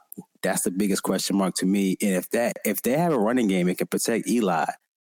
That's 0.42 0.62
the 0.62 0.70
biggest 0.70 1.02
question 1.02 1.36
mark 1.36 1.54
to 1.56 1.66
me. 1.66 1.96
And 2.00 2.12
if 2.12 2.30
that 2.30 2.58
if 2.64 2.82
they 2.82 2.92
have 2.92 3.12
a 3.12 3.18
running 3.18 3.48
game 3.48 3.68
it 3.68 3.78
can 3.78 3.86
protect 3.86 4.28
Eli, 4.28 4.66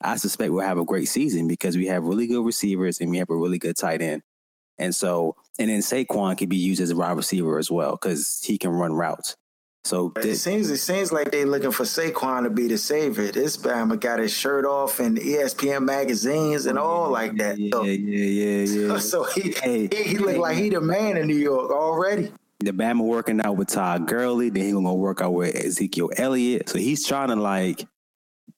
I 0.01 0.17
suspect 0.17 0.53
we'll 0.53 0.65
have 0.67 0.79
a 0.79 0.85
great 0.85 1.09
season 1.09 1.49
because 1.49 1.77
we 1.77 1.87
have 1.87 2.05
really 2.05 2.27
good 2.27 2.45
receivers 2.45 3.01
and 3.01 3.11
we 3.11 3.19
have 3.19 3.31
a 3.31 3.37
really 3.37 3.59
good 3.59 3.77
tight 3.77 4.03
end. 4.03 4.23
And 4.79 4.95
so, 4.95 5.37
and 5.59 5.71
then 5.71 5.81
Saquon 5.81 6.37
can 6.37 6.49
be 6.49 6.57
used 6.57 6.83
as 6.83 6.91
a 6.91 6.97
wide 6.97 7.17
receiver 7.17 7.59
as 7.59 7.71
well 7.71 7.93
because 7.93 8.43
he 8.45 8.59
can 8.59 8.71
run 8.71 8.93
routes. 8.93 9.37
So 9.85 10.13
It 10.17 10.35
seems 10.35 10.69
it 10.69 10.79
seems 10.79 11.13
like 11.13 11.31
they're 11.31 11.47
looking 11.47 11.71
for 11.71 11.85
Saquon 11.85 12.43
to 12.43 12.51
be 12.51 12.67
the 12.67 12.77
savior. 12.77 13.31
This 13.31 13.57
Bama 13.57 13.99
got 13.99 14.19
his 14.19 14.33
shirt 14.33 14.65
off 14.65 14.99
in 14.99 15.15
ESPN 15.15 15.85
magazines 15.85 16.67
and 16.67 16.77
all 16.77 17.09
like 17.09 17.37
that. 17.37 17.57
So, 17.73 17.85
yeah, 17.85 17.93
yeah, 17.93 18.65
yeah, 18.65 18.93
yeah. 18.95 18.99
so 18.99 19.23
he, 19.23 19.55
he 19.63 19.89
he 19.95 20.19
look 20.19 20.39
like 20.39 20.57
he 20.57 20.71
the 20.71 20.81
man 20.81 21.17
in 21.17 21.29
New 21.29 21.37
York 21.37 21.71
already. 21.71 22.33
the 22.59 22.73
Bama 22.73 23.03
working 23.03 23.41
out 23.41 23.57
with 23.57 23.69
Todd 23.69 24.09
Gurley, 24.09 24.51
then 24.51 24.65
he 24.65 24.73
gonna 24.73 24.93
work 24.93 25.21
out 25.21 25.35
with 25.35 25.55
Ezekiel 25.55 26.11
Elliott. 26.17 26.69
So 26.69 26.79
he's 26.79 27.07
trying 27.07 27.29
to 27.29 27.37
like 27.37 27.87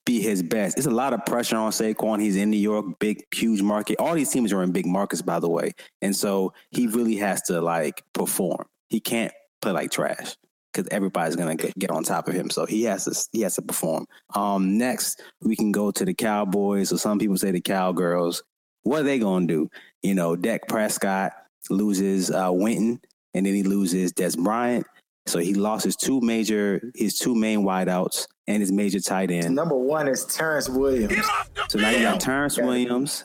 be 0.09 0.19
his 0.19 0.41
best. 0.41 0.75
It's 0.75 0.87
a 0.87 0.91
lot 0.91 1.13
of 1.13 1.23
pressure 1.27 1.55
on 1.55 1.71
Saquon. 1.71 2.19
He's 2.19 2.35
in 2.35 2.49
New 2.49 2.57
York, 2.57 2.97
big, 2.97 3.23
huge 3.31 3.61
market. 3.61 3.97
All 3.99 4.15
these 4.15 4.31
teams 4.31 4.51
are 4.51 4.63
in 4.63 4.71
big 4.71 4.87
markets, 4.87 5.21
by 5.21 5.39
the 5.39 5.47
way. 5.47 5.73
And 6.01 6.15
so 6.15 6.51
he 6.71 6.87
really 6.87 7.15
has 7.17 7.43
to 7.43 7.61
like 7.61 8.03
perform. 8.13 8.65
He 8.89 8.99
can't 8.99 9.31
play 9.61 9.71
like 9.71 9.91
trash 9.91 10.35
because 10.73 10.87
everybody's 10.89 11.35
gonna 11.35 11.55
get, 11.55 11.77
get 11.77 11.91
on 11.91 12.03
top 12.03 12.27
of 12.27 12.33
him. 12.33 12.49
So 12.49 12.65
he 12.65 12.85
has 12.85 13.05
to 13.05 13.15
he 13.33 13.41
has 13.41 13.53
to 13.57 13.61
perform. 13.61 14.07
Um, 14.33 14.79
next 14.79 15.21
we 15.41 15.55
can 15.55 15.71
go 15.71 15.91
to 15.91 16.03
the 16.03 16.15
Cowboys, 16.15 16.91
or 16.91 16.97
some 16.97 17.19
people 17.19 17.37
say 17.37 17.51
the 17.51 17.61
Cowgirls. 17.61 18.41
What 18.81 19.01
are 19.01 19.03
they 19.03 19.19
gonna 19.19 19.45
do? 19.45 19.69
You 20.01 20.15
know, 20.15 20.35
Dak 20.35 20.67
Prescott 20.67 21.33
loses 21.69 22.31
uh, 22.31 22.49
Witten, 22.49 22.99
and 23.35 23.45
then 23.45 23.53
he 23.53 23.61
loses 23.61 24.11
Dez 24.13 24.35
Bryant. 24.35 24.87
So 25.29 25.39
he 25.39 25.53
lost 25.53 25.85
his 25.85 25.95
two 25.95 26.19
major, 26.21 26.91
his 26.95 27.17
two 27.17 27.35
main 27.35 27.61
wideouts, 27.63 28.27
and 28.47 28.61
his 28.61 28.71
major 28.71 28.99
tight 28.99 29.29
end. 29.31 29.55
Number 29.55 29.77
one 29.77 30.07
is 30.07 30.25
Terrance 30.25 30.67
Williams. 30.67 31.25
So 31.69 31.79
now 31.79 31.91
you 31.91 32.01
got 32.01 32.19
Terrance 32.19 32.57
Williams, 32.57 33.23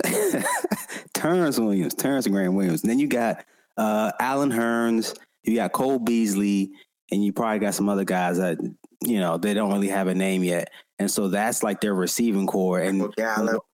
Terrance 1.14 1.58
Williams, 1.58 1.94
Terrence 1.94 2.26
Graham 2.26 2.54
Williams. 2.54 2.82
And 2.82 2.90
then 2.90 2.98
you 2.98 3.08
got 3.08 3.44
uh, 3.76 4.12
Allen 4.20 4.50
Hurns, 4.50 5.18
you 5.42 5.56
got 5.56 5.72
Cole 5.72 5.98
Beasley, 5.98 6.72
and 7.10 7.24
you 7.24 7.32
probably 7.32 7.58
got 7.58 7.74
some 7.74 7.88
other 7.88 8.04
guys 8.04 8.36
that 8.38 8.58
you 9.02 9.18
know 9.18 9.38
they 9.38 9.54
don't 9.54 9.72
really 9.72 9.88
have 9.88 10.08
a 10.08 10.14
name 10.14 10.44
yet. 10.44 10.70
And 10.98 11.10
so 11.10 11.28
that's 11.28 11.62
like 11.62 11.80
their 11.80 11.94
receiving 11.94 12.46
core. 12.46 12.80
And 12.80 13.14
Gallup. 13.14 13.64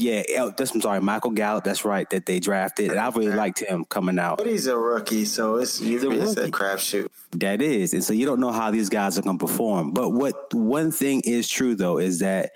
Yeah, 0.00 0.50
that's 0.56 0.72
I'm 0.72 0.80
sorry, 0.80 1.00
Michael 1.00 1.32
Gallup. 1.32 1.64
That's 1.64 1.84
right 1.84 2.08
that 2.10 2.24
they 2.24 2.38
drafted, 2.38 2.90
and 2.90 3.00
I 3.00 3.08
really 3.08 3.32
liked 3.32 3.58
him 3.58 3.84
coming 3.84 4.18
out. 4.18 4.38
But 4.38 4.46
he's 4.46 4.68
a 4.68 4.78
rookie, 4.78 5.24
so 5.24 5.56
it's 5.56 5.78
He's 5.78 6.04
a 6.04 6.10
it's 6.10 6.36
a 6.36 6.50
crapshoot. 6.50 7.08
That 7.32 7.60
is, 7.60 7.94
and 7.94 8.04
so 8.04 8.12
you 8.12 8.24
don't 8.24 8.38
know 8.38 8.52
how 8.52 8.70
these 8.70 8.88
guys 8.88 9.18
are 9.18 9.22
going 9.22 9.38
to 9.38 9.46
perform. 9.46 9.92
But 9.92 10.10
what 10.10 10.54
one 10.54 10.92
thing 10.92 11.22
is 11.24 11.48
true 11.48 11.74
though 11.74 11.98
is 11.98 12.20
that 12.20 12.52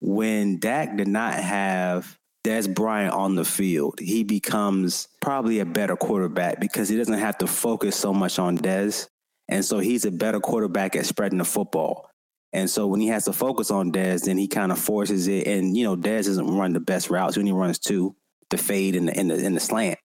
when 0.00 0.58
Dak 0.58 0.96
did 0.96 1.08
not 1.08 1.34
have 1.34 2.18
Dez 2.44 2.72
Bryant 2.72 3.12
on 3.12 3.34
the 3.34 3.44
field, 3.44 3.98
he 4.00 4.24
becomes 4.24 5.08
probably 5.20 5.60
a 5.60 5.66
better 5.66 5.96
quarterback 5.96 6.60
because 6.60 6.88
he 6.88 6.96
doesn't 6.96 7.18
have 7.18 7.36
to 7.38 7.46
focus 7.46 7.94
so 7.94 8.14
much 8.14 8.38
on 8.38 8.56
Dez, 8.56 9.08
and 9.48 9.62
so 9.62 9.80
he's 9.80 10.06
a 10.06 10.10
better 10.10 10.40
quarterback 10.40 10.96
at 10.96 11.04
spreading 11.04 11.38
the 11.38 11.44
football. 11.44 12.08
And 12.56 12.70
so 12.70 12.86
when 12.86 13.02
he 13.02 13.08
has 13.08 13.26
to 13.26 13.34
focus 13.34 13.70
on 13.70 13.92
Dez, 13.92 14.24
then 14.24 14.38
he 14.38 14.48
kind 14.48 14.72
of 14.72 14.78
forces 14.78 15.28
it. 15.28 15.46
And 15.46 15.76
you 15.76 15.84
know, 15.84 15.94
Dez 15.94 16.24
doesn't 16.24 16.56
run 16.56 16.72
the 16.72 16.80
best 16.80 17.10
routes. 17.10 17.36
When 17.36 17.44
He 17.44 17.52
runs 17.52 17.78
two: 17.78 18.16
the 18.48 18.56
fade 18.56 18.96
and 18.96 19.08
the 19.08 19.16
and 19.16 19.30
the, 19.30 19.36
the 19.36 19.60
slant. 19.60 19.98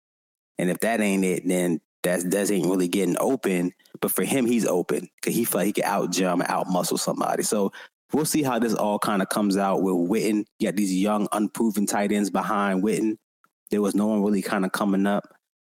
And 0.57 0.69
if 0.69 0.81
that 0.81 0.99
ain't 0.99 1.23
it, 1.23 1.47
then 1.47 1.79
that's 2.03 2.25
Dez 2.25 2.51
ain't 2.51 2.67
really 2.67 2.89
getting 2.89 3.15
open. 3.21 3.71
But 4.01 4.11
for 4.11 4.23
him, 4.23 4.45
he's 4.45 4.65
open 4.65 5.07
because 5.15 5.33
he 5.33 5.45
feel 5.45 5.61
like 5.61 5.67
he 5.67 5.71
can 5.71 5.85
out 5.85 6.11
jump, 6.11 6.43
out 6.49 6.67
muscle 6.67 6.97
somebody. 6.97 7.43
So 7.43 7.71
we'll 8.11 8.25
see 8.25 8.43
how 8.43 8.59
this 8.59 8.73
all 8.73 8.99
kind 8.99 9.21
of 9.21 9.29
comes 9.29 9.55
out 9.55 9.81
with 9.81 9.95
Witten. 9.95 10.43
You 10.59 10.67
got 10.67 10.75
these 10.75 10.93
young, 10.93 11.29
unproven 11.31 11.85
tight 11.85 12.11
ends 12.11 12.31
behind 12.31 12.83
Witten. 12.83 13.15
There 13.69 13.81
was 13.81 13.95
no 13.95 14.07
one 14.07 14.23
really 14.23 14.41
kind 14.41 14.65
of 14.65 14.73
coming 14.73 15.07
up. 15.07 15.23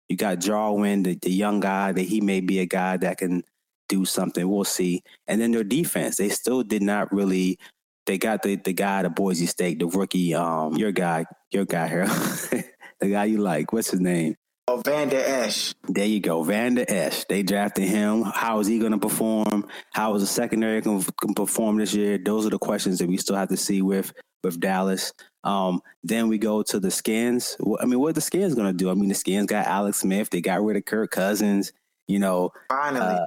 You 0.10 0.18
got 0.18 0.40
Jarwin, 0.40 1.04
the, 1.04 1.16
the 1.16 1.32
young 1.32 1.62
guy 1.62 1.94
that 1.94 2.02
he 2.02 2.20
may 2.20 2.42
be 2.42 2.60
a 2.60 2.66
guy 2.66 2.98
that 2.98 3.20
can 3.20 3.46
do 3.88 4.06
something. 4.06 4.48
We'll 4.48 4.64
see. 4.64 5.04
And 5.28 5.40
then 5.40 5.52
their 5.52 5.64
defense, 5.64 6.18
they 6.18 6.30
still 6.30 6.64
did 6.64 6.82
not 6.82 7.12
really. 7.12 7.60
They 8.06 8.18
got 8.18 8.44
the 8.44 8.56
the 8.56 8.74
guy 8.74 9.00
at 9.00 9.16
Boise 9.16 9.48
State, 9.48 9.80
the 9.80 9.88
rookie, 9.88 10.36
um, 10.36 10.76
your 10.76 10.92
guy, 10.92 11.26
your 11.52 11.66
guy 11.66 11.88
here, 11.88 12.06
the 13.00 13.10
guy 13.10 13.26
you 13.26 13.40
like. 13.40 13.74
What's 13.74 13.92
his 13.92 14.00
name? 14.00 14.36
Oh, 14.68 14.82
Vander 14.84 15.18
Esch. 15.18 15.76
There 15.88 16.08
you 16.08 16.20
go, 16.20 16.42
Vander 16.42 16.86
Esch. 16.88 17.26
They 17.26 17.44
drafted 17.44 17.88
him. 17.88 18.24
How 18.24 18.60
is 18.60 18.68
he 18.68 18.80
going 18.80 18.94
to 18.94 18.98
perform? 18.98 19.68
How 19.92 20.16
is 20.16 20.24
the 20.24 20.28
secondary 20.28 20.82
going 20.82 21.04
to 21.04 21.34
perform 21.36 21.78
this 21.78 21.94
year? 21.94 22.18
Those 22.18 22.48
are 22.48 22.50
the 22.50 22.58
questions 22.58 22.98
that 22.98 23.08
we 23.08 23.18
still 23.18 23.36
have 23.36 23.50
to 23.50 23.58
see 23.58 23.84
with 23.84 24.12
with 24.44 24.60
Dallas. 24.60 25.14
Um, 25.44 25.82
then 26.04 26.30
we 26.30 26.40
go 26.40 26.64
to 26.64 26.80
the 26.80 26.90
Skins. 26.90 27.58
I 27.80 27.86
mean, 27.86 28.00
what 28.00 28.10
are 28.10 28.14
the 28.14 28.22
Skins 28.22 28.56
going 28.56 28.68
to 28.68 28.74
do? 28.74 28.90
I 28.90 28.96
mean, 28.96 29.10
the 29.10 29.16
Skins 29.16 29.46
got 29.46 29.68
Alex 29.68 30.00
Smith. 30.00 30.32
They 30.32 30.42
got 30.42 30.64
rid 30.64 30.78
of 30.78 30.86
Kirk 30.86 31.12
Cousins. 31.12 31.72
You 32.08 32.20
know, 32.20 32.52
Finally, 32.70 33.18
uh, 33.18 33.26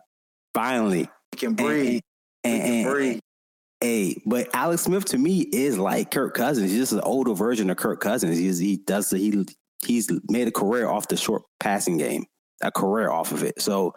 finally, 0.55 1.09
can 1.37 1.55
breathe. 1.55 2.01
and, 2.45 2.55
He 2.55 2.61
can 2.61 2.75
and- 2.75 2.91
breathe. 2.91 3.21
Hey, 3.81 4.21
but 4.27 4.49
Alex 4.55 4.83
Smith 4.83 5.05
to 5.07 5.19
me 5.19 5.43
is 5.43 5.79
like 5.79 6.11
Kirk 6.11 6.35
Cousins. 6.35 6.71
He's 6.73 6.81
just 6.81 6.93
an 6.93 7.01
older 7.03 7.33
version 7.33 7.71
of 7.71 7.77
Kirk 7.77 8.01
Cousins. 8.01 8.37
He's, 8.37 8.59
he 8.59 8.79
does 8.79 9.09
the, 9.11 9.19
he 9.19 9.47
he's 9.87 10.09
made 10.29 10.49
a 10.49 10.51
career 10.51 10.89
off 10.89 11.07
the 11.07 11.17
short 11.17 11.43
passing 11.61 11.97
game, 11.97 12.25
a 12.61 12.73
career 12.73 13.09
off 13.09 13.31
of 13.31 13.45
it. 13.45 13.63
So 13.63 13.95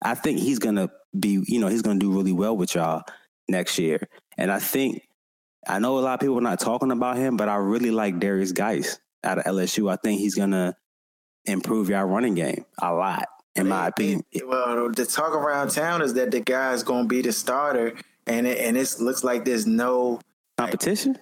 I 0.00 0.14
think 0.14 0.38
he's 0.38 0.60
gonna 0.60 0.90
be, 1.18 1.42
you 1.48 1.58
know, 1.58 1.66
he's 1.66 1.82
gonna 1.82 1.98
do 1.98 2.12
really 2.12 2.30
well 2.30 2.56
with 2.56 2.76
y'all 2.76 3.02
next 3.48 3.78
year. 3.80 4.06
And 4.38 4.52
I 4.52 4.60
think 4.60 5.02
I 5.66 5.80
know 5.80 5.98
a 5.98 6.00
lot 6.00 6.14
of 6.14 6.20
people 6.20 6.38
are 6.38 6.42
not 6.42 6.60
talking 6.60 6.92
about 6.92 7.16
him, 7.16 7.36
but 7.36 7.48
I 7.48 7.56
really 7.56 7.90
like 7.90 8.20
Derrius 8.20 8.54
Guice 8.54 8.96
out 9.24 9.38
of 9.38 9.44
LSU. 9.44 9.90
I 9.90 9.96
think 9.96 10.20
he's 10.20 10.36
gonna 10.36 10.76
improve 11.46 11.88
y'all 11.90 12.04
running 12.04 12.34
game 12.34 12.64
a 12.80 12.92
lot, 12.94 13.26
in 13.56 13.68
my 13.68 13.88
opinion. 13.88 14.22
Well, 14.44 14.90
the 14.90 15.06
talk 15.06 15.34
around 15.34 15.70
town 15.70 16.02
is 16.02 16.14
that 16.14 16.30
the 16.30 16.40
guy's 16.40 16.82
going 16.82 17.04
to 17.04 17.08
be 17.08 17.22
the 17.22 17.32
starter, 17.32 17.94
and 18.26 18.46
it, 18.46 18.58
and 18.58 18.76
it 18.76 18.94
looks 19.00 19.24
like 19.24 19.44
there's 19.44 19.66
no 19.66 20.20
competition. 20.58 21.18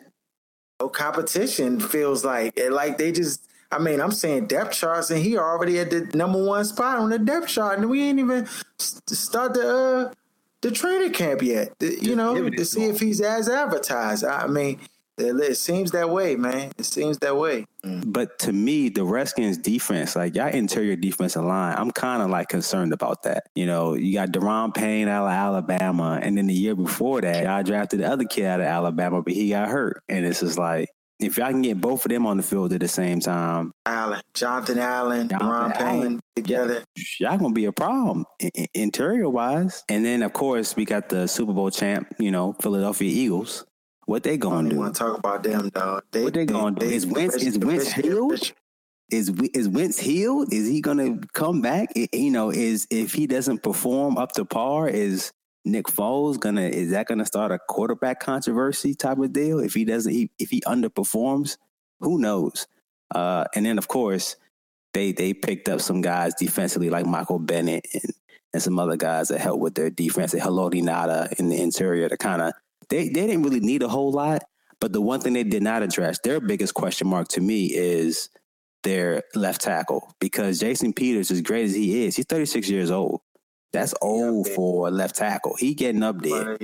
No 0.81 0.89
competition 0.89 1.81
feels 1.81 2.25
like 2.25 2.57
it, 2.57 2.73
like 2.73 2.99
they 2.99 3.13
just. 3.13 3.49
I 3.73 3.79
mean, 3.79 4.01
I'm 4.01 4.13
saying 4.13 4.47
depth 4.47 4.75
charts, 4.75 5.11
and 5.11 5.21
he 5.21 5.37
already 5.37 5.81
at 5.81 5.91
the 5.91 6.03
number 6.15 6.45
one 6.45 6.65
spot 6.65 6.99
on 6.99 7.11
the 7.11 7.19
depth 7.19 7.49
chart, 7.49 7.79
and 7.79 7.91
we 7.91 8.03
ain't 8.03 8.21
even 8.21 8.47
start 8.79 9.55
the 9.55 10.09
uh, 10.11 10.13
the 10.61 10.71
training 10.71 11.13
camp 11.13 11.43
yet. 11.43 11.77
The- 11.79 11.99
you 12.01 12.15
know, 12.15 12.49
to 12.51 12.65
see 12.65 12.85
if 12.85 13.01
he's 13.01 13.21
as 13.21 13.49
advertised. 13.49 14.25
I 14.25 14.47
mean, 14.47 14.79
it, 15.19 15.57
seems 15.57 15.91
that 15.93 16.11
way, 16.11 16.37
man. 16.37 16.73
It 16.79 16.85
seems 16.85 17.19
that 17.19 17.37
way. 17.37 17.67
Mm. 17.85 18.03
But 18.07 18.39
to 18.41 18.53
me, 18.53 18.89
the 18.89 19.05
Redskins 19.05 19.59
defense, 19.59 20.17
like 20.17 20.35
y'all 20.35 20.49
interior 20.49 20.97
defensive 20.97 21.45
line, 21.45 21.77
I'm 21.77 21.91
kind 21.91 22.23
of 22.23 22.31
like 22.31 22.49
concerned 22.49 22.93
about 22.93 23.23
that. 23.25 23.45
You 23.55 23.67
know, 23.67 23.95
you 23.95 24.15
got 24.15 24.31
Da'Ron 24.31 24.75
Payne 24.75 25.09
out 25.09 25.27
of 25.27 25.33
Alabama, 25.33 26.19
and 26.23 26.37
then 26.37 26.47
the 26.47 26.55
year 26.55 26.75
before 26.75 27.21
that, 27.21 27.45
y'all 27.45 27.63
drafted 27.63 28.01
the 28.01 28.11
other 28.11 28.25
kid 28.25 28.47
out 28.47 28.61
of 28.61 28.67
Alabama, 28.67 29.23
but 29.23 29.33
he 29.33 29.51
got 29.51 29.69
hurt. 29.69 30.03
And 30.09 30.25
it's 30.27 30.41
just 30.41 30.59
like, 30.59 30.89
if 31.21 31.39
y'all 31.39 31.51
can 31.51 31.63
get 31.63 31.81
both 31.81 32.05
of 32.05 32.11
them 32.11 32.27
on 32.27 32.37
the 32.37 32.43
field 32.43 32.73
at 32.73 32.81
the 32.81 32.89
same 32.89 33.21
time, 33.21 33.73
Allen, 33.87 34.21
Jonathan 34.35 34.79
Allen, 34.79 35.29
Ron 35.29 35.71
Jonathan 35.73 36.01
Payne 36.03 36.21
together. 36.37 36.85
y'all 37.21 37.39
gonna 37.39 37.55
be 37.55 37.67
a 37.67 37.73
problem 37.73 38.25
interior 38.75 39.29
wise. 39.29 39.85
And 39.89 40.05
then 40.05 40.23
of 40.23 40.33
course 40.33 40.77
we 40.77 40.85
got 40.85 41.09
the 41.09 41.27
Super 41.27 41.53
Bowl 41.53 41.71
champ, 41.71 42.13
you 42.19 42.31
know, 42.31 42.55
Philadelphia 42.61 43.09
Eagles. 43.09 43.65
What 44.07 44.23
they 44.23 44.37
gonna 44.37 44.71
do? 44.71 44.77
Want 44.77 44.95
to 44.95 44.99
talk 44.99 45.19
about 45.19 45.43
them, 45.43 45.71
dog? 45.71 46.05
They, 46.11 46.25
what 46.25 46.35
they, 46.35 46.45
gonna 46.45 46.77
do? 46.79 46.87
Is 46.87 47.07
Wentz 47.07 47.37
is 47.37 47.59
Wentz 47.59 47.93
healed? 47.93 48.53
Is 49.11 49.31
is 49.55 49.69
Wentz 49.69 49.99
healed? 49.99 50.53
Is 50.53 50.69
he 50.69 50.81
gonna 50.81 51.19
come 51.33 51.61
back? 51.61 51.89
I- 51.97 52.09
you 52.13 52.31
know, 52.31 52.51
is 52.51 52.87
if 52.91 53.15
he 53.15 53.27
doesn't 53.27 53.63
perform 53.63 54.19
up 54.19 54.33
to 54.33 54.45
par, 54.45 54.89
is 54.89 55.33
Nick 55.65 55.87
Foles 55.87 56.39
gonna 56.39 56.63
is 56.63 56.91
that 56.91 57.07
gonna 57.07 57.25
start 57.25 57.53
a 57.53 57.59
quarterback 57.69 58.21
controversy 58.21 58.95
type 58.95 59.19
of 59.19 59.33
deal? 59.33 59.59
If 59.59 59.75
he 59.75 59.85
doesn't, 59.85 60.13
he, 60.13 60.31
if 60.39 60.51
he 60.51 60.61
underperforms, 60.63 61.57
who 62.01 62.19
knows? 62.19 62.67
Uh, 63.15 63.45
and 63.55 63.65
then 63.65 63.79
of 63.79 63.89
course 63.89 64.37
they 64.93 65.13
they 65.13 65.33
picked 65.33 65.69
up 65.69 65.81
some 65.81 66.01
guys 66.01 66.35
defensively 66.35 66.91
like 66.91 67.07
Michael 67.07 67.39
Bennett 67.39 67.87
and, 67.93 68.13
and 68.53 68.63
some 68.63 68.79
other 68.79 68.97
guys 68.97 69.29
that 69.29 69.41
help 69.41 69.61
with 69.61 69.75
their 69.75 69.91
defense. 69.91 70.33
And 70.35 70.43
Haloti 70.43 70.83
Ngata 70.83 71.39
in 71.39 71.49
the 71.49 71.61
interior 71.61 72.09
to 72.09 72.17
kind 72.17 72.43
of 72.43 72.53
they 72.89 73.09
they 73.09 73.27
didn't 73.27 73.43
really 73.43 73.61
need 73.61 73.83
a 73.83 73.89
whole 73.89 74.13
lot. 74.13 74.43
But 74.81 74.93
the 74.93 75.01
one 75.01 75.21
thing 75.21 75.33
they 75.33 75.45
did 75.45 75.63
not 75.63 75.83
address, 75.83 76.19
their 76.23 76.41
biggest 76.41 76.75
question 76.75 77.09
mark 77.09 77.29
to 77.29 77.41
me 77.41 77.67
is 77.67 78.29
their 78.83 79.23
left 79.35 79.63
tackle 79.63 80.15
because 80.21 80.59
Jason 80.59 80.93
Peters, 80.93 81.31
as 81.31 81.41
great 81.41 81.65
as 81.65 81.75
he 81.75 82.05
is, 82.05 82.17
he's 82.17 82.27
36 82.27 82.69
years 82.69 82.91
old. 82.91 83.21
That's 83.75 83.93
old 84.01 84.47
for 84.51 84.87
a 84.87 84.91
left 84.93 85.17
tackle. 85.17 85.57
He 85.59 85.75
getting 85.75 86.05
up 86.05 86.21
there. 86.23 86.57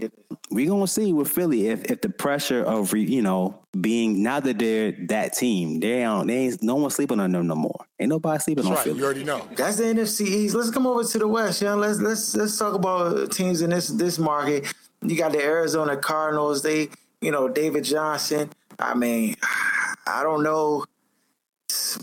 We 0.52 0.66
gonna 0.66 0.86
see 0.86 1.12
with 1.12 1.28
Philly 1.28 1.66
if, 1.66 1.90
if 1.90 2.02
the 2.02 2.08
pressure 2.08 2.62
of 2.62 2.92
re, 2.92 3.02
you 3.02 3.20
know 3.20 3.64
being 3.80 4.22
now 4.22 4.38
that 4.38 4.60
they're 4.60 4.92
that 5.08 5.32
team, 5.32 5.80
they 5.80 6.02
don't 6.02 6.28
they 6.28 6.36
ain't 6.36 6.62
no 6.62 6.76
one 6.76 6.90
sleeping 6.90 7.18
on 7.18 7.32
them 7.32 7.48
no 7.48 7.56
more. 7.56 7.84
Ain't 7.98 8.10
nobody 8.10 8.38
sleeping 8.40 8.64
on 8.64 8.76
Philly. 8.76 8.98
You 8.98 9.04
already 9.04 9.24
know. 9.24 9.44
That's 9.56 9.78
the 9.78 9.84
NFC 9.84 10.20
East. 10.20 10.54
Let's 10.54 10.70
come 10.70 10.86
over 10.86 11.02
to 11.02 11.18
the 11.18 11.26
West, 11.26 11.60
yeah. 11.62 11.74
Let's 11.74 11.98
let's 11.98 12.36
let's 12.36 12.56
talk 12.56 12.74
about 12.74 13.32
teams 13.32 13.60
in 13.62 13.70
this 13.70 13.88
this 13.88 14.16
market. 14.16 14.72
You 15.02 15.16
got 15.16 15.32
the 15.32 15.42
Arizona 15.42 15.96
Cardinals. 15.96 16.62
They, 16.62 16.90
you 17.20 17.30
know, 17.30 17.48
David 17.48 17.84
Johnson. 17.84 18.50
I 18.78 18.94
mean, 18.94 19.36
I 20.06 20.22
don't 20.22 20.42
know 20.42 20.84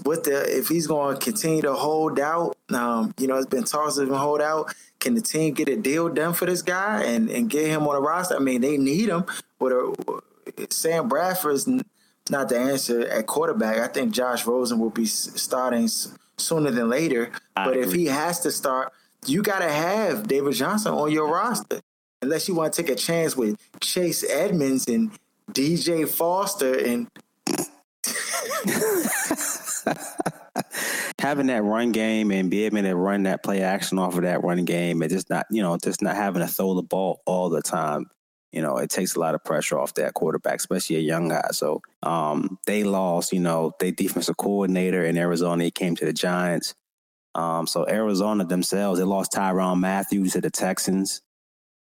what 0.03 0.23
the 0.23 0.57
if 0.57 0.67
he's 0.67 0.87
going 0.87 1.17
to 1.17 1.23
continue 1.23 1.61
to 1.61 1.73
hold 1.73 2.19
out. 2.19 2.55
Um, 2.69 3.13
you 3.19 3.27
know, 3.27 3.37
it's 3.37 3.45
been 3.47 3.63
talks 3.63 3.97
of 3.97 4.09
him 4.09 4.15
hold 4.15 4.41
out. 4.41 4.73
Can 4.99 5.13
the 5.13 5.21
team 5.21 5.53
get 5.53 5.69
a 5.69 5.75
deal 5.75 6.09
done 6.09 6.33
for 6.33 6.45
this 6.45 6.61
guy 6.61 7.03
and 7.03 7.29
and 7.29 7.49
get 7.49 7.67
him 7.67 7.87
on 7.87 7.95
the 7.95 8.01
roster? 8.01 8.35
I 8.35 8.39
mean, 8.39 8.61
they 8.61 8.77
need 8.77 9.09
him. 9.09 9.25
But 9.59 9.71
uh, 9.73 9.93
Sam 10.69 11.07
Bradford's 11.07 11.67
not 12.29 12.49
the 12.49 12.57
answer 12.57 13.07
at 13.07 13.27
quarterback. 13.27 13.77
I 13.77 13.87
think 13.87 14.13
Josh 14.13 14.45
Rosen 14.45 14.79
will 14.79 14.89
be 14.89 15.05
starting 15.05 15.87
sooner 16.37 16.71
than 16.71 16.89
later. 16.89 17.31
but 17.55 17.77
if 17.77 17.91
he 17.91 18.05
has 18.05 18.39
to 18.41 18.51
start, 18.51 18.91
you 19.25 19.41
got 19.41 19.59
to 19.59 19.69
have 19.69 20.27
David 20.27 20.53
Johnson 20.53 20.93
on 20.93 21.11
your 21.11 21.31
roster. 21.31 21.81
Unless 22.21 22.47
you 22.47 22.55
want 22.55 22.73
to 22.73 22.81
take 22.81 22.91
a 22.91 22.95
chance 22.95 23.37
with 23.37 23.57
Chase 23.79 24.27
Edmonds 24.29 24.87
and 24.87 25.11
DJ 25.51 26.07
Foster 26.07 26.73
and 26.73 27.07
having 31.19 31.47
that 31.47 31.63
run 31.63 31.91
game 31.91 32.31
and 32.31 32.49
be 32.49 32.63
able 32.63 32.81
to 32.81 32.95
run 32.95 33.23
that 33.23 33.43
play 33.43 33.61
action 33.61 33.99
off 33.99 34.15
of 34.15 34.23
that 34.23 34.43
run 34.43 34.65
game 34.65 35.01
and 35.01 35.11
just 35.11 35.29
not, 35.29 35.45
you 35.51 35.61
know, 35.61 35.77
just 35.77 36.01
not 36.01 36.15
having 36.15 36.41
to 36.41 36.47
throw 36.47 36.73
the 36.73 36.81
ball 36.81 37.21
all 37.25 37.49
the 37.49 37.61
time. 37.61 38.07
You 38.51 38.61
know, 38.61 38.77
it 38.77 38.89
takes 38.89 39.15
a 39.15 39.19
lot 39.19 39.35
of 39.35 39.43
pressure 39.43 39.77
off 39.77 39.93
that 39.95 40.13
quarterback, 40.15 40.55
especially 40.55 40.95
a 40.95 41.01
young 41.01 41.27
guy. 41.29 41.49
So 41.51 41.81
um, 42.01 42.57
they 42.65 42.83
lost, 42.83 43.31
you 43.31 43.39
know, 43.39 43.73
their 43.79 43.91
defensive 43.91 44.37
coordinator 44.37 45.05
in 45.05 45.17
Arizona. 45.17 45.65
He 45.65 45.71
came 45.71 45.95
to 45.97 46.05
the 46.05 46.13
Giants. 46.13 46.73
Um, 47.35 47.67
so 47.67 47.87
Arizona 47.87 48.45
themselves, 48.45 48.99
they 48.99 49.05
lost 49.05 49.33
Tyrann 49.33 49.79
Mathieu 49.79 50.27
to 50.29 50.41
the 50.41 50.49
Texans. 50.49 51.21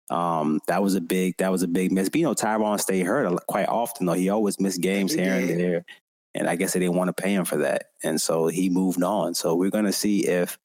Um, 0.09 0.59
that 0.67 0.81
was 0.81 0.95
a 0.95 1.01
big, 1.01 1.37
that 1.37 1.51
was 1.51 1.63
a 1.63 1.67
big 1.67 1.91
miss. 1.91 2.09
But, 2.09 2.19
you 2.19 2.25
know, 2.25 2.33
Tyrann 2.33 2.79
stayed 2.79 3.05
hurt 3.05 3.45
quite 3.47 3.67
often 3.67 4.05
though. 4.05 4.13
He 4.13 4.29
always 4.29 4.59
missed 4.59 4.81
games 4.81 5.13
here 5.13 5.33
and 5.33 5.59
there. 5.59 5.85
And 6.33 6.47
I 6.47 6.55
guess 6.55 6.73
they 6.73 6.79
didn't 6.79 6.95
want 6.95 7.07
to 7.09 7.21
pay 7.21 7.33
him 7.33 7.45
for 7.45 7.57
that. 7.57 7.85
And 8.03 8.21
so 8.21 8.47
he 8.47 8.69
moved 8.69 9.01
on. 9.01 9.33
So 9.33 9.55
we're 9.55 9.71
going 9.71 9.85
to 9.85 9.91
see 9.91 10.27
if, 10.27 10.57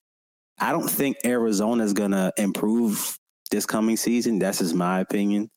I 0.59 0.71
don't 0.71 0.89
think 0.89 1.17
Arizona 1.25 1.83
is 1.83 1.93
going 1.93 2.11
to 2.11 2.33
improve 2.37 3.19
this 3.51 3.67
coming 3.67 3.97
season. 3.97 4.39
That's 4.39 4.59
just 4.59 4.75
my 4.75 5.01
opinion. 5.01 5.51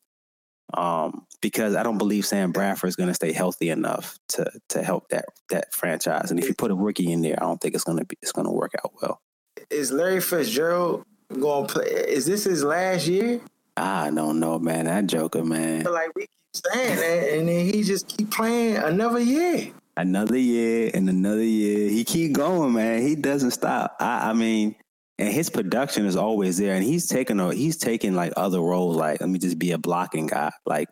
Um, 0.73 1.27
because 1.41 1.75
I 1.75 1.83
don't 1.83 1.99
believe 1.99 2.25
Sam 2.25 2.51
Bradford 2.51 2.88
is 2.88 2.95
going 2.95 3.09
to 3.09 3.13
stay 3.13 3.31
healthy 3.31 3.69
enough 3.69 4.17
to 4.29 4.51
to 4.69 4.81
help 4.81 5.09
that 5.09 5.25
that 5.49 5.71
franchise. 5.73 6.31
And 6.31 6.39
if 6.39 6.47
you 6.47 6.55
put 6.55 6.71
a 6.71 6.75
rookie 6.75 7.11
in 7.11 7.21
there, 7.21 7.36
I 7.38 7.45
don't 7.45 7.61
think 7.61 7.75
it's 7.75 7.83
going 7.83 7.99
to 7.99 8.05
be 8.05 8.17
it's 8.21 8.31
going 8.31 8.47
to 8.47 8.51
work 8.51 8.73
out 8.83 8.93
well. 8.99 9.21
is 9.69 9.91
Larry 9.91 10.21
Fitzgerald 10.21 11.03
going 11.31 11.67
to 11.67 11.73
play? 11.73 11.86
Is 11.86 12.25
this 12.25 12.45
his 12.45 12.63
last 12.63 13.07
year? 13.07 13.41
I 13.78 14.09
don't 14.11 14.39
know, 14.39 14.59
man. 14.59 14.86
That 14.86 15.07
Joker, 15.07 15.43
man. 15.43 15.84
But 15.84 15.93
like 15.93 16.11
we 16.15 16.23
keep 16.23 16.73
saying 16.73 16.95
that, 16.95 17.38
and 17.38 17.47
then 17.47 17.65
he 17.65 17.84
just 17.84 18.07
keep 18.07 18.32
playing 18.32 18.78
another 18.78 19.19
year. 19.19 19.71
Another 19.97 20.38
year 20.38 20.91
and 20.93 21.09
another 21.09 21.43
year. 21.43 21.89
He 21.89 22.03
keep 22.03 22.34
going, 22.34 22.73
man. 22.73 23.01
He 23.01 23.15
doesn't 23.15 23.51
stop. 23.51 23.95
I, 23.99 24.30
I 24.30 24.34
mean, 24.34 24.76
and 25.17 25.34
his 25.34 25.49
production 25.49 26.05
is 26.05 26.15
always 26.15 26.57
there. 26.57 26.76
And 26.76 26.84
he's 26.84 27.07
taking 27.07 27.39
a 27.39 27.53
he's 27.53 27.78
taking 27.78 28.15
like 28.15 28.34
other 28.38 28.59
roles. 28.59 28.95
Like 28.95 29.21
let 29.21 29.30
me 29.30 29.39
just 29.39 29.59
be 29.59 29.71
a 29.71 29.78
blocking 29.78 30.28
guy. 30.28 30.51
Like 30.65 30.89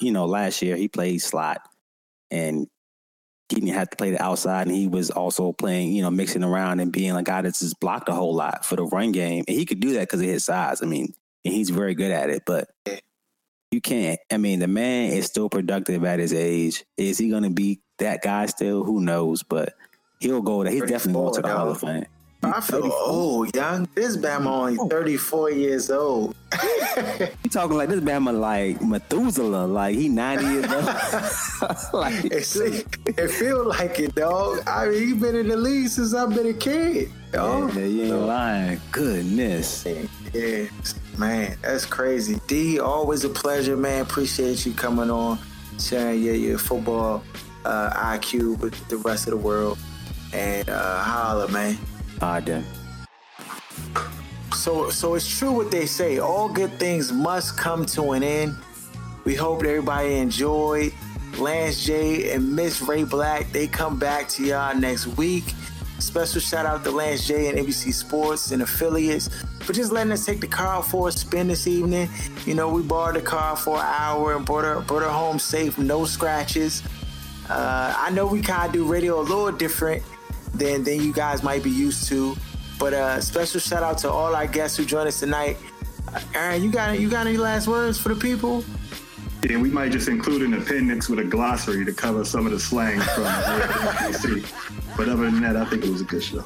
you 0.00 0.12
know, 0.12 0.26
last 0.26 0.62
year 0.62 0.76
he 0.76 0.88
played 0.88 1.20
slot, 1.20 1.60
and 2.30 2.66
he 3.48 3.56
didn't 3.56 3.74
have 3.74 3.90
to 3.90 3.96
play 3.96 4.10
the 4.10 4.22
outside. 4.22 4.66
And 4.66 4.76
he 4.76 4.88
was 4.88 5.10
also 5.10 5.52
playing, 5.52 5.92
you 5.92 6.02
know, 6.02 6.10
mixing 6.10 6.44
around 6.44 6.80
and 6.80 6.90
being 6.90 7.14
a 7.14 7.22
guy 7.22 7.42
that's 7.42 7.60
just 7.60 7.80
blocked 7.80 8.08
a 8.08 8.12
whole 8.14 8.34
lot 8.34 8.64
for 8.64 8.76
the 8.76 8.84
run 8.84 9.12
game. 9.12 9.44
And 9.46 9.56
he 9.56 9.66
could 9.66 9.80
do 9.80 9.92
that 9.94 10.00
because 10.00 10.20
of 10.20 10.26
his 10.26 10.44
size. 10.44 10.82
I 10.82 10.86
mean, 10.86 11.14
and 11.44 11.54
he's 11.54 11.70
very 11.70 11.94
good 11.94 12.10
at 12.10 12.30
it. 12.30 12.42
But 12.46 12.70
you 13.70 13.80
can't. 13.80 14.20
I 14.30 14.36
mean, 14.36 14.60
the 14.60 14.68
man 14.68 15.12
is 15.12 15.26
still 15.26 15.48
productive 15.48 16.04
at 16.04 16.18
his 16.18 16.32
age. 16.32 16.84
Is 16.96 17.18
he 17.18 17.28
going 17.28 17.42
to 17.42 17.50
be 17.50 17.80
that 17.98 18.22
guy 18.22 18.46
still? 18.46 18.84
Who 18.84 19.00
knows? 19.00 19.42
But 19.42 19.74
he'll 20.20 20.42
go 20.42 20.62
there. 20.62 20.72
He's 20.72 20.82
definitely 20.82 21.14
going 21.14 21.34
to 21.34 21.42
the 21.42 21.48
Hall 21.48 21.70
of 21.70 21.80
Fame. 21.80 22.06
I 22.44 22.60
feel 22.60 22.92
old, 22.92 23.54
young. 23.56 23.88
This 23.94 24.16
Bama 24.16 24.46
oh. 24.46 24.66
only 24.66 24.88
34 24.90 25.50
years 25.52 25.90
old. 25.90 26.34
You 27.42 27.50
talking 27.50 27.76
like 27.76 27.88
this 27.88 28.00
Bama 28.00 28.38
like 28.38 28.80
Methuselah, 28.80 29.66
like 29.66 29.96
he 29.96 30.08
90 30.08 30.44
years 30.44 30.64
old. 30.70 30.84
like, 31.92 32.24
it, 32.26 32.44
see, 32.44 32.84
it 33.06 33.30
feel 33.30 33.66
like 33.66 33.98
it, 33.98 34.14
dog. 34.14 34.60
I 34.66 34.88
mean, 34.88 35.08
he 35.08 35.14
been 35.14 35.34
in 35.34 35.48
the 35.48 35.56
league 35.56 35.88
since 35.88 36.14
I've 36.14 36.30
been 36.30 36.46
a 36.46 36.54
kid, 36.54 37.10
dog. 37.32 37.74
yeah, 37.74 37.84
you 37.84 38.02
ain't 38.02 38.26
lying. 38.26 38.80
Goodness. 38.92 39.84
Yeah, 40.32 40.66
man, 41.18 41.56
that's 41.62 41.86
crazy. 41.86 42.40
D, 42.46 42.78
always 42.80 43.24
a 43.24 43.28
pleasure, 43.28 43.76
man. 43.76 44.02
Appreciate 44.02 44.64
you 44.66 44.72
coming 44.72 45.10
on, 45.10 45.38
sharing 45.78 46.22
your, 46.22 46.34
your 46.34 46.58
football 46.58 47.22
uh, 47.64 47.90
IQ 47.90 48.60
with 48.60 48.88
the 48.88 48.96
rest 48.98 49.26
of 49.26 49.32
the 49.32 49.36
world. 49.36 49.78
And 50.32 50.68
uh, 50.68 51.02
holla, 51.02 51.48
man. 51.48 51.78
I 52.20 52.40
then. 52.40 52.64
So, 54.52 54.90
so 54.90 55.14
it's 55.14 55.38
true 55.38 55.52
what 55.52 55.70
they 55.70 55.86
say. 55.86 56.18
All 56.18 56.48
good 56.48 56.72
things 56.78 57.12
must 57.12 57.56
come 57.56 57.84
to 57.86 58.12
an 58.12 58.22
end. 58.22 58.56
We 59.24 59.34
hope 59.34 59.62
everybody 59.62 60.14
enjoyed. 60.14 60.92
Lance 61.38 61.84
J 61.84 62.32
and 62.32 62.54
Miss 62.54 62.80
Ray 62.80 63.04
Black, 63.04 63.50
they 63.50 63.66
come 63.66 63.98
back 63.98 64.28
to 64.30 64.44
y'all 64.44 64.74
next 64.76 65.06
week. 65.18 65.44
Special 65.98 66.40
shout 66.40 66.66
out 66.66 66.84
to 66.84 66.90
Lance 66.90 67.26
J 67.26 67.48
and 67.48 67.58
NBC 67.58 67.92
Sports 67.92 68.50
and 68.50 68.62
affiliates 68.62 69.28
for 69.60 69.72
just 69.72 69.92
letting 69.92 70.12
us 70.12 70.26
take 70.26 70.40
the 70.40 70.46
car 70.46 70.82
for 70.82 71.08
a 71.08 71.12
spin 71.12 71.48
this 71.48 71.66
evening. 71.66 72.08
You 72.44 72.54
know, 72.54 72.68
we 72.68 72.82
borrowed 72.82 73.16
the 73.16 73.22
car 73.22 73.56
for 73.56 73.76
an 73.76 73.86
hour 73.86 74.36
and 74.36 74.44
brought 74.44 74.64
her, 74.64 74.80
brought 74.80 75.02
her 75.02 75.08
home 75.08 75.38
safe, 75.38 75.78
no 75.78 76.04
scratches. 76.04 76.82
Uh, 77.48 77.94
I 77.96 78.10
know 78.10 78.26
we 78.26 78.40
kind 78.40 78.66
of 78.66 78.72
do 78.72 78.84
radio 78.84 79.20
a 79.20 79.22
little 79.22 79.52
different 79.52 80.02
than 80.54 80.82
than 80.84 81.00
you 81.00 81.12
guys 81.12 81.42
might 81.42 81.62
be 81.62 81.70
used 81.70 82.08
to, 82.08 82.36
but 82.78 82.92
uh, 82.92 83.20
special 83.20 83.60
shout 83.60 83.82
out 83.82 83.98
to 83.98 84.10
all 84.10 84.34
our 84.34 84.46
guests 84.46 84.76
who 84.76 84.84
joined 84.84 85.08
us 85.08 85.20
tonight. 85.20 85.56
Uh, 86.12 86.20
Aaron, 86.34 86.62
you 86.62 86.70
got 86.70 86.98
you 86.98 87.08
got 87.08 87.26
any 87.26 87.36
last 87.36 87.68
words 87.68 87.98
for 87.98 88.08
the 88.08 88.16
people? 88.20 88.64
Yeah, 89.48 89.58
we 89.58 89.68
might 89.68 89.92
just 89.92 90.08
include 90.08 90.40
an 90.40 90.54
appendix 90.54 91.08
with 91.10 91.18
a 91.18 91.24
glossary 91.24 91.84
to 91.84 91.92
cover 91.92 92.24
some 92.24 92.46
of 92.46 92.52
the 92.52 92.58
slang 92.58 92.98
from 93.00 93.24
DC. 93.24 94.83
But 94.96 95.08
other 95.08 95.24
than 95.30 95.40
that, 95.42 95.56
I 95.56 95.64
think 95.64 95.84
it 95.84 95.90
was 95.90 96.00
a 96.00 96.04
good 96.04 96.22
show. 96.22 96.44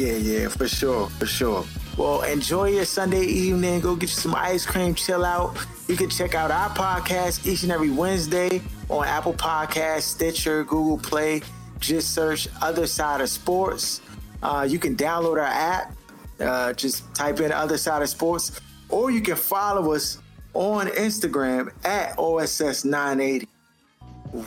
Yeah, 0.00 0.12
yeah, 0.12 0.48
for 0.48 0.68
sure, 0.68 1.08
for 1.10 1.26
sure. 1.26 1.64
Well, 1.96 2.22
enjoy 2.22 2.70
your 2.70 2.84
Sunday 2.84 3.24
evening. 3.24 3.80
Go 3.80 3.96
get 3.96 4.10
you 4.10 4.14
some 4.14 4.34
ice 4.36 4.64
cream, 4.64 4.94
chill 4.94 5.24
out. 5.24 5.56
You 5.88 5.96
can 5.96 6.08
check 6.08 6.36
out 6.36 6.52
our 6.52 6.70
podcast 6.70 7.44
each 7.46 7.64
and 7.64 7.72
every 7.72 7.90
Wednesday 7.90 8.62
on 8.88 9.04
Apple 9.04 9.34
Podcasts, 9.34 10.02
Stitcher, 10.02 10.62
Google 10.62 10.98
Play. 10.98 11.42
Just 11.80 12.14
search 12.14 12.46
Other 12.62 12.86
Side 12.86 13.20
of 13.20 13.28
Sports. 13.28 14.00
Uh, 14.42 14.66
you 14.68 14.78
can 14.78 14.94
download 14.96 15.38
our 15.38 15.40
app. 15.40 15.92
Uh, 16.38 16.72
just 16.72 17.12
type 17.16 17.40
in 17.40 17.50
Other 17.50 17.76
Side 17.76 18.02
of 18.02 18.08
Sports, 18.08 18.60
or 18.88 19.10
you 19.10 19.20
can 19.20 19.34
follow 19.34 19.92
us 19.92 20.18
on 20.54 20.86
Instagram 20.88 21.72
at 21.84 22.16
OSS980. 22.16 23.46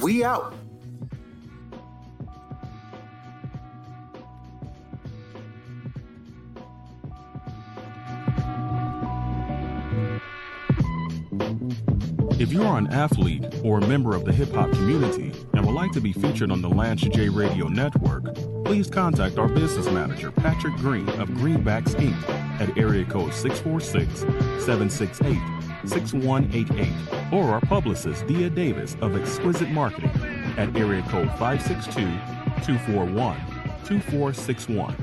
We 0.01 0.23
out. 0.23 0.53
If 12.41 12.51
you 12.51 12.63
are 12.63 12.79
an 12.79 12.87
athlete 12.87 13.45
or 13.63 13.77
a 13.77 13.87
member 13.87 14.15
of 14.15 14.25
the 14.25 14.33
hip 14.33 14.51
hop 14.51 14.71
community 14.71 15.31
and 15.53 15.63
would 15.63 15.75
like 15.75 15.91
to 15.91 16.01
be 16.01 16.11
featured 16.11 16.49
on 16.49 16.59
the 16.59 16.69
Lance 16.69 17.01
J 17.01 17.29
Radio 17.29 17.67
Network, 17.67 18.33
please 18.65 18.89
contact 18.89 19.37
our 19.37 19.47
business 19.47 19.85
manager, 19.85 20.31
Patrick 20.31 20.73
Green 20.77 21.07
of 21.21 21.29
Greenbacks 21.29 21.93
Inc. 21.97 22.19
at 22.59 22.75
area 22.75 23.05
code 23.05 23.31
646 23.31 24.21
768 24.65 25.37
6188 25.87 27.31
or 27.31 27.43
our 27.43 27.61
publicist, 27.61 28.25
Dia 28.25 28.49
Davis 28.49 28.97
of 29.01 29.15
Exquisite 29.15 29.69
Marketing 29.69 30.09
at 30.57 30.75
area 30.75 31.03
code 31.09 31.29
562 31.37 32.01
241 32.65 33.37
2461. 33.85 34.95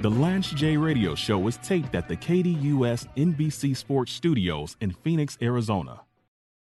The 0.00 0.10
Lance 0.10 0.50
J 0.50 0.76
Radio 0.76 1.16
Show 1.16 1.44
is 1.48 1.56
taped 1.56 1.96
at 1.96 2.06
the 2.06 2.16
KDUS 2.16 3.08
NBC 3.16 3.76
Sports 3.76 4.12
Studios 4.12 4.76
in 4.80 4.92
Phoenix, 4.92 5.36
Arizona. 5.42 6.03